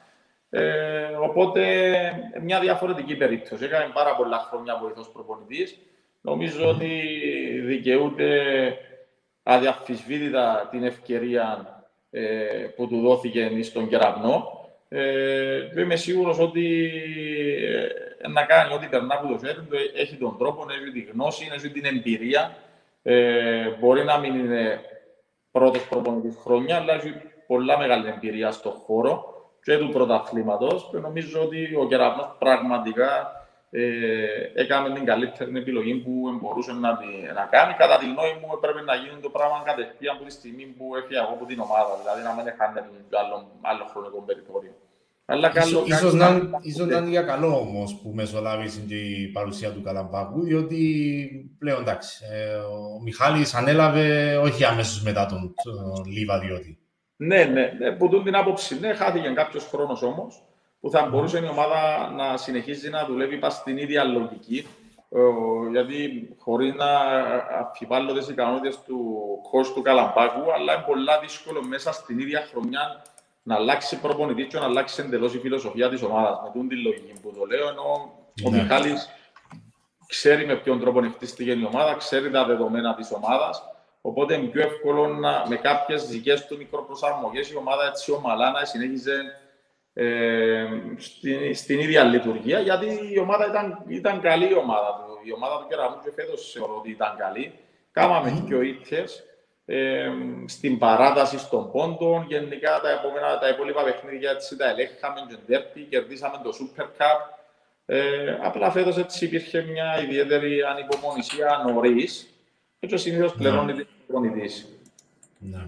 [0.50, 1.62] Ε, οπότε,
[2.42, 3.64] μια διαφορετική περίπτωση.
[3.64, 5.78] Έκανε πάρα πολλά χρόνια βοηθός προπονητής.
[6.22, 7.02] Νομίζω ότι
[7.64, 8.32] δικαιούται
[9.44, 11.68] αδιαφυσβήτητα την ευκαιρία
[12.10, 12.24] ε,
[12.76, 14.63] που του δόθηκε στον Κεραυνό.
[14.96, 16.92] Ε, είμαι σίγουρος ότι
[18.22, 21.50] ε, να κάνει ό,τι περνά από το χέρι του, έχει τον τρόπο, έχει τη γνώση,
[21.54, 22.56] έχει την εμπειρία.
[23.04, 24.82] Ε, μπορεί να μην είναι
[25.52, 27.14] πρώτος προπονητής χρόνια, αλλά έχει
[27.48, 29.26] πολλά μεγάλη εμπειρία στον χώρο
[29.64, 30.90] και του πρωταθλήματος.
[30.92, 33.32] Και νομίζω ότι ο Κεραυνός πραγματικά
[33.76, 36.92] ε, έκαμε την καλύτερη επιλογή που μπορούσε να,
[37.40, 37.74] να κάνει.
[37.82, 41.20] Κατά τη γνώμη μου, έπρεπε να γίνει το πράγμα κατευθείαν από τη στιγμή που έφυγε
[41.24, 41.94] εγώ από την ομάδα.
[42.02, 42.72] Δηλαδή, να μην είχαν
[43.22, 43.38] άλλο,
[43.72, 44.74] άλλο χρονικό περιθώριο.
[45.26, 46.28] Αλλά καλό, ίσως, να,
[46.62, 50.80] ίσως να είναι για καλό όμως που μεσολάβησε και η παρουσία του Καλαμπάκου, διότι
[51.60, 56.78] πλέον εντάξει, ε, ο Μιχάλης ανέλαβε όχι αμέσως μετά τον, τον Λίβα, διότι.
[57.16, 60.44] Ναι, ναι, ναι, που τούν την άποψη, ναι, χάθηκε κάποιος χρόνος όμως
[60.84, 64.68] που θα μπορούσε η ομάδα να συνεχίζει να δουλεύει πας στην ίδια λογική.
[65.10, 65.20] Ε,
[65.72, 66.90] γιατί χωρίς να
[67.60, 69.18] αφιβάλλω τις ικανότητες του
[69.52, 73.04] κόσμου του Καλαμπάκου, αλλά είναι πολύ δύσκολο μέσα στην ίδια χρονιά
[73.44, 76.40] να αλλάξει προπονητής και να αλλάξει εντελώς η φιλοσοφία της ομάδας.
[76.44, 78.14] Με τούν τη λογική που το λέω, ενώ
[78.46, 78.62] ο ναι.
[78.62, 79.10] Μιχάλης
[80.08, 83.64] ξέρει με ποιον τρόπο χτίστηκε η ομάδα, ξέρει τα δεδομένα της ομάδας.
[84.02, 88.66] Οπότε είναι πιο εύκολο να, με κάποιες δικές του μικροπροσαρμογές η ομάδα έτσι ομαλά να
[88.66, 89.14] συνέχιζε
[89.94, 90.66] ε,
[90.98, 95.20] στην, στην, ίδια λειτουργία, γιατί η ομάδα ήταν, ήταν καλή η ομάδα του.
[95.24, 97.54] Η ομάδα του Κεραμού και φέτος θεωρώ ότι ήταν καλή.
[97.92, 98.48] Κάμαμε mm.
[98.48, 99.24] και ο ήττες
[99.66, 100.10] ε,
[100.46, 102.26] στην παράταση των πόντων.
[102.28, 107.42] Γενικά τα, επόμενα, τα υπόλοιπα παιχνίδια έτσι τα ελέγχαμε και ντέρπι, κερδίσαμε το Super Cup.
[107.86, 112.28] Ε, απλά φέτος έτσι υπήρχε μια ιδιαίτερη ανυπομονησία νωρίς.
[112.80, 114.68] Έτσι ο συνήθως πληρώνει την προπονητής.
[115.38, 115.66] Ναι.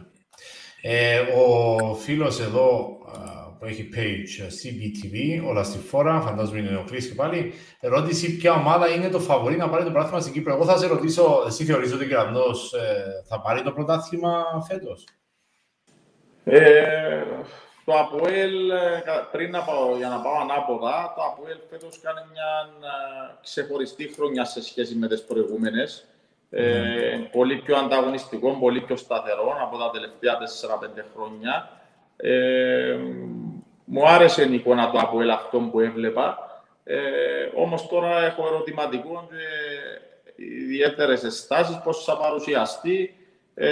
[0.81, 2.97] Ε, ο φίλος εδώ
[3.65, 7.53] που έχει page ε, CBTV, όλα στη φόρα, φαντάζομαι είναι ο Κλής και πάλι.
[7.79, 10.87] Ερώτηση, ποια ομάδα είναι το φαβορή να πάρει το πρωτάθλημα στην Κύπρο; Εγώ θα σε
[10.87, 15.07] ρωτήσω, εσύ θεωρείς ότι ο Κεραυνός ε, θα πάρει το πρωτάθλημα φέτος;
[16.43, 17.23] Ε,
[17.85, 22.69] το ΑΠΟΕΛ, ε, πριν να πάω, για να πάω ανάποδα, το ΑΠΟΕΛ φέτος κάνει μια
[23.41, 26.05] ξεχωριστή χρονιά σε σχέση με τις προηγούμενες.
[26.49, 27.27] Ε, mm.
[27.31, 31.69] πολύ πιο ανταγωνιστικό, πολύ πιο σταθερό από τα τελευταία 4-5 χρόνια.
[32.17, 32.97] Ε,
[33.85, 36.37] μου άρεσε η εικόνα του από αυτό που έβλεπα.
[36.83, 36.97] Ε,
[37.55, 43.15] όμως τώρα έχω ερωτηματικό και ιδιαίτερες αισθάσεις πώς θα παρουσιαστεί
[43.55, 43.69] ε,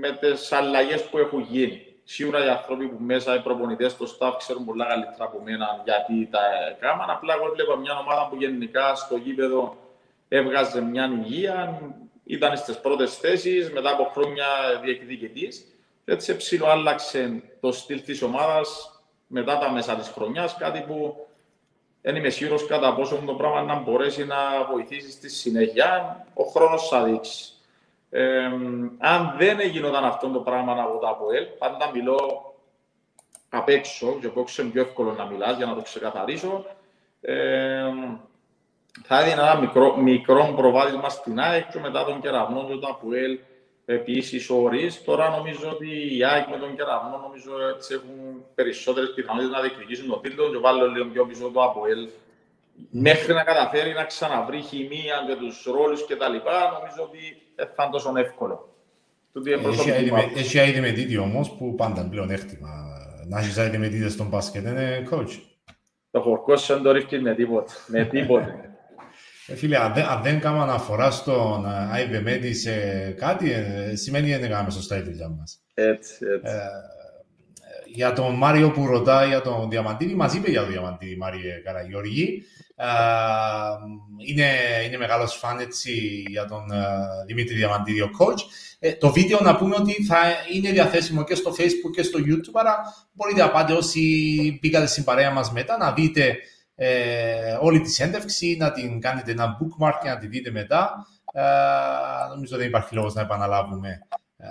[0.00, 1.84] με τις αλλαγές που έχουν γίνει.
[2.04, 6.28] Σίγουρα οι άνθρωποι που μέσα, οι προπονητές, το staff ξέρουν πολλά καλύτερα από μένα γιατί
[6.30, 6.40] τα
[6.70, 7.10] έκαναν.
[7.10, 9.76] Απλά εγώ έβλεπα μια ομάδα που γενικά στο γήπεδο
[10.28, 11.80] έβγαζε μια υγεία,
[12.24, 14.46] ήταν στις πρώτες θέσεις μετά από χρόνια
[14.82, 15.64] διεκδικητής.
[16.04, 18.89] Έτσι ψηλό άλλαξε το στυλ της ομάδας
[19.32, 21.26] μετά τα μέσα της χρονιάς, κάτι που
[22.02, 24.36] δεν είμαι σίγουρος κατά πόσο το πράγμα να μπορέσει να
[24.70, 26.26] βοηθήσει στη συνέχεια.
[26.34, 27.52] Ο χρόνος θα δείξει.
[28.10, 28.44] Ε,
[28.98, 32.54] αν δεν έγιναν αυτό το πράγμα από τα ΑΠΟΕΛ, πάντα μιλώ
[33.48, 36.64] απ' έξω, και από έξω είναι πιο εύκολο να μιλάς για να το ξεκαθαρίσω.
[37.20, 37.92] Ε,
[39.02, 43.38] θα έδινα ένα μικρό, μικρό προβάδισμα στην ΑΕΚ και μετά τον κεραυνό του ΑΠΟΕΛ
[43.98, 44.90] επίσης ορί.
[45.04, 50.08] Τώρα νομίζω ότι οι ΑΕΚ με τον Κεραυνό νομίζω έτσι έχουν περισσότερες πιθανότητες να διεκδικήσουν
[50.08, 52.08] τον τίτλο και βάλω λίγο πιο πίσω το ΑΠΟΕΛ.
[52.90, 56.36] Μέχρι να καταφέρει να ξαναβρει χημεία και τους ρόλους κτλ.
[56.76, 57.22] Νομίζω ότι
[57.54, 58.68] θα είναι τόσο εύκολο.
[60.34, 62.68] Έχει άιδη με τίτη όμως που πάντα είναι πλέον έκτημα.
[63.28, 65.40] Να έχεις άιδη με τίτη στον μπάσκετ είναι coach.
[66.10, 67.72] Το χορκός δεν το ρίχνει με τίποτε.
[67.86, 68.69] Με τίποτε.
[69.50, 72.70] Ε, φίλε, αν δεν, αν δεν κάνουμε αναφορά στον IBM σε
[73.10, 75.58] κάτι, ε, σημαίνει ότι δεν κάνουμε σωστά η δουλειά μας.
[75.74, 76.54] Έτσι, έτσι.
[76.54, 76.60] Ε,
[77.92, 82.42] για τον Μάριο που ρωτάει για τον Διαμαντίνη, μας είπε για τον Διαμαντίνη, Μάριε Καραγιώργη.
[82.76, 82.86] Ε,
[84.26, 84.46] είναι,
[84.86, 88.40] είναι μεγάλος φαν έτσι, για τον ε, Δημήτρη Διαμαντίδη, ο coach.
[88.78, 90.16] Ε, το βίντεο να πούμε ότι θα
[90.52, 92.76] είναι διαθέσιμο και στο Facebook και στο YouTube, άρα
[93.12, 96.36] μπορείτε να πάτε όσοι μπήκατε στην παρέα μας μετά να δείτε
[96.82, 101.06] ε, όλη τη σέντευξη, να την κάνετε ένα bookmark και να τη δείτε μετά.
[101.32, 101.42] Ε,
[102.34, 103.98] νομίζω δεν υπάρχει λόγος να επαναλάβουμε
[104.36, 104.46] ε,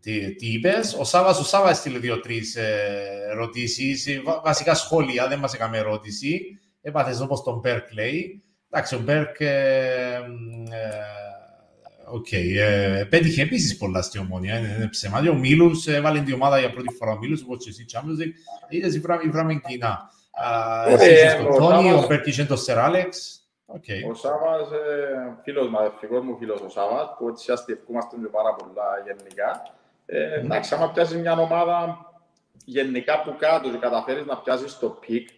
[0.00, 0.94] τι, τι είπες.
[0.98, 2.86] Ο Σάβας, ο Σάβας έστειλε δύο-τρεις ε,
[3.30, 6.40] ερωτήσεις, ε, βασικά σχόλια, δεν μας έκαμε ερώτηση.
[6.80, 8.42] Έπαθες όπως τον Μπέρκ λέει.
[8.70, 10.20] Εντάξει, ο Μπέρκ ε,
[12.12, 12.32] Οκ.
[12.32, 14.58] Ε, πέτυχε επίσης πολλά στη ομόνια.
[14.58, 15.18] Είναι, είναι ψέμα.
[15.30, 17.12] Ο Μίλους έβαλε την ομάδα για πρώτη φορά.
[17.12, 18.34] Ο Μίλους, όπως και εσύ, Champions League,
[18.68, 19.00] είδες η
[19.30, 20.10] βράμε κοινά.
[20.86, 23.34] Εσύ είσαι στον Τόνι, ο Μπέρκης είναι το Σεράλεξ.
[24.10, 24.68] Ο Σάβας,
[25.42, 29.72] φίλος μου, αδερφικός μου φίλος ο Σάβας, που έτσι αστειευκούμαστε πάρα πολλά γενικά.
[30.06, 32.04] Εντάξει, άμα πιάσεις μια ομάδα
[32.64, 35.28] γενικά που κάτω και καταφέρεις να πιάσεις το peak,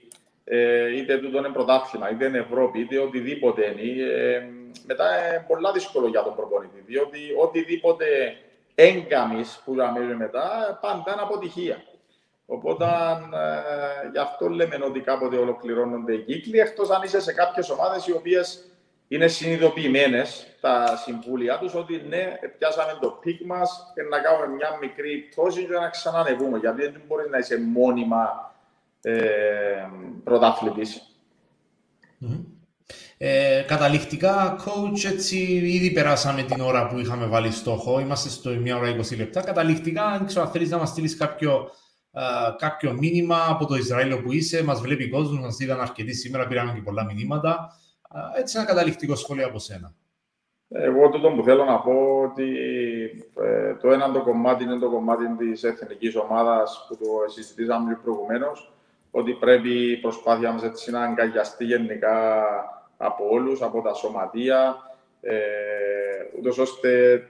[0.97, 4.51] είτε τούτο είναι πρωτάθλημα, είτε είναι Ευρώπη, είτε οτιδήποτε είναι,
[4.87, 8.05] μετά είναι πολλά δύσκολο για τον προπονητή, διότι οτιδήποτε
[8.74, 11.83] να κάμεις που λέμε μετά, πάντα είναι αποτυχία.
[12.47, 17.70] Οπότε ε, γι' αυτό λέμε ότι κάποτε ολοκληρώνονται οι κύκλοι, εκτός αν είσαι σε κάποιες
[17.70, 18.64] ομάδες οι οποίες
[19.09, 24.78] είναι συνειδητοποιημένες τα συμβούλια τους ότι ναι, πιάσαμε το peak μας και να κάνουμε μια
[24.81, 26.59] μικρή πτώση και να ξανανεβούμε.
[26.59, 28.55] Γιατί δεν μπορείς να είσαι μόνιμα
[29.02, 29.89] ε,
[30.24, 31.12] πρωταθλητής.
[33.19, 38.01] Ε, καταληκτικά, coach, έτσι ήδη περάσαμε την ώρα που είχαμε βάλει στόχο.
[38.01, 39.40] Είμαστε στο 1 ώρα 20 λεπτά.
[39.40, 41.70] Καταληκτικά, αν ξέρω αν θέλεις να μας στείλεις κάποιο,
[42.59, 46.72] κάποιο μήνυμα από το Ισραήλ που είσαι, μας βλέπει κόσμος, μας είδαν αρκετοί σήμερα, πήραμε
[46.72, 47.76] και πολλά μηνύματα.
[48.36, 49.94] Έτσι, ένα καταληκτικό σχόλιο από σένα.
[50.74, 52.56] Εγώ τούτο που θέλω να πω ότι
[53.43, 58.72] ε, το ένα το κομμάτι είναι το κομμάτι της εθνικής ομάδας που το συζητήσαμε προηγουμένως,
[59.10, 62.44] ότι πρέπει η προσπάθεια μας έτσι να αγκαλιαστεί γενικά
[62.97, 64.76] από όλους, από τα σωματεία,
[65.20, 65.39] ε,
[66.39, 67.22] ούτως ώστε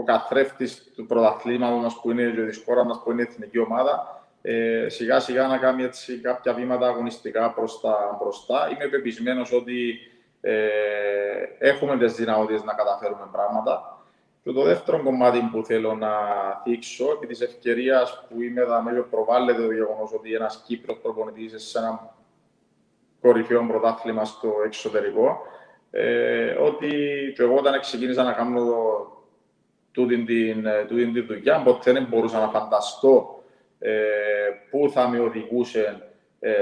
[0.00, 3.58] ο καθρέφτης του πρωταθλήματος μας που είναι και της χώρας μας που είναι η εθνική
[3.58, 8.70] ομάδα, ε, σιγά σιγά να κάνει έτσι κάποια βήματα αγωνιστικά προς τα μπροστά.
[8.70, 9.98] Είμαι πεπισμένος ότι
[10.40, 10.66] ε,
[11.58, 13.98] έχουμε τις δυνατότητες να καταφέρουμε πράγματα.
[14.42, 16.10] Και το δεύτερο κομμάτι που θέλω να
[16.62, 21.68] θίξω, επί της ευκαιρίας που είμαι εδώ, μέλιο προβάλλεται το γεγονός ότι ένας Κύπρος προπονητής
[21.68, 22.14] σε ένα
[23.20, 25.42] κορυφαίο πρωτάθλημα στο εξωτερικό.
[25.90, 26.88] Ε, ότι
[27.36, 28.64] και εγώ όταν ξεκίνησα να κάνω
[29.92, 33.42] τούτη την, ε, τούτη την δουλειά, ποτέ δεν μπορούσα να φανταστώ
[33.78, 33.92] ε,
[34.70, 36.02] πού θα με οδηγούσε
[36.40, 36.52] ε,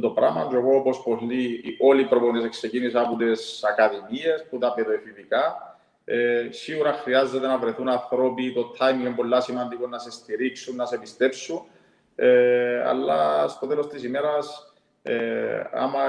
[0.00, 0.46] το πράγμα.
[0.50, 5.76] Και εγώ, όπως πολλοί, όλοι οι προπονητές ξεκίνησα από τις ακαδημίες, που τα παιδοεφηβικά.
[6.04, 10.86] Ε, σίγουρα χρειάζεται να βρεθούν ανθρώποι, το timing είναι πολύ σημαντικό να σε στηρίξουν, να
[10.86, 11.62] σε πιστέψουν.
[12.14, 16.00] Ε, αλλά στο τέλος της ημέρας ε, άμα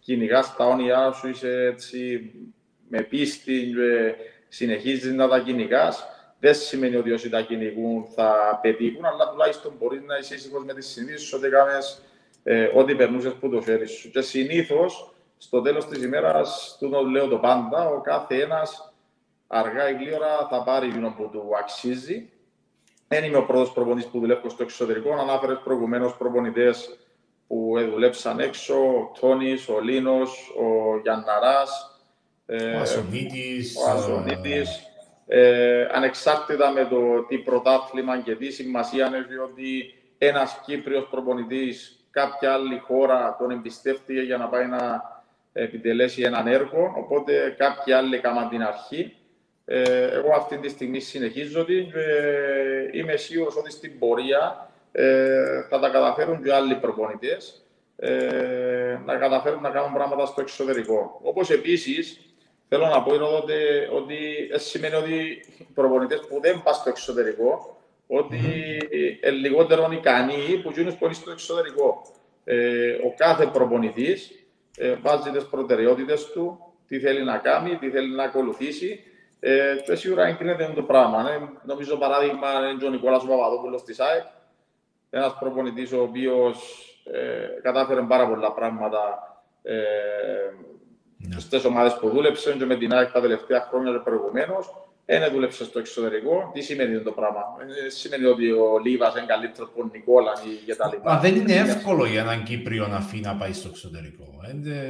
[0.00, 2.32] κυνηγάς τα όνειρά σου, είσαι έτσι
[2.88, 4.14] με πίστη και
[4.54, 6.06] συνεχίζεις να τα κυνηγάς,
[6.38, 10.74] δεν σημαίνει ότι όσοι τα κυνηγούν θα πετύχουν, αλλά τουλάχιστον μπορείς να είσαι ήσυχος με
[10.74, 11.78] τη συνείδηση ότι έκανε
[12.42, 14.10] ε, ό,τι περνούσες που το χέρι σου.
[14.10, 18.92] Και συνήθως, στο τέλος της ημέρας, τούτο λέω το πάντα, ο κάθε ένας
[19.46, 22.30] αργά ή γλύωρα θα πάρει εκείνο που του αξίζει.
[23.08, 25.14] Δεν είμαι ο πρώτος προπονητής που δουλεύω στο εξωτερικό.
[25.14, 26.98] Ανάφερες προηγουμένως προπονητές
[27.46, 31.93] που δουλέψαν έξω, ο Τόνης, ο Λίνος, ο Γιανναράς, ε,
[32.48, 34.82] ο Αζονίτης, ο Αζονίτης
[35.26, 42.52] ε, ανεξάρτητα με το τι πρωτάθλημα και τι σημασία έχει ότι ένας Κύπριος προπονητής κάποια
[42.52, 45.02] άλλη χώρα τον εμπιστεύτηκε για να πάει να
[45.52, 49.16] επιτελέσει έναν έργο, οπότε κάποιοι άλλοι έκαναν την αρχή.
[49.64, 55.78] Ε, εγώ αυτή τη στιγμή συνεχίζω την και είμαι σίγουρος ότι στην πορεία ε, θα
[55.78, 57.64] τα καταφέρουν και άλλοι προπονητές
[57.96, 61.20] ε, να καταφέρουν να κάνουν πράγματα στο εξωτερικό.
[61.22, 62.20] Όπως επίσης,
[62.74, 63.54] θέλω να πω ότι,
[63.92, 67.76] ότι σημαίνει ότι οι προπονητές που δεν πάνε στο εξωτερικό,
[68.06, 69.32] ότι mm-hmm.
[69.32, 72.02] λιγότερο ικανοί που γίνουν πολύ στο εξωτερικό.
[72.44, 74.30] Ε, ο κάθε προπονητής
[74.76, 79.00] ε, βάζει τις προτεραιότητες του, τι θέλει να κάνει, τι θέλει να ακολουθήσει.
[79.40, 81.30] Ε, και σίγουρα εγκρίνεται το πράγμα.
[81.30, 81.48] Ε.
[81.64, 84.24] Νομίζω παράδειγμα είναι ο Νικόλας Παπαδόπουλος της ΑΕΚ,
[85.10, 89.28] ένας προπονητής ο οποίος ε, κατάφερε πάρα πολλά πράγματα
[89.62, 89.74] ε,
[91.28, 91.40] ναι.
[91.40, 94.74] στις ομάδες που δούλεψε και με την ΑΕΚ τα τελευταία χρόνια και προηγουμένως.
[95.06, 96.50] Δεν δούλεψε στο εξωτερικό.
[96.54, 97.40] Τι σημαίνει το πράγμα;
[97.86, 101.12] Ε, σημαίνει ότι ο Λίβας είναι καλύτερος από τον Νικόλα ή και τα λοιπά.
[101.12, 104.24] Μα δεν είναι εύκολο για έναν Κύπριο να αφήνει να πάει στο εξωτερικό.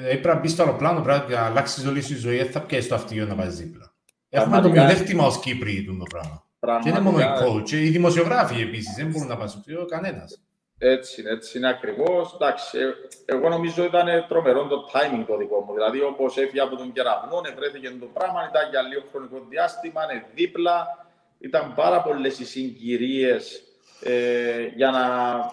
[0.07, 2.95] Ε, πρέπει να μπει στο αεροπλάνο, πρέπει να αλλάξει όλη σου ζωή, θα πιέσει το
[2.95, 3.93] αυτοκίνητο να πάει δίπλα.
[4.29, 6.45] Έχουμε το μειονέκτημα ως Κύπροι το πράγμα.
[6.83, 10.41] Και είναι μόνο οι coach, οι δημοσιογράφοι επίσης δεν μπορούν να πάσουν κανένας.
[10.79, 12.33] Έτσι είναι, έτσι είναι ακριβώς.
[12.35, 12.93] Εντάξει, ε,
[13.25, 15.73] εγώ νομίζω ότι ήταν τρομερό το timing το δικό μου.
[15.73, 20.27] Δηλαδή, όπως έφυγε από τον κεραυνό, βρέθηκε το πράγμα, ήταν για λίγο χρονικό διάστημα, είναι
[20.35, 21.07] δίπλα.
[21.39, 23.63] Ήταν πάρα πολλές οι συγκυρίες
[24.01, 25.07] ε, για, να,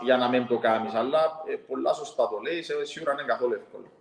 [0.03, 0.93] για να μην το κάνεις.
[0.93, 3.91] Αλλά ε, πολλά σωστά το λέει, σίγουρα είναι καθόλου εύκολο.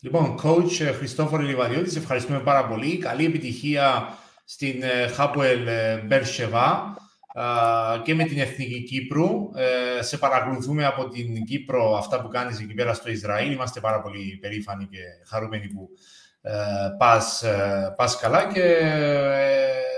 [0.00, 2.98] Λοιπόν, coach Χριστόφορη Λιβαδιώτης, ευχαριστούμε πάρα πολύ.
[2.98, 4.82] Καλή επιτυχία στην
[5.14, 5.68] Χάπουελ
[6.04, 6.96] Μπερσεβά
[8.02, 9.50] και με την Εθνική Κύπρου.
[9.54, 13.52] Ε, σε παρακολουθούμε από την Κύπρο αυτά που κάνεις εκεί πέρα στο Ισραήλ.
[13.52, 14.98] Είμαστε πάρα πολύ περήφανοι και
[15.28, 15.88] χαρούμενοι που
[16.40, 16.52] ε,
[16.98, 18.80] πας, ε, πας καλά και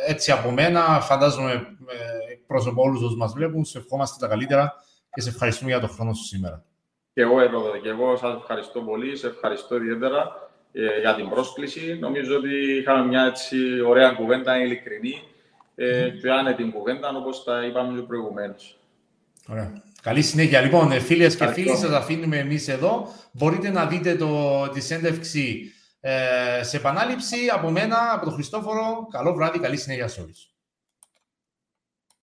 [0.07, 1.67] έτσι από μένα φαντάζομαι
[2.47, 3.65] πρόσωπο όλους όσους μας βλέπουν.
[3.65, 4.75] Σε ευχόμαστε τα καλύτερα
[5.13, 6.65] και σε ευχαριστούμε για τον χρόνο σου σήμερα.
[7.13, 11.99] Και εγώ, Ερόδο, και εγώ σας ευχαριστώ πολύ, σε ευχαριστώ ιδιαίτερα ε, για την πρόσκληση.
[12.01, 15.23] Νομίζω ότι είχαμε μια έτσι ωραία κουβέντα, ειλικρινή
[15.83, 18.79] ε, και άνετη κουβέντα, όπως τα είπαμε και προηγουμένως.
[19.49, 19.83] Ωραία.
[20.03, 20.61] Καλή συνέχεια.
[20.61, 23.09] Λοιπόν, φίλες και φίλοι, σας αφήνουμε εμείς εδώ.
[23.33, 29.07] Μπορείτε να δείτε το, τη σέντευξη ε, σε επανάληψη από μένα, από τον Χριστόφορο.
[29.11, 30.51] Καλό βράδυ, καλή συνέχεια σε όλους.